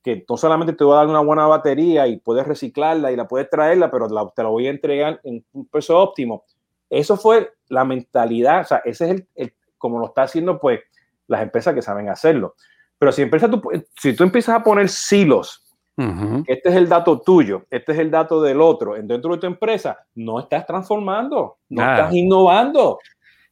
Que 0.07 0.25
no 0.29 0.37
solamente 0.37 0.71
te 0.71 0.85
voy 0.85 0.93
a 0.93 0.99
dar 0.99 1.07
una 1.07 1.19
buena 1.19 1.45
batería 1.47 2.07
y 2.07 2.15
puedes 2.17 2.47
reciclarla 2.47 3.11
y 3.11 3.17
la 3.17 3.27
puedes 3.27 3.49
traerla, 3.49 3.91
pero 3.91 4.07
te 4.33 4.41
la 4.41 4.47
voy 4.47 4.67
a 4.67 4.69
entregar 4.69 5.19
en 5.25 5.43
un 5.51 5.67
precio 5.67 5.99
óptimo. 5.99 6.45
Eso 6.89 7.17
fue 7.17 7.51
la 7.67 7.83
mentalidad, 7.83 8.61
o 8.61 8.63
sea, 8.63 8.77
ese 8.85 9.11
es 9.11 9.23
el, 9.35 9.53
como 9.77 9.99
lo 9.99 10.05
está 10.05 10.21
haciendo 10.21 10.61
pues 10.61 10.79
las 11.27 11.41
empresas 11.41 11.75
que 11.75 11.81
saben 11.81 12.07
hacerlo. 12.07 12.55
Pero 12.97 13.11
si, 13.11 13.21
empresa, 13.21 13.51
tú, 13.51 13.61
si 13.97 14.15
tú 14.15 14.23
empiezas 14.23 14.55
a 14.55 14.63
poner 14.63 14.87
silos, 14.87 15.61
este 15.97 16.69
es 16.69 16.75
el 16.75 16.87
dato 16.87 17.19
tuyo, 17.19 17.65
este 17.69 17.91
es 17.91 17.99
el 17.99 18.09
dato 18.09 18.41
del 18.41 18.61
otro, 18.61 18.93
dentro 18.93 19.33
de 19.33 19.39
tu 19.39 19.47
empresa, 19.47 19.97
no 20.15 20.39
estás 20.39 20.65
transformando, 20.65 21.57
no 21.67 21.81
estás 21.81 22.13
innovando. 22.13 22.99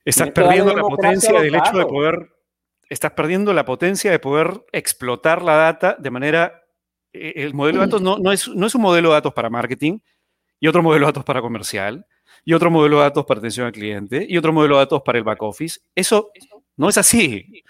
Estás 0.06 0.30
perdiendo 0.30 0.74
la 0.74 0.84
potencia 0.84 1.38
del 1.38 1.56
hecho 1.56 1.78
de 1.78 1.86
poder 1.86 2.30
estás 2.90 3.12
perdiendo 3.12 3.54
la 3.54 3.66
potencia 3.66 4.12
de 4.12 4.20
poder 4.20 4.66
explotar 4.72 5.42
la 5.42 5.56
data 5.56 5.96
de 6.00 6.12
manera... 6.12 6.62
Eh, 7.14 7.34
el 7.38 7.54
modelo 7.54 7.80
de 7.80 7.86
datos 7.86 8.02
no, 8.02 8.18
no, 8.18 8.32
es, 8.32 8.48
no 8.48 8.68
es 8.68 8.76
un 8.76 8.82
modelo 8.82 9.10
de 9.10 9.16
datos 9.16 9.34
para 9.34 9.50
marketing 9.50 10.00
y 10.60 10.68
otro 10.68 10.84
modelo 10.84 11.06
de 11.06 11.10
datos 11.10 11.26
para 11.26 11.42
comercial 11.42 12.06
y 12.44 12.54
otro 12.54 12.70
modelo 12.70 12.98
de 12.98 13.04
datos 13.04 13.26
para 13.26 13.40
atención 13.40 13.68
al 13.68 13.72
cliente 13.72 14.26
y 14.28 14.38
otro 14.38 14.54
modelo 14.54 14.76
de 14.76 14.82
datos 14.82 15.02
para 15.04 15.18
el 15.18 15.24
back 15.24 15.42
office. 15.42 15.80
Eso 15.96 16.32
no 16.78 16.90
es 16.90 16.98
así 16.98 17.64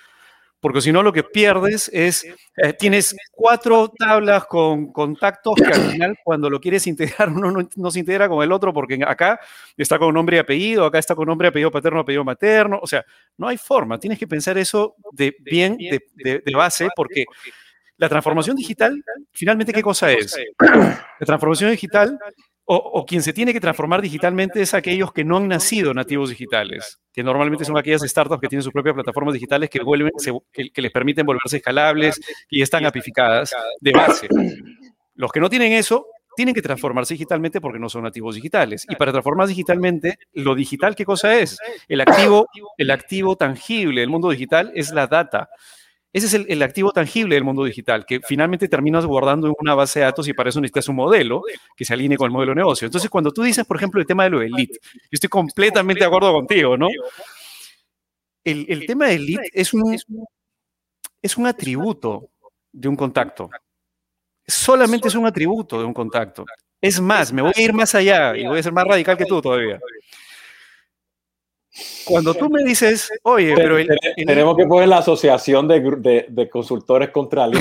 porque 0.60 0.82
si 0.82 0.92
no 0.92 1.04
lo 1.04 1.14
que 1.14 1.24
pierdes 1.24 1.90
es, 1.94 2.26
eh, 2.58 2.74
tienes 2.74 3.16
cuatro 3.32 3.90
tablas 3.90 4.46
con 4.46 4.92
contactos 4.92 5.56
que 5.56 5.66
al 5.66 5.92
final 5.92 6.18
cuando 6.24 6.50
lo 6.50 6.60
quieres 6.60 6.88
integrar 6.88 7.30
uno 7.34 7.68
no, 7.76 7.92
se 7.92 8.00
integra 8.00 8.28
con 8.28 8.44
el 8.44 8.52
otro 8.52 8.74
porque 8.74 9.00
acá 9.06 9.40
está 9.78 10.00
con 10.00 10.14
nombre 10.14 10.38
y 10.38 10.40
apellido, 10.40 10.86
acá 10.86 11.00
está 11.00 11.16
con 11.16 11.28
nombre, 11.28 11.48
apellido 11.48 11.72
paterno, 11.72 12.00
apellido 12.00 12.24
materno, 12.24 12.80
o 12.82 12.88
sea, 12.88 13.06
no 13.38 13.48
hay 13.48 13.58
forma, 13.58 14.00
tienes 14.00 14.18
que 14.18 14.28
pensar 14.28 14.58
eso 14.58 14.96
de 15.12 15.36
bien, 15.40 15.78
de, 15.78 16.42
de 16.44 16.56
base, 16.56 16.90
porque 16.96 17.26
la 17.98 18.10
transformación 18.10 18.56
digital, 18.56 19.02
finalmente, 19.32 19.72
¿qué 19.72 19.82
cosa 19.82 20.12
es? 20.12 20.36
La 20.60 21.26
transformación 21.26 21.72
digital 21.72 22.20
o, 22.68 23.06
quien 23.06 23.22
se 23.22 23.32
tiene 23.32 23.54
que 23.54 23.60
transformar 23.60 24.02
digitalmente 24.02 24.62
es 24.62 24.74
aquellos 24.74 25.14
que 25.14 25.24
no 25.24 25.38
han 25.38 25.48
nacido 25.48 25.94
nativos 25.94 26.30
digitales, 26.30 27.00
que 27.14 27.24
normalmente 27.24 27.64
son 27.64 27.78
aquellas 27.78 28.02
startups 28.02 28.42
que 28.42 28.48
tienen 28.48 28.64
sus 28.64 28.74
propias 28.74 28.96
plataformas 28.96 29.36
digitales 29.36 29.70
que, 29.70 29.82
les 30.82 30.92
permiten 30.92 31.26
volverse 31.26 31.58
escalables 31.58 32.20
y 32.50 32.64
están 32.64 32.86
apificadas 32.86 33.54
de 33.80 33.92
base. 33.92 34.28
Los 35.14 35.32
que 35.32 35.40
no 35.40 35.50
tienen 35.50 35.74
eso 35.74 36.08
tienen 36.36 36.56
que 36.56 36.62
transformarse 36.62 37.14
digitalmente 37.14 37.62
porque 37.62 37.80
no 37.80 37.88
son 37.88 38.04
nativos 38.04 38.36
digitales. 38.36 38.86
Y 38.90 38.96
para 38.96 39.12
transformarse 39.12 39.52
digitalmente, 39.52 40.18
lo 40.34 40.56
digital, 40.56 40.96
¿qué 40.96 41.06
cosa 41.06 41.38
es? 41.38 41.58
El 41.88 42.02
activo, 42.02 42.48
el 42.78 42.92
activo 42.92 43.36
tangible 43.36 44.02
del 44.02 44.10
mundo 44.10 44.30
digital 44.30 44.72
es 44.76 44.92
la 44.92 45.08
data. 45.08 45.50
Ese 46.16 46.28
es 46.28 46.46
el, 46.48 46.64
activo 46.64 46.94
tangible 46.94 47.36
del 47.36 47.44
mundo 47.44 47.66
digital, 47.66 48.06
que 48.06 48.22
finalmente 48.22 48.70
terminas 48.70 49.06
guardando 49.06 49.48
en 49.48 49.54
una 49.60 49.76
base 49.76 50.00
de 50.00 50.06
datos 50.06 50.26
y 50.30 50.34
para 50.34 50.48
eso 50.48 50.62
necesitas 50.62 50.88
un 50.88 50.96
modelo 50.96 51.42
que 51.76 51.84
se 51.84 51.94
alinee 51.94 52.16
con 52.16 52.28
el 52.28 52.32
modelo 52.32 52.52
de 52.52 52.56
negocio. 52.56 52.86
Entonces, 52.86 53.10
cuando 53.10 53.34
tú 53.34 53.44
dices, 53.44 53.66
por 53.66 53.76
ejemplo, 53.76 54.00
el 54.00 54.08
tema 54.08 54.24
de 54.24 54.30
lo 54.30 54.40
del 54.40 54.54
lead, 54.54 54.70
yo 54.70 55.10
estoy 55.12 55.28
completamente 55.28 56.00
de 56.00 56.06
acuerdo 56.06 56.32
contigo, 56.32 56.78
¿no? 56.78 56.88
El, 58.46 58.86
tema 58.88 59.08
del 59.08 59.26
lead 59.26 59.42
es 59.52 59.74
un, 59.74 59.94
es 61.22 61.38
un 61.38 61.48
atributo 61.48 62.30
de 62.72 62.88
un 62.88 62.96
contacto. 62.96 63.50
Solamente 64.48 65.10
es 65.10 65.16
un 65.16 65.26
atributo 65.26 65.80
de 65.80 65.84
un 65.84 65.94
contacto. 65.94 66.46
Es 66.80 67.02
más, 67.02 67.34
me 67.34 67.42
voy 67.42 67.52
a 67.54 67.62
ir 67.62 67.74
más 67.74 67.94
allá 67.94 68.38
y 68.38 68.48
voy 68.48 68.60
a 68.60 68.64
ser 68.64 68.72
más 68.72 68.86
radical 68.86 69.18
que 69.18 69.26
tú 69.26 69.42
todavía. 69.42 69.82
Cuando 72.06 72.34
tú 72.34 72.50
me 72.50 72.64
dices, 72.64 73.12
oye, 73.24 73.54
pero... 73.56 73.78
tenemos 74.26 74.56
que 74.56 74.66
poner 74.66 74.88
la 74.88 75.00
asociación 75.00 75.68
de, 75.68 76.50
consultores 76.50 77.10
contra 77.10 77.46
el 77.46 77.52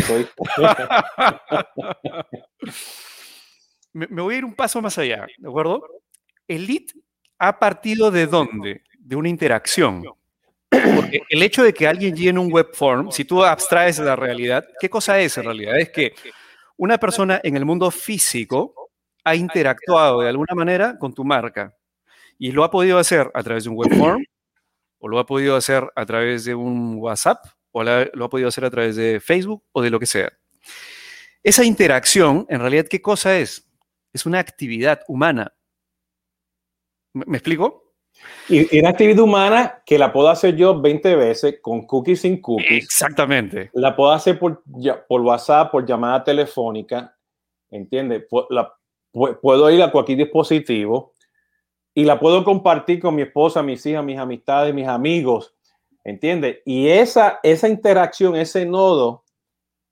me, 3.93 4.07
me 4.07 4.23
voy 4.23 4.35
a 4.35 4.39
ir 4.39 4.45
un 4.45 4.55
paso 4.55 4.81
más 4.81 4.97
allá, 4.99 5.27
¿de 5.37 5.49
acuerdo? 5.49 5.83
El 6.47 6.67
lead 6.67 6.85
ha 7.39 7.59
partido 7.59 8.11
de 8.11 8.27
dónde? 8.27 8.83
De 8.99 9.17
una 9.17 9.29
interacción. 9.29 10.05
Porque 10.71 11.23
el 11.29 11.43
hecho 11.43 11.63
de 11.63 11.73
que 11.73 11.87
alguien 11.87 12.15
llene 12.17 12.39
un 12.39 12.53
web 12.53 12.69
form, 12.73 13.11
si 13.11 13.25
tú 13.25 13.45
abstraes 13.45 13.99
la 13.99 14.17
realidad, 14.17 14.65
¿qué 14.81 14.89
cosa 14.89 15.19
es 15.21 15.37
en 15.39 15.45
realidad? 15.45 15.79
Es 15.79 15.91
que 15.91 16.15
una 16.77 16.99
persona 16.99 17.41
en 17.43 17.57
el 17.57 17.65
mundo 17.65 17.91
físico 17.91 18.91
ha 19.25 19.35
interactuado 19.35 20.21
de 20.21 20.29
alguna 20.29 20.55
manera 20.55 20.99
con 20.99 21.15
tu 21.15 21.25
marca. 21.25 21.75
Y 22.39 22.53
lo 22.53 22.65
ha 22.65 22.71
podido 22.71 22.99
hacer 22.99 23.31
a 23.35 23.43
través 23.43 23.65
de 23.65 23.71
un 23.71 23.77
web 23.77 23.97
form, 23.97 24.25
o 24.99 25.09
lo 25.09 25.19
ha 25.19 25.27
podido 25.27 25.57
hacer 25.57 25.91
a 25.95 26.07
través 26.07 26.45
de 26.45 26.55
un 26.55 26.97
WhatsApp, 26.97 27.45
o 27.73 27.83
lo 27.83 28.25
ha 28.25 28.29
podido 28.29 28.49
hacer 28.49 28.65
a 28.65 28.71
través 28.71 28.97
de 28.97 29.21
Facebook 29.21 29.63
o 29.73 29.83
de 29.83 29.91
lo 29.91 29.99
que 29.99 30.07
sea. 30.07 30.33
Esa 31.43 31.65
interacción, 31.65 32.47
en 32.49 32.61
realidad, 32.61 32.87
¿qué 32.89 33.03
cosa 33.03 33.39
es? 33.39 33.69
Es 34.13 34.25
una 34.25 34.39
actividad 34.39 35.01
humana. 35.09 35.55
¿Me, 37.13 37.37
explico? 37.37 37.93
Y, 38.49 38.79
una 38.79 38.91
actividad 38.91 39.19
humana 39.19 39.83
que 39.85 39.99
la 39.99 40.13
puedo 40.13 40.29
hacer 40.29 40.57
yo 40.57 40.81
20 40.81 41.17
veces 41.17 41.59
con 41.61 41.87
cookies 41.87 42.23
sin 42.23 42.41
cookies. 42.41 42.85
Exactamente. 42.85 43.71
La 43.75 43.95
puedo 43.95 44.13
hacer 44.13 44.39
por, 44.39 44.63
por 45.09 45.21
WhatsApp, 45.21 45.71
por 45.71 45.85
llamada 45.85 46.25
telefónica. 46.25 47.17
¿Entiendes? 47.71 48.25
puedo 48.31 49.71
ir 49.71 49.83
a 49.83 49.91
cualquier 49.91 50.19
dispositivo 50.19 51.14
y 51.95 52.05
la 52.05 52.19
puedo 52.19 52.45
compartir 52.45 53.01
con 53.01 53.15
mi 53.15 53.23
esposa, 53.23 53.63
mis 53.63 53.85
hijas, 53.87 54.05
mis 54.05 54.19
amistades, 54.19 54.75
mis 54.75 54.89
amigos, 54.89 55.55
¿entiendes? 56.03 56.59
Y 56.65 56.89
esa, 56.89 57.39
esa 57.43 57.69
interacción, 57.69 58.35
ese 58.35 58.67
nodo, 58.67 59.25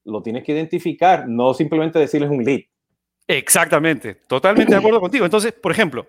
lo 0.05 0.21
tienes 0.23 0.43
que 0.43 0.53
identificar, 0.53 1.29
no 1.29 1.55
simplemente 1.55 1.99
decirles 1.99 2.31
un 2.31 2.45
lead. 2.45 2.63
Exactamente, 3.29 4.17
totalmente 4.27 4.73
de 4.73 4.79
acuerdo 4.79 5.01
contigo. 5.01 5.25
Entonces, 5.25 5.53
por 5.53 5.71
ejemplo, 5.71 6.09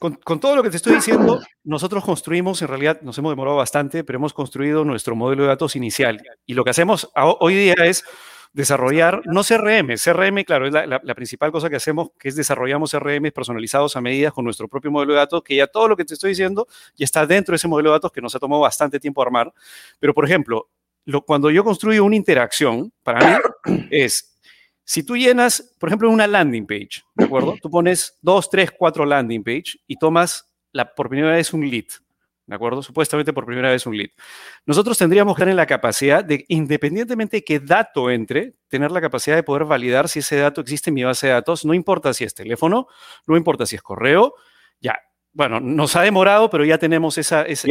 con, 0.00 0.14
con, 0.16 0.40
todo 0.40 0.56
lo 0.56 0.62
que 0.62 0.70
te 0.70 0.76
estoy 0.76 0.94
diciendo, 0.96 1.40
nosotros 1.62 2.04
construimos, 2.04 2.60
en 2.62 2.68
realidad 2.68 3.00
nos 3.02 3.16
hemos 3.18 3.30
demorado 3.30 3.56
bastante, 3.56 4.02
pero 4.02 4.18
hemos 4.18 4.34
construido 4.34 4.84
nuestro 4.84 5.14
modelo 5.14 5.42
de 5.42 5.48
datos 5.48 5.76
inicial. 5.76 6.20
Y 6.46 6.54
lo 6.54 6.64
que 6.64 6.70
hacemos 6.70 7.10
hoy 7.14 7.54
día 7.54 7.74
es 7.84 8.04
desarrollar, 8.52 9.22
no 9.26 9.42
CRM, 9.42 9.96
CRM, 9.96 10.44
claro, 10.44 10.66
es 10.66 10.72
la, 10.72 11.14
principal 11.14 11.52
cosa 11.52 11.68
que 11.68 11.76
hacemos, 11.76 12.10
que 12.18 12.28
es 12.28 12.36
desarrollamos 12.36 12.90
CRM 12.90 13.30
personalizados 13.32 13.96
a 13.96 14.00
medida 14.00 14.30
con 14.30 14.44
nuestro 14.44 14.68
propio 14.68 14.90
modelo 14.90 15.12
de 15.12 15.18
datos, 15.18 15.42
que 15.42 15.56
ya 15.56 15.66
todo 15.66 15.88
lo 15.88 15.96
que 15.96 16.04
te 16.04 16.14
estoy 16.14 16.30
diciendo 16.30 16.66
ya 16.96 17.04
está 17.04 17.26
dentro 17.26 17.52
de 17.52 17.56
ese 17.56 17.68
modelo 17.68 17.90
de 17.90 17.94
datos 17.96 18.12
que 18.12 18.20
nos 18.20 18.34
ha 18.34 18.38
tomado 18.38 18.62
bastante 18.62 18.98
tiempo 18.98 19.22
armar. 19.22 19.52
Pero, 19.98 20.14
por 20.14 20.24
ejemplo, 20.24 20.68
lo, 21.04 21.22
cuando 21.22 21.50
yo 21.50 21.64
construyo 21.64 22.04
una 22.04 22.16
interacción, 22.16 22.92
para 23.02 23.40
mí 23.64 23.86
es, 23.90 24.34
Si 24.84 25.02
tú 25.02 25.16
llenas, 25.16 25.74
por 25.78 25.88
ejemplo, 25.88 26.10
una 26.10 26.26
landing 26.26 26.66
page, 26.66 27.02
¿de 27.14 27.24
acuerdo? 27.24 27.56
Tú 27.60 27.70
pones 27.70 28.16
dos, 28.22 28.48
tres, 28.48 28.70
cuatro 28.70 29.04
landing 29.04 29.44
page 29.44 29.78
y 29.86 29.96
tomas 29.96 30.48
la, 30.72 30.94
por 30.94 31.08
primera 31.08 31.34
vez 31.34 31.52
un 31.52 31.68
lead, 31.68 31.86
¿de 32.48 32.54
acuerdo? 32.54 32.82
Supuestamente 32.82 33.34
por 33.34 33.44
primera 33.44 33.70
vez 33.70 33.86
un 33.86 33.96
lead. 33.96 34.08
Nosotros 34.64 34.96
tendríamos 34.96 35.36
que 35.36 35.42
tener 35.42 35.54
la 35.54 35.66
capacidad 35.66 36.24
de, 36.24 36.46
independientemente 36.48 37.36
de 37.36 37.44
qué 37.44 37.60
dato 37.60 38.10
entre, 38.10 38.54
tener 38.68 38.90
la 38.90 39.02
capacidad 39.02 39.36
de 39.36 39.42
poder 39.42 39.66
validar 39.66 40.08
si 40.08 40.20
ese 40.20 40.36
dato 40.36 40.62
existe 40.62 40.88
en 40.88 40.94
mi 40.94 41.04
base 41.04 41.26
de 41.26 41.34
datos, 41.34 41.66
no 41.66 41.74
importa 41.74 42.14
si 42.14 42.24
es 42.24 42.34
teléfono, 42.34 42.88
no 43.26 43.36
importa 43.36 43.66
si 43.66 43.76
es 43.76 43.82
correo, 43.82 44.34
ya. 44.80 44.98
Bueno, 45.34 45.60
nos 45.60 45.94
ha 45.94 46.02
demorado, 46.02 46.48
pero 46.48 46.64
ya 46.64 46.78
tenemos 46.78 47.18
esa... 47.18 47.42
esa 47.42 47.68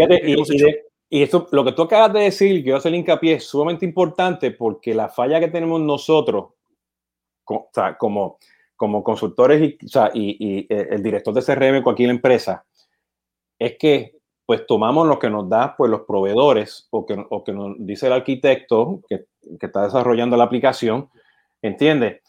y, 1.10 1.24
esto, 1.24 1.48
lo 1.52 1.66
que 1.66 1.72
tú 1.72 1.82
acabas 1.84 2.14
de 2.14 2.20
decir, 2.20 2.64
que 2.64 2.70
yo 2.70 2.76
hacer 2.76 2.94
el 2.94 3.00
hincapié, 3.00 3.36
es 3.36 3.46
sumamente 3.46 3.86
importante 3.86 4.52
porque 4.52 4.94
la 4.94 5.10
falla 5.10 5.40
que 5.40 5.48
tenemos 5.48 5.82
nosotros, 5.82 6.50
como, 7.98 8.38
como 8.76 9.04
consultores 9.04 9.60
y, 9.62 9.78
y, 10.14 10.68
eh, 10.70 10.88
el 10.92 11.02
director 11.02 11.34
de 11.34 11.42
CRM 11.42 11.78
en 11.78 11.84
cualquier 11.84 12.10
empresa, 12.10 12.66
es 13.58 13.78
que 13.80 14.17
pues 14.48 14.66
tomamos 14.66 15.06
lo 15.06 15.20
que 15.20 15.30
nos 15.30 15.50
da 15.50 15.76
pues 15.76 15.92
los 15.92 16.02
proveedores 16.08 16.88
o 16.92 17.06
que, 17.06 17.22
o 17.30 17.44
que 17.44 17.52
nos 17.52 17.76
dice 17.80 18.08
el 18.08 18.14
arquitecto 18.14 19.02
que, 19.10 19.26
que 19.60 19.66
está 19.66 19.84
desarrollando 19.84 20.38
la 20.38 20.46
aplicación, 20.46 21.10
¿entiendes? 21.62 22.22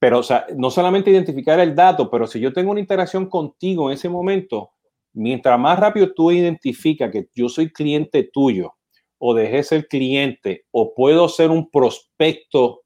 Pero, 0.00 0.18
o 0.18 0.22
sea, 0.24 0.46
no 0.56 0.72
solamente 0.72 1.12
identificar 1.12 1.60
el 1.60 1.76
dato, 1.76 2.10
pero 2.10 2.26
si 2.26 2.40
yo 2.40 2.52
tengo 2.52 2.72
una 2.72 2.80
interacción 2.80 3.26
contigo 3.26 3.88
en 3.88 3.94
ese 3.94 4.08
momento, 4.08 4.72
mientras 5.12 5.60
más 5.60 5.78
rápido 5.78 6.12
tú 6.12 6.32
identificas 6.32 7.12
que 7.12 7.28
yo 7.36 7.48
soy 7.48 7.70
cliente 7.70 8.28
tuyo 8.32 8.74
o 9.18 9.32
dejé 9.32 9.62
ser 9.62 9.86
cliente 9.86 10.64
o 10.72 10.92
puedo 10.92 11.28
ser 11.28 11.50
un 11.50 11.70
prospecto, 11.70 12.80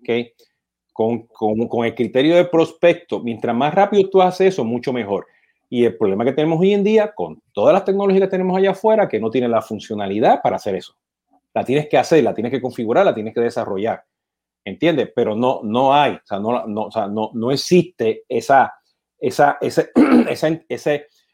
¿ok? 0.00 0.10
Con, 0.92 1.28
con, 1.28 1.68
con 1.68 1.86
el 1.86 1.94
criterio 1.94 2.34
de 2.34 2.46
prospecto, 2.46 3.20
mientras 3.20 3.54
más 3.54 3.72
rápido 3.72 4.10
tú 4.10 4.20
haces 4.20 4.54
eso, 4.54 4.64
mucho 4.64 4.92
mejor. 4.92 5.24
Y 5.74 5.84
el 5.84 5.96
problema 5.96 6.24
que 6.24 6.32
tenemos 6.32 6.60
hoy 6.60 6.72
en 6.72 6.84
día 6.84 7.12
con 7.12 7.42
todas 7.52 7.74
las 7.74 7.84
tecnologías 7.84 8.20
que 8.20 8.30
tenemos 8.30 8.56
allá 8.56 8.70
afuera, 8.70 9.08
que 9.08 9.18
no 9.18 9.28
tienen 9.28 9.50
la 9.50 9.60
funcionalidad 9.60 10.40
para 10.40 10.54
hacer 10.54 10.76
eso. 10.76 10.94
La 11.52 11.64
tienes 11.64 11.88
que 11.88 11.98
hacer, 11.98 12.22
la 12.22 12.32
tienes 12.32 12.52
que 12.52 12.62
configurar, 12.62 13.04
la 13.04 13.12
tienes 13.12 13.34
que 13.34 13.40
desarrollar. 13.40 14.04
¿Entiendes? 14.64 15.10
Pero 15.16 15.34
no, 15.34 15.62
no 15.64 15.92
hay, 15.92 16.12
o 16.12 16.20
sea, 16.22 16.38
no, 16.38 16.64
no, 16.68 16.82
o 16.82 16.90
sea, 16.92 17.08
no, 17.08 17.32
no 17.34 17.50
existe 17.50 18.22
esa, 18.28 18.72
esa, 19.18 19.58
esa, 20.30 20.60
esa, 20.68 20.92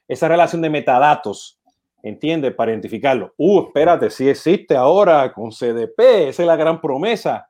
esa 0.09 0.29
relación 0.29 0.63
de 0.63 0.71
metadatos, 0.71 1.61
¿entiendes? 2.03 2.55
Para 2.55 2.71
identificarlo. 2.71 3.35
Uh, 3.37 3.67
espérate, 3.67 4.09
sí 4.09 4.27
existe 4.27 4.75
ahora 4.75 5.35
con 5.35 5.51
CDP, 5.51 6.31
esa 6.31 6.43
es 6.45 6.47
la 6.47 6.57
gran 6.57 6.81
promesa, 6.81 7.47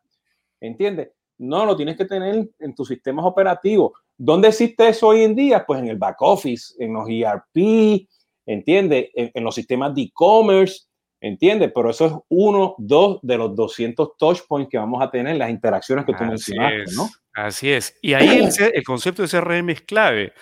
¿entiendes? 0.60 1.12
No, 1.38 1.64
lo 1.64 1.76
tienes 1.76 1.96
que 1.96 2.04
tener 2.04 2.48
en 2.58 2.74
tus 2.74 2.88
sistemas 2.88 3.24
operativos. 3.24 3.92
¿Dónde 4.22 4.48
existe 4.48 4.86
eso 4.86 5.08
hoy 5.08 5.22
en 5.22 5.34
día? 5.34 5.64
Pues 5.64 5.80
en 5.80 5.88
el 5.88 5.96
back 5.96 6.20
office, 6.20 6.74
en 6.78 6.92
los 6.92 7.08
ERP, 7.08 8.06
¿entiende? 8.44 9.10
En, 9.14 9.42
los 9.42 9.54
sistemas 9.54 9.94
de 9.94 10.02
e-commerce, 10.02 10.82
¿entiende? 11.22 11.70
Pero 11.70 11.88
eso 11.88 12.04
es 12.04 12.12
uno, 12.28 12.74
dos 12.76 13.20
de 13.22 13.38
los 13.38 13.56
200 13.56 14.18
touch 14.18 14.40
points 14.46 14.68
que 14.70 14.76
vamos 14.76 15.02
a 15.02 15.10
tener, 15.10 15.36
las 15.36 15.48
interacciones 15.48 16.04
que 16.04 16.12
tú 16.12 16.22
mencionaste, 16.22 16.94
¿no? 16.94 17.08
Así 17.32 17.70
es. 17.70 17.96
Y 18.02 18.12
ahí 18.12 18.46
el, 18.74 18.84
concepto 18.84 19.22
de 19.22 19.28
CRM 19.28 19.70
es 19.70 19.80
clave, 19.80 20.34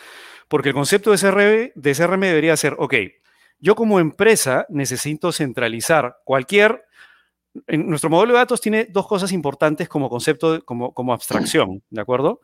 porque 0.48 0.70
el 0.70 0.74
concepto 0.74 1.12
de 1.12 1.18
CRM, 1.18 1.70
de 1.80 1.94
CRM 1.94 2.20
debería 2.22 2.56
ser, 2.56 2.74
ok, 2.80 2.94
yo 3.60 3.76
como 3.76 4.00
empresa 4.00 4.66
necesito 4.70 5.30
centralizar 5.30 6.16
cualquier 6.24 6.84
en 7.68 7.88
nuestro 7.88 8.10
modelo 8.10 8.32
de 8.32 8.40
datos 8.40 8.60
tiene 8.60 8.86
dos 8.86 9.06
cosas 9.06 9.30
importantes 9.30 9.88
como 9.88 10.08
concepto, 10.08 10.64
como, 10.64 10.92
como 10.92 11.12
abstracción, 11.12 11.82
¿de 11.90 12.00
acuerdo? 12.00 12.40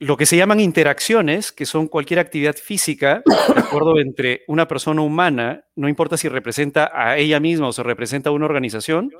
Lo 0.00 0.16
que 0.16 0.26
se 0.26 0.36
llaman 0.36 0.60
interacciones, 0.60 1.50
que 1.50 1.66
son 1.66 1.88
cualquier 1.88 2.20
actividad 2.20 2.56
física, 2.56 3.22
de 3.26 3.60
acuerdo, 3.60 3.98
entre 3.98 4.42
una 4.46 4.68
persona 4.68 5.02
humana, 5.02 5.64
no 5.74 5.88
importa 5.88 6.16
si 6.16 6.28
representa 6.28 6.90
a 6.94 7.16
ella 7.18 7.40
misma 7.40 7.68
o 7.68 7.72
se 7.72 7.82
representa 7.82 8.30
a 8.30 8.32
una 8.32 8.46
organización, 8.46 9.10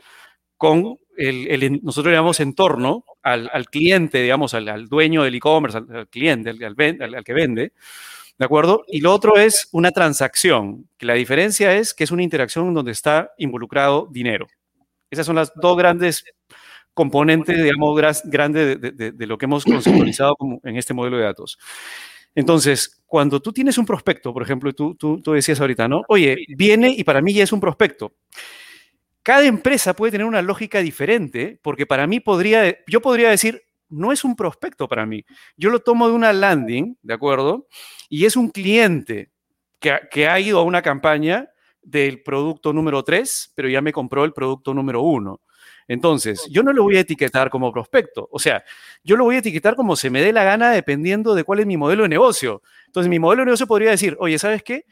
con 0.57 0.99
el, 1.17 1.81
nosotros 1.83 2.13
llamamos 2.13 2.41
entorno, 2.41 3.05
al, 3.23 3.67
cliente, 3.67 4.23
digamos, 4.23 4.55
al, 4.55 4.89
dueño 4.89 5.23
del 5.23 5.35
e-commerce, 5.35 5.79
al, 5.79 6.09
cliente, 6.09 6.51
al, 6.51 7.25
que 7.25 7.35
vende, 7.35 7.73
¿de 8.39 8.45
acuerdo? 8.45 8.83
Y 8.87 9.01
lo 9.01 9.13
otro 9.13 9.37
es 9.37 9.69
una 9.73 9.91
transacción, 9.91 10.89
que 10.97 11.07
la 11.07 11.15
diferencia 11.15 11.75
es 11.75 11.93
que 11.93 12.05
es 12.05 12.11
una 12.11 12.23
interacción 12.23 12.73
donde 12.73 12.93
está 12.93 13.33
involucrado 13.39 14.09
dinero. 14.11 14.47
Esas 15.11 15.27
son 15.27 15.37
las 15.37 15.53
dos 15.55 15.77
grandes 15.77 16.25
componente, 16.99 17.63
digamos, 17.63 17.97
grande 18.25 18.75
de, 18.77 19.27
lo 19.29 19.39
que 19.39 19.45
hemos 19.45 19.65
conceptualizado 19.65 20.35
en 20.65 20.77
este 20.77 20.95
modelo 20.95 21.17
de 21.17 21.23
datos. 21.23 21.57
Entonces, 22.35 23.05
cuando 23.07 23.41
tú 23.41 23.53
tienes 23.53 23.79
un 23.79 23.87
prospecto, 23.87 24.33
por 24.33 24.43
ejemplo, 24.43 24.73
tú, 24.73 24.97
tú, 24.97 25.23
tú 25.23 25.33
decías 25.33 25.61
ahorita, 25.61 25.87
¿no? 25.87 26.03
Oye, 26.09 26.37
viene 26.57 26.91
y 26.91 27.05
para 27.05 27.23
mí 27.23 27.33
ya 27.33 27.45
es 27.45 27.53
un 27.53 27.61
prospecto. 27.61 28.17
Cada 29.23 29.47
empresa 29.47 29.95
puede 29.95 30.11
tener 30.11 30.27
una 30.27 30.43
lógica 30.43 30.81
diferente, 30.81 31.61
porque 31.63 31.87
para 31.87 32.09
mí 32.09 32.19
podría, 32.19 32.77
yo 32.89 33.01
podría 33.01 33.31
decir, 33.31 33.63
no 33.89 34.11
es 34.11 34.25
un 34.25 34.35
prospecto 34.35 34.89
para 34.89 35.07
mí. 35.07 35.25
Yo 35.57 35.71
lo 35.71 35.79
tomo 35.79 36.09
de 36.09 36.15
una 36.15 36.33
landing, 36.33 36.99
¿de 37.01 37.15
acuerdo? 37.15 37.69
Y 38.09 38.25
es 38.25 38.37
un 38.37 38.51
cliente 38.51 39.31
que, 39.79 40.01
que 40.11 40.27
ha 40.27 40.41
ido 40.41 40.59
a 40.59 40.65
una 40.65 40.83
campaña 40.83 41.49
del 41.81 42.25
producto 42.25 42.73
número 42.73 43.05
3, 43.05 43.53
pero 43.55 43.69
ya 43.69 43.81
me 43.81 43.93
compró 43.93 44.25
el 44.25 44.33
producto 44.33 44.75
número 44.75 45.03
1. 45.03 45.41
Entonces, 45.89 46.47
yo 46.51 46.63
no 46.63 46.73
lo 46.73 46.83
voy 46.83 46.99
a 46.99 47.01
etiquetar 47.01 47.51
como 47.51 47.73
prospecto. 47.73 48.29
O 48.31 48.39
sea, 48.39 48.63
yo 49.03 49.17
lo 49.17 49.25
voy 49.25 49.37
a 49.37 49.39
etiquetar 49.39 49.75
como 49.75 49.97
se 49.97 50.11
me 50.11 50.23
dé 50.23 50.33
la 50.33 50.45
gana 50.45 50.71
dependiendo 50.71 51.35
de 51.35 51.45
cuál 51.45 51.61
es 51.61 51.67
mi 51.67 51.77
modelo 51.77 52.03
de 52.05 52.11
negocio. 52.11 52.63
Entonces, 52.87 53.09
mi 53.09 53.19
modelo 53.19 53.43
de 53.43 53.47
negocio 53.47 53.67
podría 53.67 53.91
decir, 53.91 54.17
oye, 54.21 54.39
¿sabes 54.39 54.63
qué? 54.63 54.85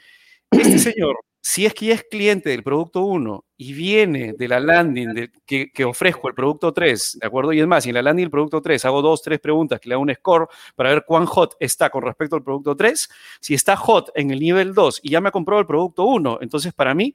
Este 0.51 0.79
señor, 0.79 1.17
si 1.49 1.67
es 1.67 1.75
que 1.75 1.93
es 1.93 2.03
cliente 2.03 2.51
del 2.51 2.63
producto 2.63 3.03
1 3.03 3.45
y 3.57 3.73
viene 3.73 4.33
de 4.33 4.49
la 4.49 4.59
landing 4.59 5.31
que, 5.45 5.85
ofrezco 5.85 6.29
el 6.29 6.35
producto 6.35 6.73
3, 6.73 7.19
¿de 7.21 7.27
acuerdo? 7.27 7.53
Y 7.53 7.61
es 7.61 7.67
más, 7.67 7.85
si 7.85 7.91
en 7.91 7.95
la 7.95 8.03
landing 8.03 8.25
del 8.25 8.31
producto 8.31 8.61
3 8.61 8.85
hago 8.85 9.03
dos, 9.03 9.23
tres 9.23 9.39
preguntas 9.39 9.79
que 9.79 9.89
le 9.89 9.95
hago 9.95 10.03
un 10.03 10.13
score 10.15 10.49
para 10.75 10.91
ver 10.91 11.05
cuán 11.07 11.27
hot 11.27 11.55
está 11.61 11.91
con 11.91 12.03
respecto 12.03 12.37
al 12.37 12.43
producto 12.43 12.75
3, 12.75 13.09
si 13.41 13.55
está 13.55 13.77
hot 13.77 14.11
en 14.15 14.31
el 14.31 14.41
nivel 14.41 14.75
2 14.75 15.01
y 15.03 15.11
ya 15.11 15.21
me 15.21 15.29
ha 15.29 15.33
comprado 15.33 15.61
el 15.61 15.67
producto 15.67 16.05
1, 16.05 16.39
entonces 16.41 16.73
para 16.73 16.95
mí, 16.95 17.15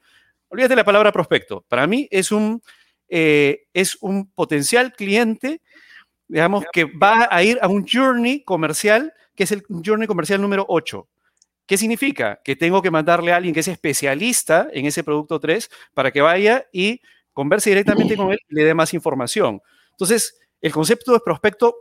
olvídate 0.49 0.75
la 0.75 0.85
palabra 0.85 1.11
prospecto, 1.11 1.65
para 1.67 1.85
mí 1.85 2.07
es 2.09 2.31
un 2.31 2.61
eh, 3.13 3.67
es 3.73 3.97
un 3.99 4.31
potencial 4.31 4.93
cliente, 4.93 5.61
digamos, 6.29 6.63
que 6.71 6.85
va 6.85 7.27
a 7.29 7.43
ir 7.43 7.59
a 7.61 7.67
un 7.67 7.85
journey 7.85 8.41
comercial, 8.45 9.13
que 9.35 9.43
es 9.43 9.51
el 9.51 9.63
journey 9.85 10.07
comercial 10.07 10.41
número 10.41 10.65
8. 10.69 11.07
¿Qué 11.65 11.77
significa? 11.77 12.39
Que 12.41 12.55
tengo 12.55 12.81
que 12.81 12.89
mandarle 12.89 13.33
a 13.33 13.35
alguien 13.35 13.53
que 13.53 13.59
es 13.59 13.67
especialista 13.67 14.69
en 14.71 14.85
ese 14.85 15.03
producto 15.03 15.41
3 15.41 15.69
para 15.93 16.11
que 16.11 16.21
vaya 16.21 16.65
y 16.71 17.01
converse 17.33 17.69
directamente 17.69 18.15
con 18.15 18.31
él 18.31 18.39
y 18.47 18.55
le 18.55 18.63
dé 18.63 18.73
más 18.73 18.93
información. 18.93 19.61
Entonces, 19.91 20.39
el 20.61 20.71
concepto 20.71 21.11
de 21.11 21.19
prospecto 21.19 21.75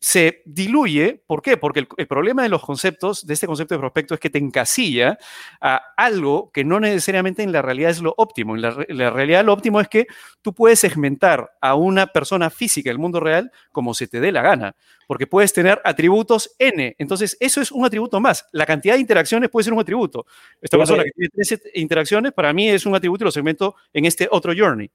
se 0.00 0.42
diluye. 0.44 1.22
¿Por 1.26 1.42
qué? 1.42 1.56
Porque 1.56 1.86
el, 1.96 2.06
problema 2.06 2.42
de 2.42 2.48
los 2.48 2.62
conceptos, 2.62 3.26
de 3.26 3.34
este 3.34 3.46
concepto 3.46 3.74
de 3.74 3.80
prospecto, 3.80 4.14
es 4.14 4.20
que 4.20 4.30
te 4.30 4.38
encasilla 4.38 5.18
a 5.60 5.82
algo 5.96 6.50
que 6.52 6.64
no 6.64 6.78
necesariamente 6.80 7.42
en 7.42 7.52
la 7.52 7.62
realidad 7.62 7.90
es 7.90 8.00
lo 8.00 8.14
óptimo. 8.16 8.54
En 8.54 8.62
la, 8.62 9.10
realidad 9.10 9.44
lo 9.44 9.52
óptimo 9.52 9.80
es 9.80 9.88
que 9.88 10.06
tú 10.42 10.54
puedes 10.54 10.78
segmentar 10.78 11.50
a 11.60 11.74
una 11.74 12.06
persona 12.06 12.50
física 12.50 12.90
del 12.90 12.98
mundo 12.98 13.20
real 13.20 13.50
como 13.72 13.94
se 13.94 14.06
te 14.06 14.20
dé 14.20 14.30
la 14.30 14.42
gana, 14.42 14.76
porque 15.06 15.26
puedes 15.26 15.52
tener 15.52 15.80
atributos 15.84 16.54
N. 16.58 16.94
Entonces, 16.98 17.36
eso 17.40 17.60
es 17.60 17.72
un 17.72 17.84
atributo 17.84 18.20
más. 18.20 18.46
La 18.52 18.66
cantidad 18.66 18.94
de 18.94 19.00
interacciones 19.00 19.50
puede 19.50 19.64
ser 19.64 19.72
un 19.72 19.80
atributo. 19.80 20.26
Esta 20.60 20.78
persona 20.78 21.04
que 21.04 21.10
tiene 21.10 21.30
tres 21.34 21.60
interacciones, 21.74 22.32
para 22.32 22.52
mí 22.52 22.68
es 22.68 22.86
un 22.86 22.94
atributo 22.94 23.24
y 23.24 23.26
lo 23.26 23.32
segmento 23.32 23.74
en 23.92 24.04
este 24.04 24.28
otro 24.30 24.52
journey. 24.56 24.90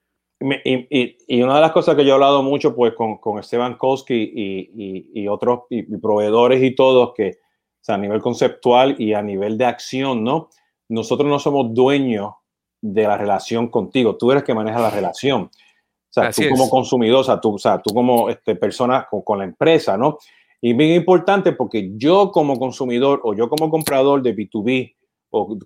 Y, 0.66 1.42
una 1.42 1.56
de 1.56 1.62
las 1.62 1.72
cosas 1.72 1.96
que 1.96 2.04
yo 2.04 2.12
he 2.12 2.14
hablado 2.14 2.44
mucho 2.44 2.76
pues 2.76 2.94
con, 2.94 3.18
con 3.18 3.40
Esteban 3.40 3.78
Koski 3.78 4.16
y, 4.16 5.10
y 5.14 5.28
otros 5.28 5.62
proveedores 6.02 6.62
y 6.62 6.76
todos 6.76 7.14
que 7.16 7.40
a 7.88 7.98
nivel 7.98 8.22
conceptual 8.22 8.96
y 9.00 9.14
a 9.14 9.22
nivel 9.22 9.58
de 9.58 9.66
acción, 9.66 10.24
¿no? 10.24 10.50
Nosotros 10.90 11.30
no 11.30 11.40
somos 11.40 11.74
dueños 11.74 12.34
de 12.82 13.04
la 13.04 13.18
relación 13.18 13.70
contigo, 13.70 14.18
tú 14.18 14.32
eres 14.32 14.44
que 14.44 14.54
maneja 14.54 14.80
la 14.80 14.90
relación. 14.90 15.44
O 15.44 16.14
sea, 16.14 16.32
tú 16.32 16.44
como 16.50 16.70
consumidor, 16.70 17.22
o 17.22 17.24
sea, 17.24 17.42
tú, 17.42 17.56
o 17.56 17.58
sea, 17.58 17.82
tú 17.82 17.94
como 17.94 18.30
este, 18.30 18.56
persona 18.56 19.08
con, 19.10 19.22
con, 19.24 19.40
la 19.40 19.46
empresa, 19.46 19.98
¿no? 19.98 20.20
Y 20.62 20.74
bien 20.74 20.92
importante 20.92 21.54
porque 21.54 21.92
yo 21.96 22.32
como 22.32 22.60
consumidor 22.60 23.22
o 23.24 23.34
yo 23.34 23.50
como 23.50 23.70
comprador 23.70 24.22
de 24.22 24.36
B2B 24.36 24.96
o 25.32 25.58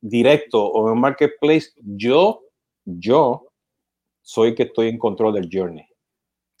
directo 0.00 0.64
o 0.64 0.90
en 0.90 0.98
marketplace, 0.98 1.70
yo, 1.76 2.42
yo 2.84 3.51
soy 4.22 4.54
que 4.54 4.64
estoy 4.64 4.88
en 4.88 4.98
control 4.98 5.34
del 5.34 5.48
journey. 5.52 5.84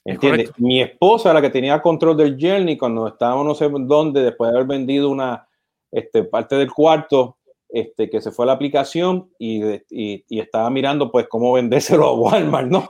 ¿Entiendes? 0.04 0.50
Mi 0.58 0.82
esposa 0.82 1.30
era 1.30 1.40
la 1.40 1.46
que 1.46 1.52
tenía 1.52 1.80
control 1.80 2.16
del 2.16 2.36
journey 2.38 2.76
cuando 2.76 3.06
estábamos 3.06 3.46
no 3.46 3.54
sé 3.54 3.68
dónde, 3.70 4.22
después 4.22 4.50
de 4.50 4.56
haber 4.56 4.68
vendido 4.68 5.08
una 5.08 5.48
este, 5.92 6.24
parte 6.24 6.56
del 6.56 6.72
cuarto, 6.72 7.38
este, 7.68 8.10
que 8.10 8.20
se 8.20 8.32
fue 8.32 8.44
a 8.44 8.48
la 8.48 8.52
aplicación 8.52 9.30
y, 9.38 9.62
y, 9.88 10.40
estaba 10.40 10.68
mirando 10.68 11.10
pues 11.10 11.26
cómo 11.28 11.52
vendérselo 11.52 12.06
a 12.08 12.14
Walmart, 12.14 12.68
¿no? 12.68 12.88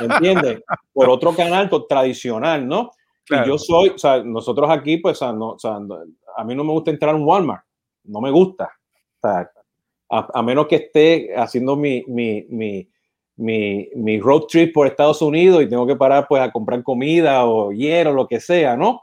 ¿Entiendes? 0.00 0.62
Por 0.92 1.10
otro 1.10 1.34
canal 1.34 1.68
tradicional, 1.88 2.66
¿no? 2.66 2.90
Y 3.28 3.46
yo 3.46 3.58
soy, 3.58 3.90
o 3.90 3.98
sea, 3.98 4.22
nosotros 4.22 4.70
aquí, 4.70 4.98
pues, 4.98 5.20
no, 5.20 5.50
o 5.50 5.58
sea, 5.58 5.78
a 6.36 6.44
mí 6.44 6.54
no 6.54 6.64
me 6.64 6.72
gusta 6.72 6.92
entrar 6.92 7.14
a 7.14 7.18
un 7.18 7.24
Walmart, 7.24 7.64
no 8.04 8.20
me 8.20 8.30
gusta. 8.30 8.70
O 9.20 9.28
sea, 9.28 9.50
a, 10.08 10.42
menos 10.42 10.66
que 10.66 10.76
esté 10.76 11.34
haciendo 11.36 11.76
mi, 11.76 12.04
mi, 12.06 12.46
mi, 12.48 12.88
mi, 13.36 13.88
mi 13.94 14.18
road 14.18 14.42
trip 14.48 14.72
por 14.72 14.86
Estados 14.86 15.20
Unidos 15.22 15.62
y 15.62 15.68
tengo 15.68 15.86
que 15.86 15.96
parar 15.96 16.26
pues 16.28 16.42
a 16.42 16.50
comprar 16.50 16.82
comida 16.82 17.44
o 17.44 17.72
hielo, 17.72 18.12
lo 18.12 18.26
que 18.26 18.40
sea, 18.40 18.76
¿no? 18.76 19.02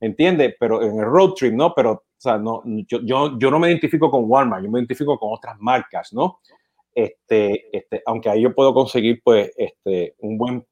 ¿Entiendes? 0.00 0.54
Pero 0.58 0.82
en 0.82 0.98
el 0.98 1.04
road 1.04 1.32
trip, 1.32 1.54
¿no? 1.54 1.74
Pero, 1.74 1.92
o 1.92 2.04
sea, 2.16 2.38
no, 2.38 2.62
yo, 2.64 3.00
yo, 3.02 3.38
yo 3.38 3.50
no 3.50 3.58
me 3.58 3.68
identifico 3.68 4.10
con 4.10 4.24
Walmart, 4.26 4.64
yo 4.64 4.70
me 4.70 4.78
identifico 4.78 5.18
con 5.18 5.32
otras 5.32 5.56
marcas, 5.58 6.12
¿no? 6.12 6.40
Este, 6.94 7.76
este, 7.76 8.02
aunque 8.04 8.28
ahí 8.28 8.42
yo 8.42 8.54
puedo 8.54 8.74
conseguir 8.74 9.20
pues 9.22 9.50
este, 9.56 10.14
un 10.18 10.36
buen 10.36 10.66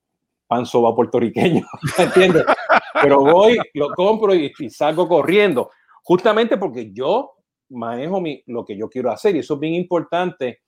pan 0.46 0.66
soba 0.66 0.94
puertorriqueño, 0.94 1.66
¿entiendes? 1.98 2.44
Pero 3.02 3.20
voy, 3.20 3.59
lo 3.74 3.90
compro 3.90 4.34
y, 4.34 4.52
y, 4.59 4.70
salgo 4.70 5.09
corriendo, 5.09 5.70
justamente 6.02 6.56
porque 6.56 6.90
yo 6.92 7.32
manejo 7.70 8.20
mi, 8.20 8.42
lo 8.46 8.64
que 8.64 8.76
yo 8.76 8.88
quiero 8.88 9.11
hacer 9.11 9.36
y 9.36 9.40
eso 9.40 9.54
es 9.54 9.61
bien 9.61 9.74
importante. 9.74 10.61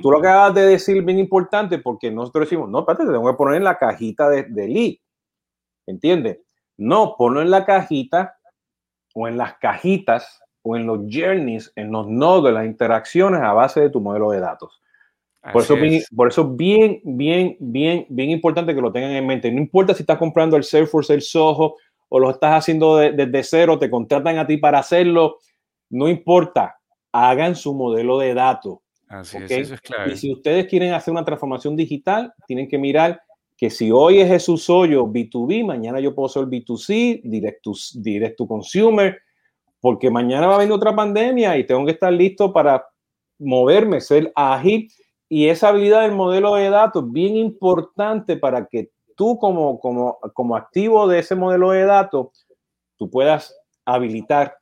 Tú 0.00 0.10
lo 0.10 0.18
acabas 0.18 0.54
de 0.54 0.62
decir 0.62 1.02
bien 1.02 1.18
importante 1.18 1.78
porque 1.78 2.10
nosotros 2.10 2.48
decimos, 2.48 2.70
no, 2.70 2.80
espérate, 2.80 3.04
te 3.04 3.12
tengo 3.12 3.30
que 3.30 3.36
poner 3.36 3.56
en 3.56 3.64
la 3.64 3.76
cajita 3.76 4.28
de, 4.28 4.44
de 4.44 4.68
lead, 4.68 4.94
¿entiendes? 5.86 6.38
No, 6.78 7.16
ponlo 7.18 7.42
en 7.42 7.50
la 7.50 7.64
cajita 7.66 8.38
o 9.14 9.28
en 9.28 9.36
las 9.36 9.58
cajitas 9.58 10.40
o 10.62 10.76
en 10.76 10.86
los 10.86 11.00
journeys, 11.10 11.72
en 11.76 11.92
los 11.92 12.08
nodos 12.08 12.44
de 12.44 12.52
las 12.52 12.64
interacciones 12.64 13.42
a 13.42 13.52
base 13.52 13.80
de 13.80 13.90
tu 13.90 14.00
modelo 14.00 14.30
de 14.30 14.40
datos. 14.40 14.80
Por 15.52 15.62
eso, 15.62 15.74
bien, 15.74 16.02
por 16.14 16.28
eso 16.28 16.48
bien, 16.48 17.00
bien, 17.04 17.56
bien, 17.58 18.06
bien 18.08 18.30
importante 18.30 18.74
que 18.74 18.80
lo 18.80 18.92
tengan 18.92 19.10
en 19.10 19.26
mente. 19.26 19.50
No 19.50 19.58
importa 19.58 19.92
si 19.92 20.04
estás 20.04 20.18
comprando 20.18 20.56
el 20.56 20.62
Salesforce, 20.62 21.12
el 21.12 21.20
Soho, 21.20 21.76
o 22.08 22.18
lo 22.20 22.30
estás 22.30 22.54
haciendo 22.54 22.96
desde 22.96 23.42
cero, 23.42 23.78
te 23.78 23.90
contratan 23.90 24.38
a 24.38 24.46
ti 24.46 24.56
para 24.56 24.78
hacerlo 24.78 25.38
no 25.92 26.08
importa, 26.08 26.80
hagan 27.12 27.54
su 27.54 27.74
modelo 27.74 28.18
de 28.18 28.32
datos. 28.32 28.78
Así 29.12 29.36
es, 29.36 29.50
eso 29.50 29.74
es 29.74 29.80
clave. 29.82 30.12
Y 30.12 30.16
si 30.16 30.32
ustedes 30.32 30.66
quieren 30.66 30.94
hacer 30.94 31.12
una 31.12 31.24
transformación 31.24 31.76
digital, 31.76 32.32
tienen 32.46 32.66
que 32.66 32.78
mirar 32.78 33.20
que 33.58 33.68
si 33.68 33.90
hoy 33.90 34.20
es 34.20 34.28
Jesús 34.28 34.70
Hoyo 34.70 35.06
B2B, 35.06 35.66
mañana 35.66 36.00
yo 36.00 36.14
puedo 36.14 36.30
ser 36.30 36.44
B2C, 36.44 37.20
direct 37.22 37.62
to, 37.62 37.72
direct 37.96 38.38
to 38.38 38.46
consumer, 38.46 39.18
porque 39.80 40.10
mañana 40.10 40.46
va 40.46 40.54
a 40.54 40.58
venir 40.58 40.72
otra 40.72 40.96
pandemia 40.96 41.58
y 41.58 41.66
tengo 41.66 41.84
que 41.84 41.90
estar 41.90 42.10
listo 42.10 42.54
para 42.54 42.86
moverme, 43.38 44.00
ser 44.00 44.32
ágil. 44.34 44.90
Y 45.28 45.48
esa 45.48 45.68
habilidad 45.68 46.02
del 46.02 46.12
modelo 46.12 46.54
de 46.54 46.70
datos 46.70 47.04
es 47.04 47.12
bien 47.12 47.36
importante 47.36 48.38
para 48.38 48.66
que 48.66 48.92
tú 49.14 49.36
como, 49.36 49.78
como, 49.78 50.18
como 50.32 50.56
activo 50.56 51.06
de 51.06 51.18
ese 51.18 51.34
modelo 51.34 51.72
de 51.72 51.84
datos, 51.84 52.46
tú 52.96 53.10
puedas 53.10 53.54
habilitar 53.84 54.56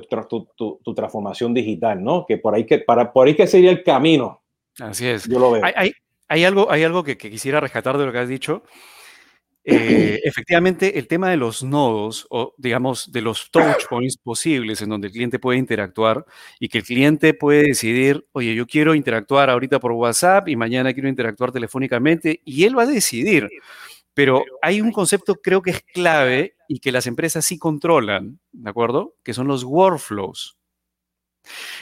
pues, 0.00 0.26
tu, 0.56 0.94
transformación 0.94 1.52
digital, 1.52 2.02
¿no? 2.02 2.24
Que 2.26 2.38
por 2.38 2.54
ahí 2.54 2.64
que, 2.64 2.78
para, 2.78 3.12
por 3.12 3.26
ahí 3.26 3.34
que 3.34 3.46
sería 3.46 3.70
el 3.70 3.82
camino. 3.82 4.42
Así 4.78 5.06
es. 5.06 5.28
Yo 5.28 5.38
lo 5.38 5.50
veo. 5.50 5.62
Hay, 5.64 5.92
hay, 6.28 6.44
algo, 6.44 6.70
hay 6.70 6.84
algo 6.84 7.04
que, 7.04 7.18
quisiera 7.18 7.60
rescatar 7.60 7.98
de 7.98 8.06
lo 8.06 8.12
que 8.12 8.18
has 8.18 8.28
dicho. 8.28 8.62
Eh, 9.64 10.20
efectivamente, 10.24 10.98
el 10.98 11.06
tema 11.06 11.30
de 11.30 11.36
los 11.36 11.62
nodos, 11.62 12.26
o 12.30 12.54
digamos, 12.56 13.12
de 13.12 13.20
los 13.20 13.50
touch 13.50 13.86
points 13.88 14.16
posibles 14.16 14.80
en 14.82 14.88
donde 14.88 15.08
el 15.08 15.12
cliente 15.12 15.38
puede 15.38 15.58
interactuar 15.58 16.24
y 16.58 16.68
que 16.68 16.78
el 16.78 16.84
cliente 16.84 17.34
puede 17.34 17.64
decidir, 17.64 18.26
oye, 18.32 18.54
yo 18.54 18.66
quiero 18.66 18.94
interactuar 18.94 19.50
ahorita 19.50 19.78
por 19.78 19.92
WhatsApp 19.92 20.48
y 20.48 20.56
mañana 20.56 20.94
quiero 20.94 21.08
interactuar 21.08 21.52
telefónicamente, 21.52 22.40
y 22.44 22.64
él 22.64 22.76
va 22.78 22.84
a 22.84 22.86
decidir. 22.86 23.48
Pero 24.14 24.44
hay 24.60 24.80
un 24.80 24.92
concepto 24.92 25.36
creo 25.36 25.62
que 25.62 25.70
es 25.70 25.82
clave 25.82 26.56
y 26.68 26.80
que 26.80 26.92
las 26.92 27.06
empresas 27.06 27.44
sí 27.44 27.58
controlan, 27.58 28.40
¿de 28.52 28.70
acuerdo? 28.70 29.16
Que 29.22 29.34
son 29.34 29.46
los 29.46 29.64
workflows. 29.64 30.58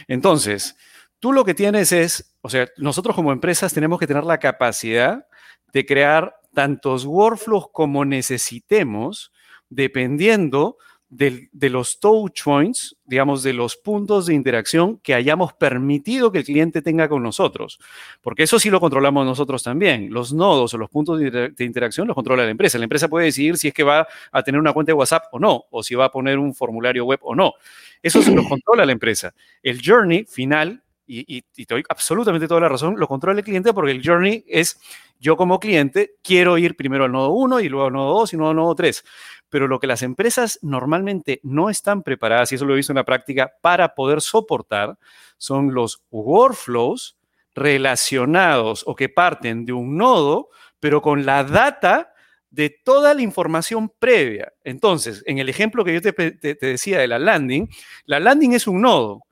Entonces, 0.09 0.77
tú 1.19 1.33
lo 1.33 1.45
que 1.45 1.55
tienes 1.55 1.93
es, 1.93 2.37
o 2.41 2.49
sea, 2.49 2.69
nosotros 2.77 3.17
como 3.17 3.33
empresas 3.33 3.75
tenemos 3.75 3.99
que 3.99 4.07
tener 4.07 4.25
la 4.25 4.39
capacidad 4.39 5.27
de 5.73 5.87
crear 5.87 6.37
tantos 6.55 7.05
workflows 7.05 7.67
como 7.73 8.05
necesitemos, 8.05 9.33
dependiendo 9.69 10.79
de, 11.11 11.49
los 11.69 11.99
touch 11.99 12.45
points, 12.45 12.97
digamos, 13.05 13.43
de 13.43 13.53
los 13.53 13.77
puntos 13.77 14.27
de 14.27 14.35
interacción 14.35 14.99
que 14.99 15.15
hayamos 15.15 15.53
permitido 15.53 16.31
que 16.31 16.39
el 16.39 16.45
cliente 16.45 16.83
tenga 16.83 17.09
con 17.09 17.23
nosotros. 17.23 17.81
Porque 18.23 18.45
eso 18.45 18.59
sí 18.61 18.71
lo 18.71 18.81
controlamos 18.81 19.27
nosotros 19.27 19.63
también. 19.63 20.13
Los 20.13 20.33
nodos 20.33 20.73
o 20.73 20.79
los 20.79 20.89
puntos 20.89 21.19
de, 21.19 21.53
interacción 21.59 22.07
los 22.07 22.15
controla 22.15 22.45
la 22.45 22.51
empresa. 22.51 22.79
La 22.79 22.85
empresa 22.85 23.09
puede 23.09 23.27
decidir 23.27 23.59
si 23.59 23.69
es 23.69 23.75
que 23.75 23.83
va 23.83 24.07
a 24.31 24.43
tener 24.43 24.61
una 24.61 24.73
cuenta 24.73 24.91
de 24.91 24.95
WhatsApp 24.95 25.25
o 25.33 25.39
no, 25.41 25.65
o 25.71 25.83
si 25.83 25.97
va 25.97 26.07
a 26.07 26.11
poner 26.11 26.39
un 26.39 26.55
formulario 26.55 27.05
web 27.05 27.19
o 27.23 27.35
no. 27.35 27.55
Eso 28.03 28.23
se 28.23 28.33
lo 28.35 28.49
controla 28.49 28.87
la 28.87 28.93
empresa. 28.93 29.35
El 29.63 29.81
journey 29.85 30.25
final, 30.25 30.83
y, 31.11 31.43
te 31.43 31.75
doy 31.75 31.85
absolutamente 31.89 32.47
toda 32.47 32.61
la 32.61 32.69
razón, 32.69 32.95
lo 32.99 33.09
controla 33.09 33.39
el 33.39 33.45
cliente 33.45 33.73
porque 33.73 33.93
el 33.93 34.03
journey 34.05 34.45
es 34.47 34.81
yo 35.19 35.37
como 35.37 35.59
cliente 35.59 36.13
quiero 36.23 36.57
ir 36.57 36.77
primero 36.77 37.05
al 37.05 37.13
nodo 37.13 37.31
1 37.31 37.61
y 37.61 37.69
luego 37.69 37.87
al 37.87 37.93
nodo 37.93 38.21
2 38.21 38.33
y 38.33 38.37
luego 38.37 38.51
al 38.51 38.57
nodo 38.57 38.75
3 38.75 39.05
pero 39.51 39.67
lo 39.69 39.81
que 39.81 39.87
las 39.87 40.03
empresas 40.03 40.59
normalmente 40.63 41.41
no 41.43 41.69
están 41.69 42.03
preparadas, 42.03 42.51
y 42.51 42.55
eso 42.55 42.65
lo 42.65 42.73
he 42.73 42.77
visto 42.77 42.93
en 42.93 42.99
la 42.99 43.05
práctica, 43.05 43.53
para 43.61 43.95
poder 43.95 44.23
soportar 44.23 44.97
son 45.37 45.75
los 45.75 46.03
workflows 46.11 47.19
relacionados 47.55 48.85
o 48.87 48.95
que 48.95 49.09
parten 49.09 49.67
de 49.67 49.73
un 49.73 49.97
nodo, 49.97 50.49
pero 50.79 51.03
con 51.03 51.27
la 51.27 51.45
data 51.45 52.15
de 52.51 52.71
toda 52.71 53.13
la 53.13 53.23
información 53.23 53.93
previa. 53.99 54.53
Entonces, 54.65 55.23
en 55.27 55.39
el 55.39 55.49
ejemplo 55.49 55.85
que 55.85 55.95
yo 55.95 56.01
te, 56.01 56.57
decía 56.61 56.99
de 56.99 57.09
la 57.09 57.19
landing, 57.19 57.69
la 58.07 58.21
landing 58.21 58.53
es 58.53 58.67
un 58.67 58.81
nodo, 58.81 59.23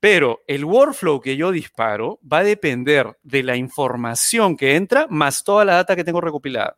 pero 0.00 0.42
el 0.46 0.64
workflow 0.64 1.20
que 1.20 1.36
yo 1.36 1.50
disparo 1.50 2.20
va 2.30 2.38
a 2.38 2.44
depender 2.44 3.16
de 3.22 3.42
la 3.42 3.56
información 3.56 4.56
que 4.56 4.76
entra 4.76 5.06
más 5.08 5.44
toda 5.44 5.64
la 5.64 5.74
data 5.74 5.96
que 5.96 6.04
tengo 6.04 6.20
recopilada. 6.20 6.76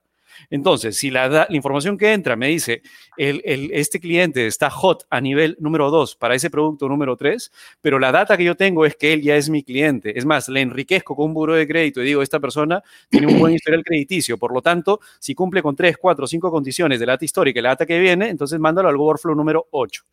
Entonces, 0.51 0.97
si 0.97 1.11
la, 1.11 1.47
información 1.51 1.99
que 1.99 2.13
entra 2.13 2.37
me 2.37 2.49
dice, 2.49 2.83
el, 3.17 3.43
este 3.73 4.01
cliente 4.01 4.47
está 4.47 4.71
hot 4.71 5.05
a 5.11 5.21
nivel 5.21 5.57
número 5.61 5.91
2 5.91 6.17
para 6.17 6.35
ese 6.35 6.51
producto 6.51 6.89
número 6.89 7.17
3, 7.17 7.51
pero 7.81 7.99
la 7.99 8.13
data 8.13 8.37
que 8.37 8.45
yo 8.45 8.57
tengo 8.57 8.87
es 8.87 8.97
que 8.97 9.13
él 9.13 9.23
ya 9.23 9.37
es 9.37 9.51
mi 9.51 9.63
cliente. 9.63 10.19
Es 10.19 10.25
más, 10.25 10.49
le 10.49 10.61
enriquezco 10.61 11.17
con 11.17 11.27
un 11.27 11.35
buro 11.35 11.55
de 11.55 11.67
crédito 11.67 12.03
y 12.03 12.07
digo, 12.07 12.23
esta 12.23 12.41
persona 12.41 12.83
tiene 13.09 13.27
un 13.27 13.39
buen 13.39 13.55
historial 13.55 13.85
crediticio. 13.85 14.39
Por 14.39 14.53
lo 14.53 14.63
tanto, 14.63 15.01
si 15.19 15.35
cumple 15.35 15.63
con 15.63 15.77
3, 15.77 15.97
4, 15.99 16.27
5 16.27 16.51
condiciones 16.51 17.01
de 17.01 17.07
la 17.07 17.13
data 17.13 17.25
histórica 17.25 17.61
y 17.61 17.63
la 17.63 17.71
data 17.71 17.87
que 17.87 17.99
viene, 17.99 18.29
entonces 18.29 18.59
mándalo 18.59 18.89
al 18.89 18.97
workflow 18.97 19.35
número 19.35 19.67
8. 19.71 20.05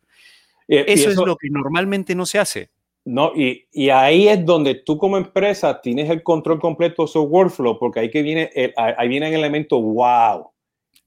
Eh, 0.68 0.84
eso, 0.88 1.10
eso 1.10 1.20
es 1.22 1.26
lo 1.26 1.36
que 1.36 1.48
normalmente 1.50 2.14
no 2.14 2.26
se 2.26 2.38
hace. 2.38 2.70
No, 3.06 3.30
y, 3.36 3.68
y, 3.70 3.88
ahí 3.90 4.26
es 4.26 4.44
donde 4.44 4.74
tú 4.74 4.98
como 4.98 5.16
empresa 5.16 5.80
tienes 5.80 6.10
el 6.10 6.24
control 6.24 6.58
completo 6.58 7.02
de 7.02 7.08
su 7.08 7.22
workflow, 7.22 7.78
porque 7.78 8.00
ahí 8.00 8.10
que 8.10 8.20
viene 8.20 8.50
el, 8.52 8.74
ahí 8.76 9.06
viene 9.06 9.28
el 9.28 9.34
elemento 9.34 9.80
wow. 9.80 10.50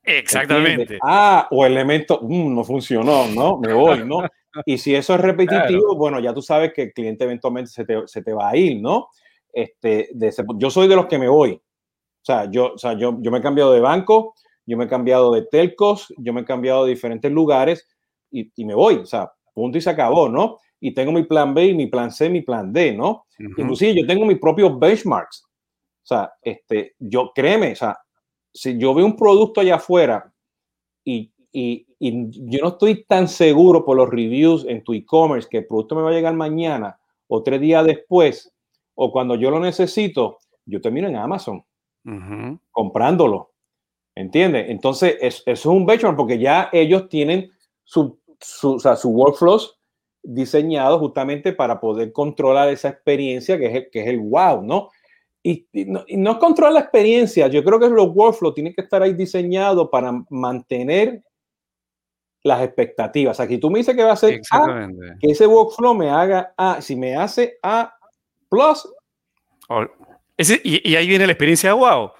Exactamente. 0.03 0.97
Ah, 1.03 1.49
o 1.51 1.65
el 1.65 1.73
elemento 1.73 2.21
mm, 2.21 2.55
no 2.55 2.63
funcionó, 2.63 3.27
¿no? 3.27 3.57
Me 3.57 3.73
voy, 3.73 4.05
¿no? 4.05 4.21
Y 4.65 4.77
si 4.77 4.95
eso 4.95 5.13
es 5.13 5.21
repetitivo, 5.21 5.95
bueno, 5.95 6.19
ya 6.19 6.33
tú 6.33 6.41
sabes 6.41 6.73
que 6.73 6.83
el 6.83 6.93
cliente 6.93 7.25
eventualmente 7.25 7.69
se 7.69 7.85
te, 7.85 8.07
se 8.07 8.23
te 8.23 8.33
va 8.33 8.49
a 8.49 8.55
ir, 8.55 8.81
¿no? 8.81 9.09
Este, 9.51 10.09
de 10.13 10.33
yo 10.55 10.71
soy 10.71 10.87
de 10.87 10.95
los 10.95 11.05
que 11.05 11.19
me 11.19 11.27
voy. 11.27 11.51
O 11.51 12.25
sea, 12.25 12.49
yo, 12.49 12.73
o 12.73 12.77
sea 12.77 12.93
yo, 12.93 13.17
yo 13.19 13.29
me 13.29 13.39
he 13.39 13.41
cambiado 13.41 13.73
de 13.73 13.81
banco, 13.81 14.35
yo 14.65 14.77
me 14.77 14.85
he 14.85 14.87
cambiado 14.87 15.33
de 15.33 15.43
telcos, 15.43 16.13
yo 16.17 16.33
me 16.33 16.41
he 16.41 16.45
cambiado 16.45 16.85
de 16.85 16.91
diferentes 16.91 17.31
lugares 17.31 17.87
y, 18.31 18.51
y 18.55 18.65
me 18.65 18.73
voy. 18.73 18.95
O 18.95 19.05
sea, 19.05 19.31
punto 19.53 19.77
y 19.77 19.81
se 19.81 19.89
acabó, 19.89 20.29
¿no? 20.29 20.57
Y 20.79 20.93
tengo 20.93 21.11
mi 21.11 21.23
plan 21.23 21.53
B 21.53 21.67
y 21.67 21.73
mi 21.73 21.87
plan 21.87 22.11
C, 22.11 22.29
mi 22.29 22.41
plan 22.41 22.71
D, 22.71 22.93
¿no? 22.93 23.25
Inclusive 23.37 24.01
yo 24.01 24.07
tengo 24.07 24.25
mis 24.25 24.39
propios 24.39 24.77
benchmarks. 24.79 25.43
O 25.45 26.07
sea, 26.09 26.31
este, 26.41 26.95
yo 26.99 27.31
créeme, 27.33 27.73
o 27.73 27.75
sea, 27.75 27.97
si 28.53 28.77
yo 28.77 28.93
veo 28.93 29.05
un 29.05 29.15
producto 29.15 29.61
allá 29.61 29.75
afuera 29.75 30.33
y, 31.03 31.31
y, 31.51 31.85
y 31.99 32.29
yo 32.49 32.61
no 32.61 32.69
estoy 32.69 33.03
tan 33.03 33.27
seguro 33.27 33.85
por 33.85 33.97
los 33.97 34.09
reviews 34.09 34.65
en 34.67 34.83
tu 34.83 34.93
e-commerce 34.93 35.47
que 35.49 35.59
el 35.59 35.67
producto 35.67 35.95
me 35.95 36.01
va 36.01 36.09
a 36.09 36.13
llegar 36.13 36.33
mañana 36.33 36.99
o 37.27 37.43
tres 37.43 37.61
días 37.61 37.85
después 37.85 38.53
o 38.95 39.11
cuando 39.11 39.35
yo 39.35 39.51
lo 39.51 39.59
necesito, 39.59 40.39
yo 40.65 40.81
termino 40.81 41.07
en 41.07 41.15
Amazon 41.15 41.63
comprándolo. 42.71 43.51
¿Entiendes? 44.15 44.69
Entonces, 44.69 45.15
eso 45.21 45.43
es 45.45 45.65
un 45.65 45.85
benchmark 45.85 46.17
porque 46.17 46.39
ya 46.39 46.69
ellos 46.73 47.07
tienen 47.07 47.51
su, 47.83 48.19
su, 48.41 48.73
o 48.73 48.79
sea, 48.79 48.95
su 48.95 49.09
workflows 49.09 49.78
diseñado 50.23 50.99
justamente 50.99 51.53
para 51.53 51.79
poder 51.79 52.11
controlar 52.11 52.69
esa 52.69 52.89
experiencia 52.89 53.57
que 53.57 53.65
es 53.67 53.75
el, 53.75 53.89
que 53.89 54.01
es 54.01 54.07
el 54.07 54.19
wow, 54.19 54.61
¿no? 54.61 54.89
Y, 55.41 55.65
no, 55.85 56.03
y 56.05 56.17
no 56.17 56.37
controlar 56.37 56.73
la 56.73 56.79
experiencia, 56.81 57.47
yo 57.47 57.63
creo 57.63 57.79
que 57.79 57.89
los 57.89 58.09
workflows 58.13 58.53
tienen 58.53 58.73
que 58.73 58.81
estar 58.81 59.01
ahí 59.01 59.13
diseñados 59.13 59.87
para 59.89 60.11
mantener 60.29 61.23
las 62.43 62.61
expectativas. 62.63 63.39
O 63.39 63.45
sea, 63.45 63.59
tú 63.59 63.69
me 63.69 63.79
dices 63.79 63.95
que 63.95 64.03
va 64.03 64.13
a 64.13 64.17
ser 64.17 64.41
A, 64.51 64.89
que 65.19 65.31
ese 65.31 65.47
workflow 65.47 65.93
me 65.93 66.09
haga 66.09 66.53
A. 66.57 66.81
Si 66.81 66.95
me 66.95 67.15
hace 67.15 67.57
A 67.63 67.93
plus. 68.49 68.87
y, 70.37 70.95
ahí 70.95 71.07
viene 71.07 71.25
la 71.25 71.33
experiencia 71.33 71.73
wow. 71.73 72.11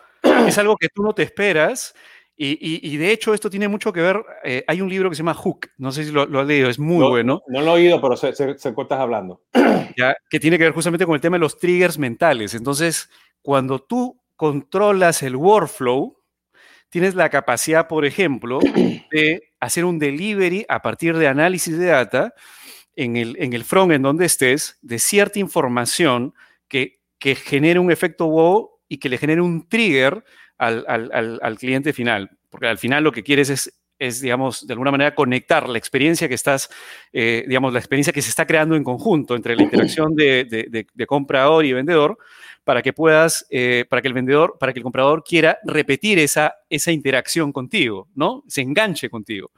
es 0.48 0.58
algo 0.58 0.76
que 0.78 0.90
tú 0.90 1.04
no 1.04 1.14
te 1.14 1.24
esperas. 1.24 1.94
Y, 2.42 2.96
de 2.96 3.12
hecho, 3.12 3.34
esto 3.34 3.50
tiene 3.50 3.68
mucho 3.68 3.92
que 3.92 4.00
ver. 4.00 4.24
Eh, 4.46 4.64
hay 4.66 4.80
un 4.80 4.88
libro 4.88 5.10
que 5.10 5.16
se 5.16 5.20
llama 5.20 5.34
Hook. 5.34 5.72
No 5.78 5.92
sé 5.92 6.06
si 6.06 6.12
lo, 6.12 6.22
has 6.22 6.48
leído, 6.48 6.70
es 6.70 6.80
muy 6.80 7.06
bueno. 7.06 7.42
No 7.48 7.60
lo 7.60 7.72
he 7.72 7.82
oído, 7.82 8.00
pero 8.00 8.16
sé, 8.16 8.34
sé 8.34 8.52
estás 8.52 9.00
hablando. 9.00 9.42
Ya, 9.98 10.16
que 10.30 10.40
tiene 10.40 10.58
que 10.58 10.64
ver 10.64 10.72
justamente 10.72 11.06
con 11.06 11.16
el 11.16 11.20
tema 11.20 11.36
de 11.36 11.42
los 11.42 11.58
triggers 11.58 11.98
mentales. 11.98 12.54
Entonces, 12.54 13.10
cuando 13.42 13.80
tú 13.80 14.22
controlas 14.38 15.24
el 15.24 15.36
workflow, 15.36 16.18
tienes 16.90 17.16
la 17.16 17.30
capacidad, 17.30 17.90
por 17.90 18.06
ejemplo, 18.06 18.60
de 19.12 19.52
hacer 19.60 19.84
un 19.84 20.00
delivery 20.00 20.66
a 20.70 20.82
partir 20.82 21.18
de 21.18 21.28
análisis 21.28 21.78
de 21.78 21.88
data 21.88 22.34
en 22.96 23.18
el, 23.18 23.36
en 23.40 23.52
el 23.52 23.66
front 23.66 23.92
en 23.92 24.02
donde 24.02 24.26
estés, 24.26 24.78
de 24.82 25.00
cierta 25.00 25.40
información 25.40 26.34
que, 26.70 27.02
que 27.18 27.36
genere 27.36 27.80
un 27.80 27.92
efecto 27.92 28.28
wow 28.28 28.70
y 28.88 29.00
que 29.00 29.10
le 29.10 29.18
genere 29.18 29.42
un 29.42 29.68
trigger 29.68 30.24
al, 30.60 30.86
al, 30.88 31.40
al, 31.42 31.58
cliente 31.58 31.94
final. 31.94 32.30
Porque 32.50 32.68
al 32.68 32.78
final 32.78 33.04
lo 33.04 33.12
que 33.12 33.24
quieres 33.24 33.50
es, 33.50 33.74
es, 33.98 34.22
digamos, 34.22 34.68
de 34.68 34.74
alguna 34.74 34.92
manera 34.92 35.16
conectar 35.16 35.68
la 35.68 35.80
experiencia 35.80 36.28
que 36.28 36.36
estás, 36.36 36.70
eh, 37.12 37.44
digamos, 37.48 37.74
la 37.74 37.80
experiencia 37.80 38.14
que 38.14 38.22
se 38.22 38.30
está 38.30 38.46
creando 38.46 38.76
en 38.76 38.84
conjunto 38.84 39.36
entre 39.36 39.56
la 39.56 39.64
interacción 39.64 40.16
de, 40.16 40.46
de, 40.46 40.86
de 40.94 41.06
comprador 41.08 41.66
y 41.66 41.74
vendedor 41.74 42.20
para 42.70 42.84
que 42.84 42.94
puedas, 42.94 43.48
eh, 43.50 43.86
para 43.90 44.00
que 44.00 44.08
el 44.08 44.14
vendedor, 44.14 44.58
para 44.60 44.74
que 44.74 44.80
el 44.80 44.84
comprador 44.84 45.24
quiera 45.24 45.58
repetir 45.64 46.20
esa, 46.20 46.54
esa 46.70 46.92
interacción 46.92 47.52
contigo, 47.52 48.10
¿no? 48.14 48.44
Se 48.48 48.62
enganche 48.62 49.10
contigo. 49.10 49.50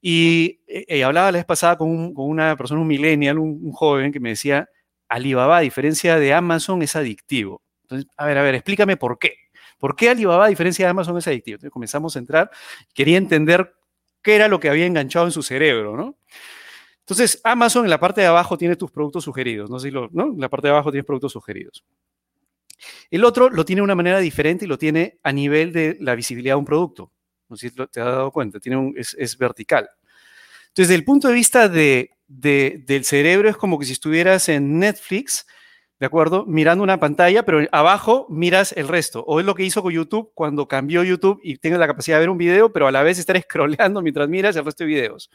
Y 0.00 0.60
eh, 0.66 0.86
eh, 0.88 1.04
hablaba 1.04 1.30
la 1.32 1.36
vez 1.36 1.44
pasada 1.44 1.76
con, 1.76 2.14
con, 2.14 2.30
una 2.30 2.56
persona, 2.56 2.80
un 2.80 2.86
millennial, 2.86 3.38
un, 3.38 3.70
joven, 3.72 4.10
que 4.10 4.20
me 4.20 4.30
decía, 4.30 4.70
Alibaba, 5.06 5.58
a 5.58 5.60
diferencia 5.60 6.18
de 6.18 6.32
Amazon, 6.32 6.80
es 6.80 6.96
adictivo. 6.96 7.62
Entonces, 7.82 8.10
a 8.16 8.24
ver, 8.24 8.38
a 8.38 8.42
ver, 8.42 8.54
explícame 8.54 8.96
por 8.96 9.18
qué. 9.18 9.34
¿Por 9.80 9.96
qué 9.96 10.10
Alibaba, 10.10 10.44
a 10.44 10.48
diferencia 10.48 10.84
de 10.86 10.90
Amazon, 10.90 11.16
es 11.18 11.26
adictivo? 11.26 11.56
Entonces 11.56 11.72
comenzamos 11.72 12.14
a 12.14 12.18
entrar, 12.20 12.50
quería 12.94 13.16
entender 13.16 13.74
qué 14.22 14.36
era 14.36 14.46
lo 14.46 14.60
que 14.60 14.68
había 14.68 14.86
enganchado 14.86 15.24
en 15.24 15.32
su 15.32 15.42
cerebro, 15.42 15.96
¿no? 15.96 16.16
Entonces, 17.00 17.40
Amazon 17.42 17.84
en 17.84 17.90
la 17.90 17.98
parte 17.98 18.20
de 18.20 18.28
abajo 18.28 18.56
tiene 18.56 18.76
tus 18.76 18.90
productos 18.92 19.24
sugeridos, 19.24 19.68
no 19.68 19.80
sé 19.80 19.88
si 19.88 19.90
lo, 19.90 20.08
¿no? 20.12 20.26
En 20.26 20.40
la 20.40 20.48
parte 20.48 20.68
de 20.68 20.74
abajo 20.74 20.92
tienes 20.92 21.06
productos 21.06 21.32
sugeridos. 21.32 21.82
El 23.10 23.24
otro 23.24 23.50
lo 23.50 23.64
tiene 23.64 23.80
de 23.80 23.84
una 23.84 23.94
manera 23.94 24.20
diferente 24.20 24.64
y 24.64 24.68
lo 24.68 24.78
tiene 24.78 25.18
a 25.22 25.32
nivel 25.32 25.72
de 25.72 25.96
la 26.00 26.14
visibilidad 26.14 26.54
de 26.54 26.58
un 26.58 26.64
producto. 26.64 27.10
No 27.48 27.56
sé 27.56 27.70
si 27.70 27.74
te 27.74 27.82
has 27.82 28.06
dado 28.06 28.30
cuenta, 28.30 28.60
tiene 28.60 28.92
es, 28.96 29.36
vertical. 29.36 29.88
Entonces, 30.68 30.88
desde 30.88 30.94
el 30.94 31.04
punto 31.04 31.28
de 31.28 31.34
vista 31.34 31.68
de, 31.68 32.12
del 32.28 33.04
cerebro, 33.04 33.48
es 33.48 33.56
como 33.56 33.78
que 33.78 33.86
si 33.86 33.92
estuvieras 33.92 34.48
en 34.48 34.78
Netflix, 34.78 35.46
¿de 36.00 36.06
acuerdo? 36.06 36.46
Mirando 36.46 36.82
una 36.82 36.98
pantalla, 36.98 37.44
pero 37.44 37.60
abajo 37.72 38.26
miras 38.30 38.72
el 38.72 38.88
resto. 38.88 39.22
O 39.26 39.38
es 39.38 39.46
lo 39.46 39.54
que 39.54 39.64
hizo 39.64 39.82
con 39.82 39.92
YouTube 39.92 40.32
cuando 40.34 40.66
cambió 40.66 41.04
YouTube 41.04 41.38
y 41.44 41.58
tienes 41.58 41.78
la 41.78 41.86
capacidad 41.86 42.16
de 42.16 42.20
ver 42.20 42.30
un 42.30 42.38
video, 42.38 42.72
pero 42.72 42.86
a 42.86 42.90
la 42.90 43.02
vez 43.02 43.18
estar 43.18 43.40
scrolleando 43.42 44.00
mientras 44.02 44.28
miras 44.28 44.56
el 44.56 44.64
resto 44.64 44.84
de 44.84 44.88
videos. 44.88 45.30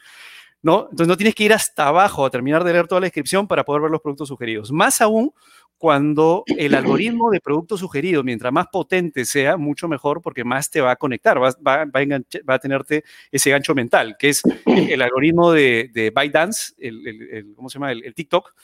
¿No? 0.62 0.88
Entonces 0.90 1.06
no 1.06 1.16
tienes 1.16 1.34
que 1.34 1.44
ir 1.44 1.52
hasta 1.52 1.86
abajo 1.86 2.26
a 2.26 2.30
terminar 2.30 2.64
de 2.64 2.72
leer 2.72 2.88
toda 2.88 3.00
la 3.00 3.04
descripción 3.04 3.46
para 3.46 3.64
poder 3.64 3.82
ver 3.82 3.90
los 3.90 4.00
productos 4.00 4.28
sugeridos. 4.28 4.72
Más 4.72 5.00
aún 5.00 5.32
cuando 5.78 6.42
el 6.46 6.74
algoritmo 6.74 7.30
de 7.30 7.40
producto 7.40 7.76
sugerido, 7.76 8.24
mientras 8.24 8.52
más 8.52 8.66
potente 8.72 9.24
sea, 9.24 9.56
mucho 9.56 9.88
mejor 9.88 10.22
porque 10.22 10.42
más 10.42 10.70
te 10.70 10.80
va 10.80 10.92
a 10.92 10.96
conectar, 10.96 11.40
va, 11.40 11.50
va, 11.64 11.84
va, 11.84 12.54
a, 12.54 12.58
tenerte 12.58 13.04
ese 13.30 13.50
gancho 13.50 13.74
mental, 13.74 14.16
que 14.18 14.30
es 14.30 14.42
el, 14.64 15.02
algoritmo 15.02 15.52
de, 15.52 15.90
de 15.92 16.10
ByteDance, 16.10 16.74
el, 16.78 17.52
¿cómo 17.54 17.68
se 17.68 17.74
llama? 17.74 17.92
El, 17.92 18.14
TikTok. 18.14 18.54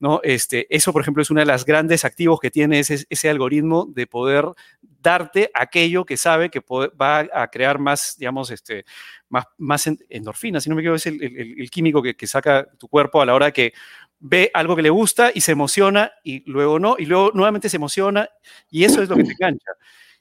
¿No? 0.00 0.20
Este, 0.22 0.66
eso, 0.74 0.92
por 0.92 1.02
ejemplo, 1.02 1.22
es 1.22 1.30
uno 1.30 1.40
de 1.40 1.46
los 1.46 1.64
grandes 1.64 2.04
activos 2.04 2.40
que 2.40 2.50
tiene 2.50 2.80
ese, 2.80 3.04
ese 3.08 3.30
algoritmo 3.30 3.86
de 3.86 4.06
poder 4.06 4.46
darte 4.80 5.50
aquello 5.54 6.04
que 6.04 6.16
sabe 6.16 6.50
que 6.50 6.60
va 7.00 7.28
a 7.32 7.48
crear 7.48 7.78
más, 7.78 8.16
digamos, 8.18 8.50
este, 8.50 8.84
más, 9.28 9.44
más 9.58 9.88
endorfina, 10.08 10.60
si 10.60 10.68
no 10.68 10.76
me 10.76 10.82
equivoco, 10.82 10.96
es 10.96 11.06
el, 11.06 11.70
químico 11.70 12.02
que, 12.02 12.16
que, 12.16 12.26
saca 12.26 12.66
tu 12.78 12.88
cuerpo 12.88 13.20
a 13.20 13.26
la 13.26 13.34
hora 13.34 13.52
que 13.52 13.74
ve 14.20 14.50
algo 14.54 14.74
que 14.74 14.82
le 14.82 14.90
gusta 14.90 15.30
y 15.34 15.42
se 15.42 15.52
emociona 15.52 16.12
y 16.22 16.48
luego 16.50 16.78
no, 16.78 16.96
y 16.98 17.04
luego 17.04 17.30
nuevamente 17.34 17.68
se 17.68 17.76
emociona 17.76 18.28
y 18.70 18.84
eso 18.84 19.02
es 19.02 19.08
lo 19.08 19.16
que 19.16 19.24
te 19.24 19.32
engancha. 19.32 19.72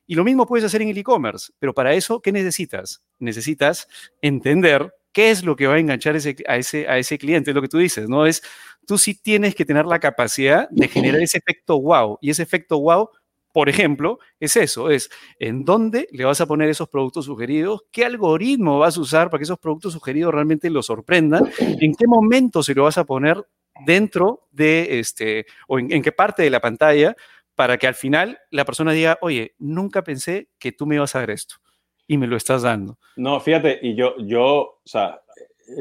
Y 0.05 0.15
lo 0.15 0.25
mismo 0.25 0.45
puedes 0.45 0.65
hacer 0.65 0.81
en 0.81 0.89
el 0.89 0.97
e-commerce, 0.97 1.53
pero 1.59 1.73
para 1.73 1.93
eso, 1.93 2.21
¿qué 2.21 2.31
necesitas? 2.31 3.01
Necesitas 3.19 3.87
entender 4.21 4.93
qué 5.13 5.31
es 5.31 5.43
lo 5.43 5.55
que 5.55 5.67
va 5.67 5.75
a 5.75 5.79
enganchar 5.79 6.15
ese, 6.15 6.35
a, 6.47 6.57
ese, 6.57 6.87
a 6.87 6.97
ese 6.97 7.17
cliente, 7.17 7.51
es 7.51 7.55
lo 7.55 7.61
que 7.61 7.69
tú 7.69 7.77
dices, 7.77 8.09
¿no? 8.09 8.25
Es, 8.25 8.43
tú 8.85 8.97
sí 8.97 9.15
tienes 9.15 9.55
que 9.55 9.65
tener 9.65 9.85
la 9.85 9.99
capacidad 9.99 10.67
de 10.69 10.87
generar 10.87 11.21
ese 11.21 11.37
efecto 11.37 11.79
wow, 11.79 12.17
y 12.21 12.31
ese 12.31 12.43
efecto 12.43 12.79
wow 12.79 13.09
por 13.53 13.69
ejemplo, 13.69 14.17
es 14.39 14.57
eso, 14.57 14.89
es 14.89 15.11
en 15.37 15.63
dónde 15.63 16.07
le 16.11 16.25
vas 16.25 16.41
a 16.41 16.47
poner 16.47 16.69
esos 16.69 16.89
productos 16.89 17.25
sugeridos, 17.25 17.83
qué 17.91 18.03
algoritmo 18.03 18.79
vas 18.79 18.97
a 18.97 19.01
usar 19.01 19.29
para 19.29 19.39
que 19.39 19.43
esos 19.43 19.59
productos 19.59 19.93
sugeridos 19.93 20.33
realmente 20.33 20.71
los 20.71 20.87
sorprendan, 20.87 21.47
en 21.59 21.93
qué 21.93 22.07
momento 22.07 22.63
se 22.63 22.73
lo 22.73 22.83
vas 22.83 22.97
a 22.97 23.05
poner 23.05 23.47
dentro 23.85 24.47
de 24.49 24.99
este, 24.99 25.45
o 25.67 25.77
en, 25.77 26.01
qué 26.01 26.11
parte 26.11 26.41
de 26.41 26.49
la 26.49 26.61
pantalla, 26.61 27.15
para 27.53 27.77
que 27.77 27.85
al 27.85 27.93
final 27.93 28.39
la 28.49 28.65
persona 28.65 28.91
diga, 28.91 29.19
oye, 29.21 29.53
nunca 29.59 30.03
pensé 30.03 30.49
que 30.57 30.71
tú 30.71 30.87
me 30.87 30.95
ibas 30.95 31.15
a 31.15 31.19
dar 31.19 31.29
esto 31.29 31.57
y 32.07 32.17
me 32.17 32.27
lo 32.27 32.37
estás 32.37 32.63
dando. 32.63 32.97
No, 33.15 33.39
fíjate, 33.39 33.79
y 33.81 33.95
yo, 33.95 34.15
yo, 34.19 34.45
o 34.45 34.81
sea, 34.85 35.21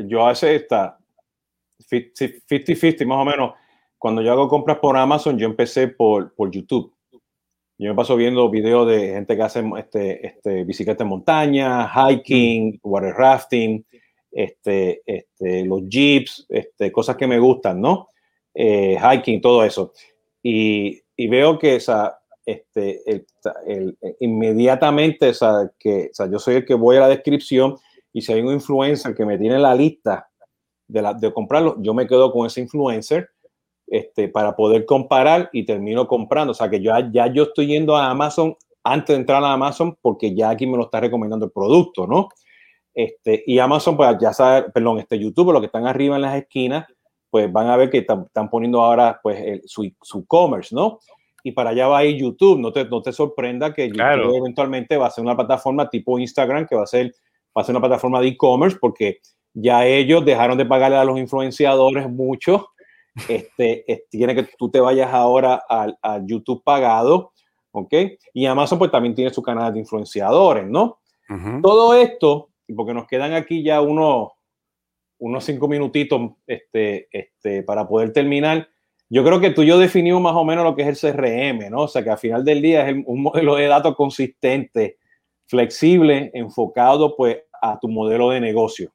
yo 0.07 0.27
hace 0.27 0.57
esta 0.57 0.99
50-50 1.91 3.07
más 3.07 3.19
o 3.19 3.25
menos. 3.25 3.55
Cuando 3.99 4.23
yo 4.23 4.33
hago 4.33 4.49
compras 4.49 4.79
por 4.79 4.97
Amazon, 4.97 5.39
yo 5.39 5.47
empecé 5.47 5.89
por, 5.89 6.35
por 6.35 6.51
YouTube. 6.51 6.93
Yo 7.79 7.91
me 7.91 7.95
paso 7.95 8.17
viendo 8.17 8.49
videos 8.51 8.89
de 8.89 9.09
gente 9.15 9.37
que 9.37 9.43
hace 9.43 9.65
este, 9.79 10.27
este, 10.27 10.65
bicicleta 10.65 11.05
en 11.05 11.09
montaña, 11.09 11.89
hiking, 11.89 12.79
water 12.83 13.15
rafting, 13.15 13.85
este, 14.31 15.03
este, 15.07 15.65
los 15.65 15.83
jeeps, 15.89 16.47
este, 16.49 16.93
cosas 16.93 17.17
que 17.17 17.27
me 17.27 17.39
gustan, 17.39 17.81
¿no? 17.81 18.09
Eh, 18.55 18.97
hiking, 18.99 19.41
todo 19.41 19.65
eso. 19.65 19.93
Y, 20.43 21.01
y 21.17 21.29
veo 21.29 21.59
que 21.59 21.77
esa, 21.77 22.22
este, 22.45 23.25
el, 23.67 23.99
inmediatamente, 24.21 25.31
o 25.31 25.35
sea, 25.35 25.71
que, 25.79 26.09
o 26.11 26.15
sea, 26.15 26.31
yo 26.31 26.39
soy 26.39 26.57
el 26.57 26.65
que 26.65 26.75
voy 26.75 26.97
a 26.97 27.01
la 27.01 27.09
descripción 27.09 27.77
y 28.13 28.23
si 28.23 28.33
hay 28.33 28.41
un 28.41 28.53
influencer 28.53 29.15
que 29.15 29.25
me 29.25 29.39
tiene 29.39 29.59
la 29.59 29.75
lista 29.75 30.29
de, 30.87 31.03
la, 31.03 31.15
de 31.15 31.33
comprarlo, 31.33 31.77
yo 31.81 31.95
me 31.95 32.07
quedo 32.07 32.33
con 32.33 32.47
ese 32.47 32.61
influencer 32.61 33.31
este, 33.87 34.29
para 34.29 34.57
poder 34.57 34.85
comparar 34.85 35.51
y 35.53 35.65
termino 35.65 36.07
comprando. 36.07 36.53
O 36.53 36.55
sea, 36.55 36.69
que 36.69 36.81
yo, 36.81 36.93
ya 37.13 37.27
yo 37.33 37.45
estoy 37.45 37.69
yendo 37.69 37.97
a 37.97 38.11
Amazon 38.11 38.57
antes 38.85 39.15
de 39.15 39.21
entrar 39.21 39.43
a 39.45 39.53
Amazon 39.53 39.97
porque 40.01 40.35
ya 40.35 40.51
aquí 40.51 40.67
me 40.67 40.77
lo 40.77 40.85
está 40.85 41.01
recomendando 41.01 41.47
el 41.47 41.53
producto, 41.53 42.07
¿no? 42.07 42.29
Este, 42.95 43.43
y 43.47 43.59
Amazon, 43.59 43.97
pues 43.97 44.17
ya 44.21 44.33
sabe, 44.33 44.71
perdón, 44.71 44.99
este 44.99 45.19
YouTube, 45.19 45.53
lo 45.53 45.61
que 45.61 45.67
están 45.67 45.87
arriba 45.87 46.17
en 46.17 46.23
las 46.23 46.37
esquinas, 46.37 46.87
pues 47.31 47.51
van 47.51 47.69
a 47.69 47.77
ver 47.77 47.89
que 47.89 47.99
están 47.99 48.51
poniendo 48.51 48.83
ahora 48.83 49.19
pues 49.23 49.63
su, 49.65 49.91
su 50.03 50.27
commerce, 50.27 50.75
¿no? 50.75 50.99
Y 51.43 51.53
para 51.53 51.71
allá 51.71 51.89
va 51.89 51.99
a 51.99 52.05
ir 52.05 52.21
YouTube, 52.21 52.61
no 52.61 52.73
te, 52.73 52.85
no 52.85 53.03
te 53.03 53.13
sorprenda 53.13 53.73
que 53.73 53.89
YouTube 53.89 54.37
eventualmente 54.37 54.97
va 54.97 55.07
a 55.07 55.11
ser 55.11 55.25
una 55.25 55.37
plataforma 55.37 55.91
tipo 55.91 56.19
Instagram, 56.19 56.67
que 56.67 56.77
va 56.77 56.85
a 56.85 56.87
ser, 56.87 57.13
va 57.57 57.63
a 57.63 57.65
ser 57.65 57.75
una 57.75 57.81
plataforma 57.81 58.21
de 58.21 58.29
e-commerce, 58.29 58.79
porque 58.81 59.21
ya 59.55 59.87
ellos 59.87 60.25
dejaron 60.25 60.57
de 60.57 60.67
pagarle 60.67 60.97
a 60.97 61.05
los 61.05 61.19
influenciadores 61.19 62.09
mucho. 62.09 62.69
Este, 63.29 63.85
tiene 64.11 64.35
que 64.35 64.49
tú 64.57 64.71
te 64.71 64.81
vayas 64.81 65.13
ahora 65.13 65.63
al 65.69 66.27
YouTube 66.27 66.63
pagado, 66.65 67.33
¿ok? 67.73 67.95
Y 68.33 68.47
Amazon 68.47 68.79
pues 68.79 68.91
también 68.91 69.15
tiene 69.15 69.31
su 69.31 69.43
canal 69.43 69.73
de 69.73 69.81
influenciadores, 69.81 70.67
¿no? 70.67 71.01
Todo 71.63 71.95
esto 71.95 72.51
porque 72.75 72.95
nos 72.95 73.07
quedan 73.07 73.33
aquí 73.35 73.63
ya 73.63 73.81
unos, 73.81 74.31
unos 75.19 75.45
cinco 75.45 75.69
minutitos 75.69 76.33
este, 76.47 77.09
este, 77.11 77.63
para 77.63 77.87
poder 77.87 78.13
terminar. 78.13 78.69
Yo 79.15 79.23
creo 79.23 79.41
que 79.41 79.51
tú 79.51 79.61
y 79.61 79.67
yo 79.67 79.79
definimos 79.79 80.23
más 80.23 80.35
o 80.35 80.43
menos 80.43 80.65
lo 80.65 80.75
que 80.75 80.89
es 80.89 81.05
el 81.05 81.13
CRM, 81.13 81.69
¿no? 81.69 81.83
O 81.83 81.89
sea, 81.89 82.03
que 82.03 82.09
al 82.09 82.17
final 82.17 82.43
del 82.47 82.63
día 82.63 82.89
es 82.89 82.97
un 83.05 83.21
modelo 83.21 83.57
de 83.57 83.67
datos 83.67 83.95
consistente, 83.95 84.97
flexible, 85.45 86.31
enfocado 86.33 87.15
pues 87.15 87.43
a 87.61 87.79
tu 87.79 87.89
modelo 87.89 88.31
de 88.31 88.41
negocio. 88.41 88.91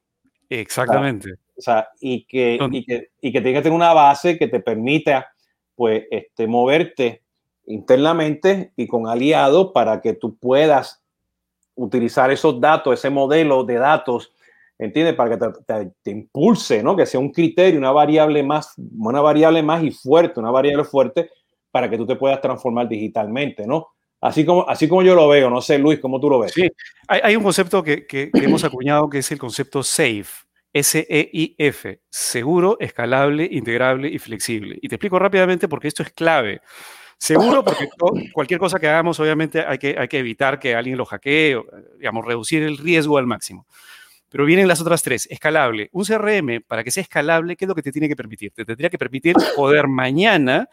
Exactamente. 0.48 1.34
O 1.56 1.60
sea, 1.60 1.90
y, 2.00 2.24
que, 2.24 2.58
y, 2.72 2.84
que, 2.84 3.10
y 3.20 3.30
que 3.30 3.40
tenga 3.40 3.60
que 3.60 3.62
tener 3.62 3.76
una 3.76 3.94
base 3.94 4.36
que 4.36 4.48
te 4.48 4.58
permita 4.58 5.28
pues 5.76 6.06
este, 6.10 6.48
moverte 6.48 7.22
internamente 7.66 8.72
y 8.74 8.88
con 8.88 9.06
aliados 9.06 9.70
para 9.72 10.00
que 10.00 10.14
tú 10.14 10.36
puedas 10.36 11.00
utilizar 11.76 12.32
esos 12.32 12.60
datos, 12.60 12.98
ese 12.98 13.08
modelo 13.08 13.62
de 13.62 13.74
datos, 13.74 14.32
¿entiendes? 14.78 15.14
Para 15.14 15.36
que 15.36 15.92
te, 16.02 16.10
impulse, 16.10 16.82
¿no? 16.82 16.96
Que 16.96 17.06
sea 17.06 17.20
un 17.20 17.32
criterio, 17.32 17.78
una 17.78 17.92
variable 17.92 18.42
más, 18.42 18.74
una 18.98 19.20
variable 19.20 19.62
más 19.62 19.82
y 19.82 19.90
fuerte, 19.90 20.40
una 20.40 20.50
variable 20.50 20.84
fuerte 20.84 21.30
para 21.70 21.90
que 21.90 21.96
tú 21.96 22.06
te 22.06 22.16
puedas 22.16 22.40
transformar 22.40 22.88
digitalmente, 22.88 23.66
¿no? 23.66 23.88
Así 24.20 24.44
como, 24.44 24.68
así 24.68 24.88
como 24.88 25.02
yo 25.02 25.14
lo 25.14 25.28
veo, 25.28 25.48
no 25.48 25.60
sé, 25.60 25.78
Luis, 25.78 26.00
¿cómo 26.00 26.18
tú 26.18 26.28
lo 26.28 26.40
ves? 26.40 26.52
Sí, 26.52 26.68
hay, 27.06 27.36
un 27.36 27.42
concepto 27.42 27.82
que, 27.84 28.04
que, 28.04 28.30
hemos 28.34 28.64
acuñado 28.64 29.08
que 29.08 29.18
es 29.18 29.30
el 29.30 29.38
concepto 29.38 29.82
SAFE, 29.82 30.46
S-E-I-F, 30.72 32.00
seguro, 32.10 32.76
escalable, 32.80 33.48
integrable 33.50 34.08
y 34.08 34.18
flexible. 34.18 34.78
Y 34.82 34.88
te 34.88 34.96
explico 34.96 35.18
rápidamente 35.18 35.68
porque 35.68 35.88
esto 35.88 36.02
es 36.02 36.10
clave. 36.10 36.60
Seguro 37.16 37.64
porque 37.64 37.88
cualquier 38.32 38.60
cosa 38.60 38.78
que 38.78 38.88
hagamos, 38.88 39.18
obviamente, 39.18 39.60
hay 39.60 39.78
que, 39.78 39.96
hay 39.98 40.08
que 40.08 40.18
evitar 40.18 40.58
que 40.58 40.74
alguien 40.74 40.96
lo 40.96 41.04
hackee, 41.04 41.60
digamos, 41.98 42.24
reducir 42.24 42.62
el 42.62 42.78
riesgo 42.78 43.18
al 43.18 43.26
máximo. 43.26 43.66
Pero 44.28 44.44
vienen 44.44 44.68
las 44.68 44.80
otras 44.80 45.02
tres. 45.02 45.26
Escalable. 45.30 45.88
Un 45.92 46.04
CRM, 46.04 46.62
para 46.66 46.84
que 46.84 46.90
sea 46.90 47.02
escalable, 47.02 47.56
¿qué 47.56 47.64
es 47.64 47.68
lo 47.68 47.74
que 47.74 47.82
te 47.82 47.92
tiene 47.92 48.08
que 48.08 48.16
permitir? 48.16 48.52
Te 48.52 48.64
tendría 48.64 48.90
que 48.90 48.98
permitir 48.98 49.34
poder 49.56 49.88
mañana 49.88 50.68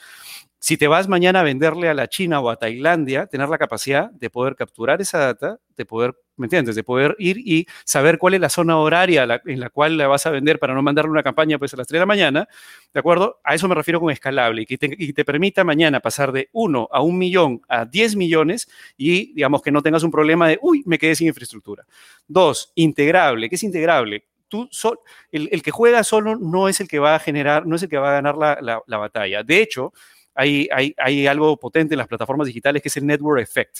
si 0.65 0.77
te 0.77 0.87
vas 0.87 1.07
mañana 1.07 1.41
a 1.41 1.43
venderle 1.43 1.89
a 1.89 1.93
la 1.93 2.07
China 2.07 2.39
o 2.39 2.49
a 2.49 2.55
Tailandia, 2.55 3.27
tener 3.27 3.49
la 3.49 3.59
capacidad 3.59 4.09
de 4.09 4.31
poder 4.31 4.55
capturar 4.55 4.99
esa 4.99 5.19
data, 5.19 5.59
de 5.77 5.85
poder, 5.85 6.15
¿me 6.37 6.45
entiendes? 6.45 6.75
De 6.75 6.83
poder 6.83 7.15
ir 7.19 7.37
y 7.37 7.67
saber 7.83 8.17
cuál 8.17 8.33
es 8.35 8.41
la 8.41 8.49
zona 8.49 8.77
horaria 8.77 9.41
en 9.45 9.59
la 9.59 9.69
cual 9.69 9.97
la 9.97 10.07
vas 10.07 10.25
a 10.25 10.31
vender 10.31 10.59
para 10.59 10.73
no 10.73 10.81
mandarle 10.81 11.11
una 11.11 11.23
campaña 11.23 11.57
pues 11.57 11.73
a 11.73 11.77
las 11.77 11.87
3 11.87 11.97
de 11.97 11.99
la 11.99 12.05
mañana, 12.05 12.47
¿de 12.93 12.99
acuerdo? 12.99 13.39
A 13.43 13.55
eso 13.55 13.67
me 13.67 13.75
refiero 13.75 13.99
con 13.99 14.11
escalable 14.11 14.63
y 14.63 14.65
que 14.65 14.77
te, 14.77 15.25
permita 15.25 15.63
mañana 15.63 15.99
pasar 15.99 16.31
de 16.31 16.49
1 16.51 16.89
a 16.91 17.01
1 17.01 17.17
millón 17.17 17.61
a 17.67 17.85
10 17.85 18.15
millones 18.15 18.69
y 18.97 19.33
digamos 19.33 19.61
que 19.61 19.71
no 19.71 19.81
tengas 19.81 20.03
un 20.03 20.11
problema 20.11 20.47
de, 20.47 20.59
uy, 20.61 20.83
me 20.85 20.97
quedé 20.97 21.15
sin 21.15 21.27
infraestructura. 21.27 21.85
Dos, 22.27 22.71
integrable. 22.75 23.49
¿Qué 23.49 23.55
es 23.55 23.63
integrable? 23.63 24.25
Tú 24.47 24.69
el, 25.31 25.61
que 25.63 25.71
juega 25.71 26.03
solo 26.03 26.35
no 26.35 26.69
es 26.69 26.79
el 26.79 26.87
que 26.87 26.99
va 26.99 27.15
a 27.15 27.19
generar, 27.19 27.65
no 27.65 27.75
es 27.75 27.83
el 27.83 27.89
que 27.89 27.97
va 27.97 28.09
a 28.09 28.21
ganar 28.21 28.37
la, 28.37 28.81
la 28.85 28.97
batalla. 28.97 29.43
De 29.43 29.61
hecho, 29.61 29.91
hay, 30.35 31.27
algo 31.27 31.57
potente 31.57 31.93
en 31.93 31.97
las 31.97 32.07
plataformas 32.07 32.47
digitales 32.47 32.81
que 32.81 32.89
es 32.89 32.97
el 32.97 33.05
network 33.05 33.41
effect. 33.41 33.79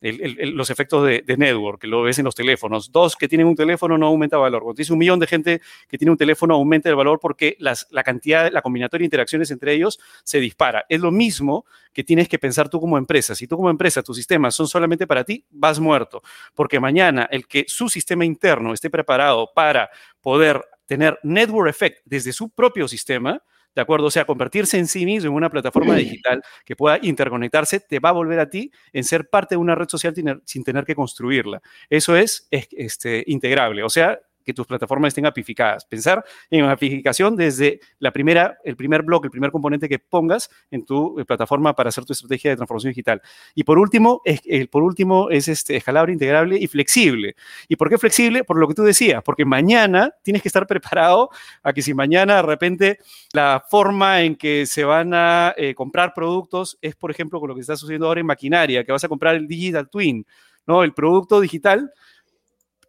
Los 0.00 0.70
efectos 0.70 1.06
de, 1.06 1.36
network, 1.36 1.80
que 1.80 1.86
lo 1.86 2.02
ves 2.02 2.18
en 2.18 2.24
los 2.24 2.34
teléfonos. 2.34 2.92
Dos 2.92 3.16
que 3.16 3.28
tienen 3.28 3.46
un 3.46 3.56
teléfono 3.56 3.96
no 3.96 4.06
aumenta 4.06 4.36
valor. 4.36 4.62
Cuando 4.62 4.76
tienes 4.76 4.90
un 4.90 4.98
millón 4.98 5.18
de 5.18 5.26
gente 5.26 5.60
que 5.88 5.98
tiene 5.98 6.10
un 6.10 6.16
teléfono, 6.16 6.54
aumenta 6.54 6.88
el 6.88 6.96
valor 6.96 7.18
porque 7.20 7.56
las, 7.58 7.86
la 7.90 8.02
cantidad, 8.02 8.50
la 8.52 8.62
combinatoria 8.62 9.04
de 9.04 9.06
interacciones 9.06 9.50
entre 9.50 9.72
ellos 9.72 9.98
se 10.22 10.40
dispara. 10.40 10.84
Es 10.88 11.00
lo 11.00 11.10
mismo 11.10 11.64
que 11.92 12.04
tienes 12.04 12.28
que 12.28 12.38
pensar 12.38 12.68
tú 12.68 12.80
como 12.80 12.98
empresa. 12.98 13.34
Si 13.34 13.46
tú 13.46 13.56
como 13.56 13.70
empresa, 13.70 14.02
tus 14.02 14.16
sistemas 14.16 14.54
son 14.54 14.68
solamente 14.68 15.06
para 15.06 15.24
ti, 15.24 15.44
vas 15.50 15.80
muerto. 15.80 16.22
Porque 16.54 16.78
mañana 16.78 17.28
el 17.30 17.46
que 17.46 17.64
su 17.68 17.88
sistema 17.88 18.24
interno 18.24 18.72
esté 18.72 18.90
preparado 18.90 19.50
para 19.54 19.90
poder 20.20 20.62
tener 20.86 21.18
network 21.22 21.68
effect 21.68 22.02
desde 22.04 22.32
su 22.32 22.50
propio 22.50 22.86
sistema, 22.88 23.42
¿de 23.76 23.82
acuerdo? 23.82 24.06
O 24.06 24.10
sea, 24.10 24.24
convertirse 24.24 24.78
en 24.78 24.88
sí 24.88 25.04
mismo 25.04 25.30
en 25.30 25.36
una 25.36 25.50
plataforma 25.50 25.94
digital 25.94 26.42
que 26.64 26.74
pueda 26.74 26.98
interconectarse, 27.02 27.78
te 27.78 28.00
va 28.00 28.08
a 28.08 28.12
volver 28.12 28.40
a 28.40 28.50
ti 28.50 28.72
en 28.92 29.04
ser 29.04 29.28
parte 29.28 29.54
de 29.54 29.58
una 29.58 29.76
red 29.76 29.88
social 29.88 30.14
sin 30.44 30.64
tener 30.64 30.84
que 30.84 30.94
construirla. 30.94 31.62
Eso 31.88 32.16
es, 32.16 32.48
este, 32.50 33.22
integrable. 33.26 33.84
O 33.84 33.90
sea, 33.90 34.18
que 34.46 34.54
tus 34.54 34.66
plataformas 34.66 35.08
estén 35.08 35.26
apificadas. 35.26 35.84
Pensar 35.84 36.24
en 36.50 36.64
apificación 36.64 37.34
desde 37.34 37.80
la 37.98 38.12
primera, 38.12 38.58
el 38.64 38.76
primer 38.76 39.02
bloque, 39.02 39.26
el 39.26 39.32
primer 39.32 39.50
componente 39.50 39.88
que 39.88 39.98
pongas 39.98 40.48
en 40.70 40.86
tu 40.86 41.18
eh, 41.18 41.24
plataforma 41.24 41.74
para 41.74 41.88
hacer 41.88 42.04
tu 42.04 42.12
estrategia 42.12 42.52
de 42.52 42.56
transformación 42.56 42.92
digital. 42.92 43.20
Y 43.56 43.64
por 43.64 43.78
último, 43.78 44.22
es, 44.24 44.40
por 44.68 44.84
último 44.84 45.30
es 45.30 45.48
este, 45.48 45.76
escalable, 45.76 46.12
integrable 46.12 46.56
y 46.58 46.68
flexible. 46.68 47.34
¿Y 47.68 47.74
por 47.74 47.90
qué 47.90 47.98
flexible? 47.98 48.44
Por 48.44 48.58
lo 48.58 48.68
que 48.68 48.74
tú 48.74 48.84
decías, 48.84 49.22
porque 49.24 49.44
mañana 49.44 50.14
tienes 50.22 50.42
que 50.42 50.48
estar 50.48 50.66
preparado 50.68 51.30
a 51.62 51.72
que 51.72 51.82
si 51.82 51.92
mañana 51.92 52.36
de 52.36 52.42
repente 52.42 52.98
la 53.32 53.64
forma 53.68 54.22
en 54.22 54.36
que 54.36 54.64
se 54.66 54.84
van 54.84 55.12
a 55.12 55.54
eh, 55.56 55.74
comprar 55.74 56.14
productos 56.14 56.78
es, 56.80 56.94
por 56.94 57.10
ejemplo, 57.10 57.40
con 57.40 57.48
lo 57.48 57.54
que 57.56 57.62
está 57.62 57.76
sucediendo 57.76 58.06
ahora 58.06 58.20
en 58.20 58.26
maquinaria, 58.26 58.84
que 58.84 58.92
vas 58.92 59.02
a 59.02 59.08
comprar 59.08 59.34
el 59.34 59.48
digital 59.48 59.88
twin, 59.90 60.24
¿no? 60.66 60.84
El 60.84 60.94
producto 60.94 61.40
digital 61.40 61.92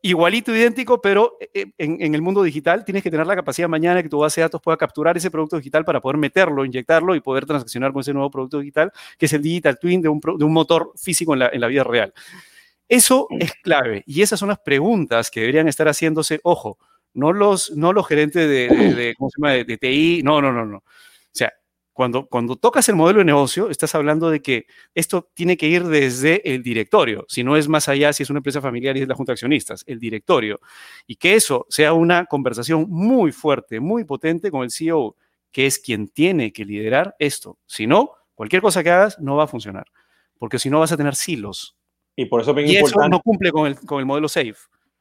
igualito, 0.01 0.55
idéntico, 0.55 1.01
pero 1.01 1.37
eh, 1.39 1.49
eh, 1.53 1.71
en, 1.77 2.15
el 2.15 2.21
mundo 2.21 2.43
digital 2.43 2.85
tienes 2.85 3.03
que 3.03 3.11
tener 3.11 3.27
la 3.27 3.35
capacidad 3.35 3.67
mañana 3.67 4.01
que 4.01 4.09
tu 4.09 4.19
base 4.19 4.41
de 4.41 4.45
datos 4.45 4.61
pueda 4.61 4.77
capturar 4.77 5.17
ese 5.17 5.31
producto 5.31 5.57
digital 5.57 5.85
para 5.85 6.01
poder 6.01 6.17
meterlo, 6.17 6.65
inyectarlo 6.65 7.15
y 7.15 7.19
poder 7.19 7.45
transaccionar 7.45 7.91
con 7.91 8.01
ese 8.01 8.13
nuevo 8.13 8.29
producto 8.31 8.59
digital, 8.59 8.91
que 9.17 9.25
es 9.25 9.33
el 9.33 9.41
digital 9.41 9.77
twin 9.79 10.01
de 10.01 10.09
un, 10.09 10.19
de 10.19 10.45
un 10.45 10.53
motor 10.53 10.91
físico 10.95 11.33
en 11.33 11.39
la, 11.39 11.49
en 11.49 11.61
la, 11.61 11.67
vida 11.67 11.83
real. 11.83 12.13
Eso 12.87 13.27
es 13.39 13.53
clave 13.55 14.03
y 14.05 14.21
esas 14.21 14.39
son 14.39 14.49
las 14.49 14.59
preguntas 14.59 15.29
que 15.29 15.41
deberían 15.41 15.67
estar 15.67 15.87
haciéndose, 15.87 16.39
ojo, 16.43 16.77
no 17.13 17.33
los, 17.33 17.71
no 17.71 17.93
los 17.93 18.07
gerentes 18.07 18.47
de, 18.47 18.93
de, 18.93 19.15
¿cómo 19.17 19.29
se 19.29 19.41
llama? 19.41 19.53
de 19.53 19.77
TI, 19.77 20.21
no, 20.23 20.41
no, 20.41 20.51
no, 20.51 20.65
no. 20.65 20.83
Cuando, 21.97 22.27
cuando 22.27 22.55
tocas 22.57 22.87
el 22.89 22.95
modelo 22.95 23.17
de 23.17 23.25
negocio, 23.25 23.71
estás 23.71 23.95
hablando 23.95 24.29
de 24.29 24.39
que 24.39 24.67
esto 24.93 25.31
tiene 25.33 25.57
que 25.57 25.65
ir 25.65 25.83
desde 25.83 26.53
el 26.53 26.61
directorio, 26.61 27.25
si 27.27 27.43
no 27.43 27.57
es 27.57 27.67
más 27.67 27.89
allá, 27.89 28.13
si 28.13 28.21
es 28.21 28.29
una 28.29 28.37
empresa 28.37 28.61
familiar 28.61 28.95
y 28.95 29.01
es 29.01 29.07
la 29.07 29.15
junta 29.15 29.31
de 29.31 29.33
accionistas, 29.33 29.83
el 29.87 29.99
directorio. 29.99 30.59
Y 31.07 31.15
que 31.15 31.33
eso 31.33 31.65
sea 31.69 31.93
una 31.93 32.27
conversación 32.27 32.85
muy 32.87 33.31
fuerte, 33.31 33.79
muy 33.79 34.03
potente 34.03 34.51
con 34.51 34.61
el 34.61 34.69
CEO, 34.69 35.15
que 35.51 35.65
es 35.65 35.79
quien 35.79 36.07
tiene 36.07 36.53
que 36.53 36.65
liderar 36.65 37.15
esto. 37.17 37.57
Si 37.65 37.87
no, 37.87 38.11
cualquier 38.35 38.61
cosa 38.61 38.83
que 38.83 38.91
hagas 38.91 39.19
no 39.19 39.35
va 39.35 39.45
a 39.45 39.47
funcionar, 39.47 39.87
porque 40.37 40.59
si 40.59 40.69
no 40.69 40.79
vas 40.79 40.91
a 40.91 40.97
tener 40.97 41.15
silos. 41.15 41.79
Y 42.15 42.25
por 42.25 42.41
eso, 42.41 42.53
bien 42.53 42.69
y 42.69 42.75
eso 42.75 43.09
no 43.09 43.21
cumple 43.21 43.51
con 43.51 43.65
el, 43.65 43.75
con 43.75 43.97
el 43.97 44.05
modelo 44.05 44.29
SAFE. 44.29 44.53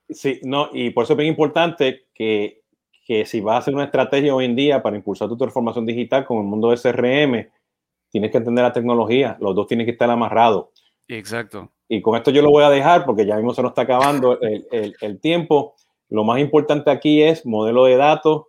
Sí, 0.09 0.40
no, 0.44 0.70
y 0.72 0.88
por 0.88 1.05
eso 1.05 1.12
es 1.12 1.18
bien 1.18 1.28
importante 1.28 2.07
que 2.14 2.62
que 3.07 3.24
si 3.24 3.40
vas 3.40 3.54
a 3.54 3.59
hacer 3.59 3.74
una 3.74 3.84
estrategia 3.84 4.34
hoy 4.34 4.46
en 4.46 4.57
día 4.57 4.82
para 4.82 4.96
impulsar 4.96 5.28
tu 5.28 5.36
transformación 5.36 5.86
digital 5.86 6.26
con 6.26 6.38
el 6.38 6.42
mundo 6.42 6.70
de 6.70 6.76
CRM, 6.76 7.48
tienes 8.11 8.32
que 8.32 8.38
entender 8.38 8.64
la 8.64 8.72
tecnología, 8.72 9.36
los 9.40 9.54
dos 9.54 9.68
tienen 9.68 9.86
que 9.86 9.92
estar 9.92 10.11
amarrados. 10.11 10.70
Exacto. 11.07 11.70
Y 11.88 12.02
con 12.02 12.16
esto 12.16 12.32
yo 12.32 12.42
lo 12.42 12.50
voy 12.50 12.64
a 12.64 12.70
dejar 12.70 13.07
porque 13.07 13.24
ya 13.24 13.36
mismo 13.36 13.54
se 13.54 13.62
nos 13.62 13.70
está 13.70 13.82
acabando 13.82 14.40
el, 14.40 14.96
el, 15.00 15.20
tiempo. 15.20 15.76
Lo 16.09 16.24
más 16.24 16.40
importante 16.40 16.90
aquí 16.90 17.22
es 17.22 17.46
modelo 17.46 17.84
de 17.84 17.96
datos. 17.96 18.46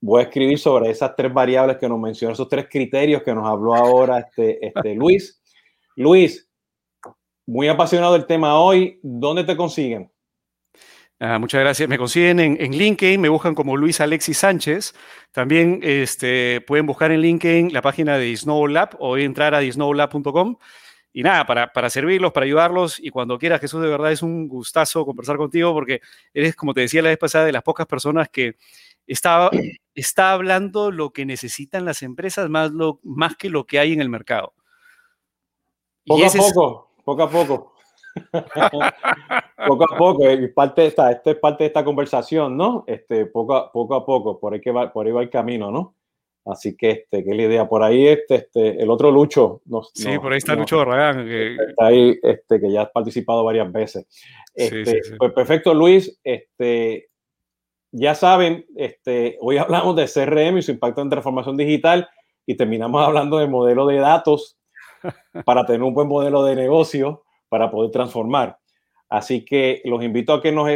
Voy 0.00 0.20
a 0.20 0.24
escribir 0.24 0.58
sobre 0.60 0.90
esas 0.90 1.16
tres 1.16 1.34
variables 1.34 1.78
que 1.78 1.88
nos 1.88 1.98
mencionó, 1.98 2.32
esos 2.32 2.48
tres 2.48 2.68
criterios 2.70 3.24
que 3.24 3.34
nos 3.34 3.48
habló 3.48 3.74
ahora 3.74 4.20
este, 4.20 4.64
este 4.64 4.94
Luis. 4.94 5.42
Luis, 5.96 6.48
muy 7.44 7.66
apasionado 7.66 8.12
del 8.12 8.26
tema 8.26 8.60
hoy. 8.60 9.00
¿Dónde 9.02 9.42
te 9.42 9.56
consiguen? 9.56 10.13
Ah, 11.26 11.38
muchas 11.38 11.62
gracias. 11.62 11.88
Me 11.88 11.96
consiguen 11.96 12.38
en, 12.38 12.72
LinkedIn, 12.72 13.18
me 13.18 13.30
buscan 13.30 13.54
como 13.54 13.78
Luis 13.78 13.98
Alexis 14.02 14.36
Sánchez. 14.36 14.94
También 15.32 15.80
este, 15.82 16.60
pueden 16.60 16.84
buscar 16.84 17.12
en 17.12 17.22
LinkedIn 17.22 17.72
la 17.72 17.80
página 17.80 18.18
de 18.18 18.36
Snow 18.36 18.66
Lab 18.66 18.94
o 18.98 19.16
entrar 19.16 19.54
a 19.54 19.62
snowlab.com. 19.62 20.56
Y 21.14 21.22
nada, 21.22 21.46
para, 21.46 21.72
para 21.72 21.88
servirlos, 21.88 22.32
para 22.32 22.44
ayudarlos. 22.44 23.00
Y 23.00 23.08
cuando 23.08 23.38
quieras, 23.38 23.62
Jesús, 23.62 23.80
de 23.80 23.88
verdad 23.88 24.12
es 24.12 24.22
un 24.22 24.48
gustazo 24.48 25.06
conversar 25.06 25.38
contigo 25.38 25.72
porque 25.72 26.02
eres, 26.34 26.54
como 26.56 26.74
te 26.74 26.82
decía 26.82 27.00
la 27.00 27.08
vez 27.08 27.18
pasada, 27.18 27.46
de 27.46 27.52
las 27.52 27.62
pocas 27.62 27.86
personas 27.86 28.28
que 28.28 28.56
está, 29.06 29.48
está 29.94 30.32
hablando 30.32 30.90
lo 30.90 31.10
que 31.10 31.24
necesitan 31.24 31.86
las 31.86 32.02
empresas 32.02 32.50
más, 32.50 32.70
lo, 32.70 33.00
más 33.02 33.34
que 33.36 33.48
lo 33.48 33.64
que 33.64 33.78
hay 33.78 33.94
en 33.94 34.02
el 34.02 34.10
mercado. 34.10 34.52
Poco 36.04 36.26
a 36.26 36.30
poco, 36.30 36.90
poco 37.02 37.22
a 37.22 37.30
poco. 37.30 37.73
poco 39.66 39.84
a 39.92 39.98
poco, 39.98 40.30
y 40.30 40.48
parte 40.48 40.82
de 40.82 40.88
esta, 40.88 41.10
esto 41.10 41.30
es 41.30 41.36
parte 41.36 41.64
de 41.64 41.68
esta 41.68 41.84
conversación, 41.84 42.56
¿no? 42.56 42.84
Este, 42.86 43.26
poco, 43.26 43.54
a, 43.54 43.72
poco 43.72 43.94
a 43.94 44.06
poco, 44.06 44.38
por 44.38 44.54
ahí, 44.54 44.60
que 44.60 44.70
va, 44.70 44.92
por 44.92 45.06
ahí 45.06 45.12
va 45.12 45.22
el 45.22 45.30
camino, 45.30 45.70
¿no? 45.70 45.96
Así 46.46 46.76
que, 46.76 46.90
este, 46.90 47.24
que 47.24 47.34
la 47.34 47.42
idea, 47.44 47.68
por 47.68 47.82
ahí, 47.82 48.06
este, 48.06 48.34
este, 48.34 48.82
el 48.82 48.90
otro 48.90 49.10
Lucho. 49.10 49.62
No, 49.64 49.82
sí, 49.82 50.18
por 50.18 50.32
ahí 50.32 50.38
está 50.38 50.54
Lucho 50.54 50.76
Barragán. 50.76 51.24
Que... 51.26 51.54
Está 51.54 51.86
ahí, 51.86 52.18
este, 52.22 52.60
que 52.60 52.70
ya 52.70 52.82
has 52.82 52.90
participado 52.90 53.44
varias 53.44 53.72
veces. 53.72 54.06
Este, 54.54 55.00
Pues 55.18 55.32
perfecto, 55.32 55.72
Luis. 55.72 56.20
Este, 56.22 57.08
ya 57.92 58.14
saben, 58.14 58.66
este, 58.76 59.38
hoy 59.40 59.56
hablamos 59.56 59.96
de 59.96 60.06
CRM 60.06 60.58
y 60.58 60.62
su 60.62 60.72
impacto 60.72 61.00
en 61.00 61.08
transformación 61.08 61.56
digital 61.56 62.08
y 62.44 62.56
terminamos 62.56 63.02
hablando 63.02 63.38
de 63.38 63.46
modelo 63.46 63.86
de 63.86 63.98
datos 63.98 64.58
para 65.46 65.64
tener 65.64 65.82
un 65.82 65.94
buen 65.94 66.08
modelo 66.08 66.44
de 66.44 66.56
negocio 66.56 67.23
para 67.54 67.70
poder 67.70 67.92
transformar. 67.92 68.58
Así 69.08 69.44
que 69.44 69.80
los 69.84 70.02
invito 70.02 70.32
a 70.32 70.42
que 70.42 70.50
nos, 70.50 70.68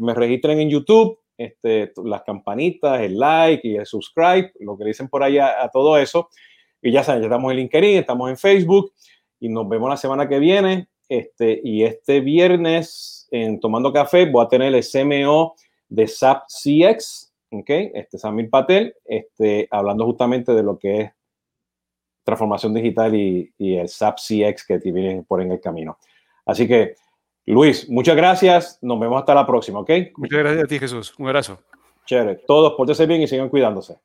me 0.00 0.14
registren 0.14 0.58
en 0.60 0.70
YouTube, 0.70 1.18
este, 1.36 1.92
las 2.06 2.22
campanitas, 2.22 3.02
el 3.02 3.18
like 3.18 3.68
y 3.68 3.76
el 3.76 3.84
subscribe, 3.84 4.50
lo 4.60 4.78
que 4.78 4.86
dicen 4.86 5.10
por 5.10 5.22
ahí 5.22 5.36
a, 5.36 5.68
todo 5.70 5.98
eso. 5.98 6.30
Y 6.80 6.90
ya 6.90 7.04
saben, 7.04 7.20
ya 7.20 7.26
estamos 7.26 7.50
en 7.50 7.58
LinkedIn, 7.58 7.98
estamos 7.98 8.30
en 8.30 8.38
Facebook 8.38 8.94
y 9.38 9.50
nos 9.50 9.68
vemos 9.68 9.90
la 9.90 9.98
semana 9.98 10.26
que 10.26 10.38
viene. 10.38 10.88
Este, 11.06 11.60
y 11.62 11.84
este 11.84 12.20
viernes 12.20 13.28
en 13.30 13.60
Tomando 13.60 13.92
Café 13.92 14.24
voy 14.24 14.42
a 14.42 14.48
tener 14.48 14.74
el 14.74 14.82
CMO 14.82 15.54
de 15.90 16.08
SAP 16.08 16.44
CX, 16.46 17.30
¿ok? 17.50 17.68
Este 17.92 18.16
Samir 18.16 18.48
Patel, 18.48 18.94
este, 19.04 19.68
hablando 19.70 20.06
justamente 20.06 20.54
de 20.54 20.62
lo 20.62 20.78
que 20.78 21.00
es 21.02 21.10
transformación 22.26 22.74
digital 22.74 23.14
y, 23.14 23.52
el 23.58 23.88
SAP 23.88 24.18
CX 24.18 24.66
que 24.66 24.78
viene 24.78 25.24
por 25.26 25.40
en 25.40 25.52
el 25.52 25.60
camino. 25.60 25.96
Así 26.44 26.66
que, 26.66 26.96
Luis, 27.46 27.88
muchas 27.88 28.16
gracias. 28.16 28.78
Nos 28.82 28.98
vemos 28.98 29.20
hasta 29.20 29.34
la 29.34 29.46
próxima, 29.46 29.78
¿ok? 29.78 29.90
Muchas 30.16 30.40
gracias 30.40 30.64
a 30.64 30.66
ti, 30.66 30.78
Jesús. 30.78 31.14
Un 31.18 31.28
abrazo. 31.28 31.58
Chévere. 32.04 32.42
Todos, 32.46 32.74
pórtense 32.74 33.06
bien 33.06 33.22
y 33.22 33.28
sigan 33.28 33.48
cuidándose. 33.48 33.96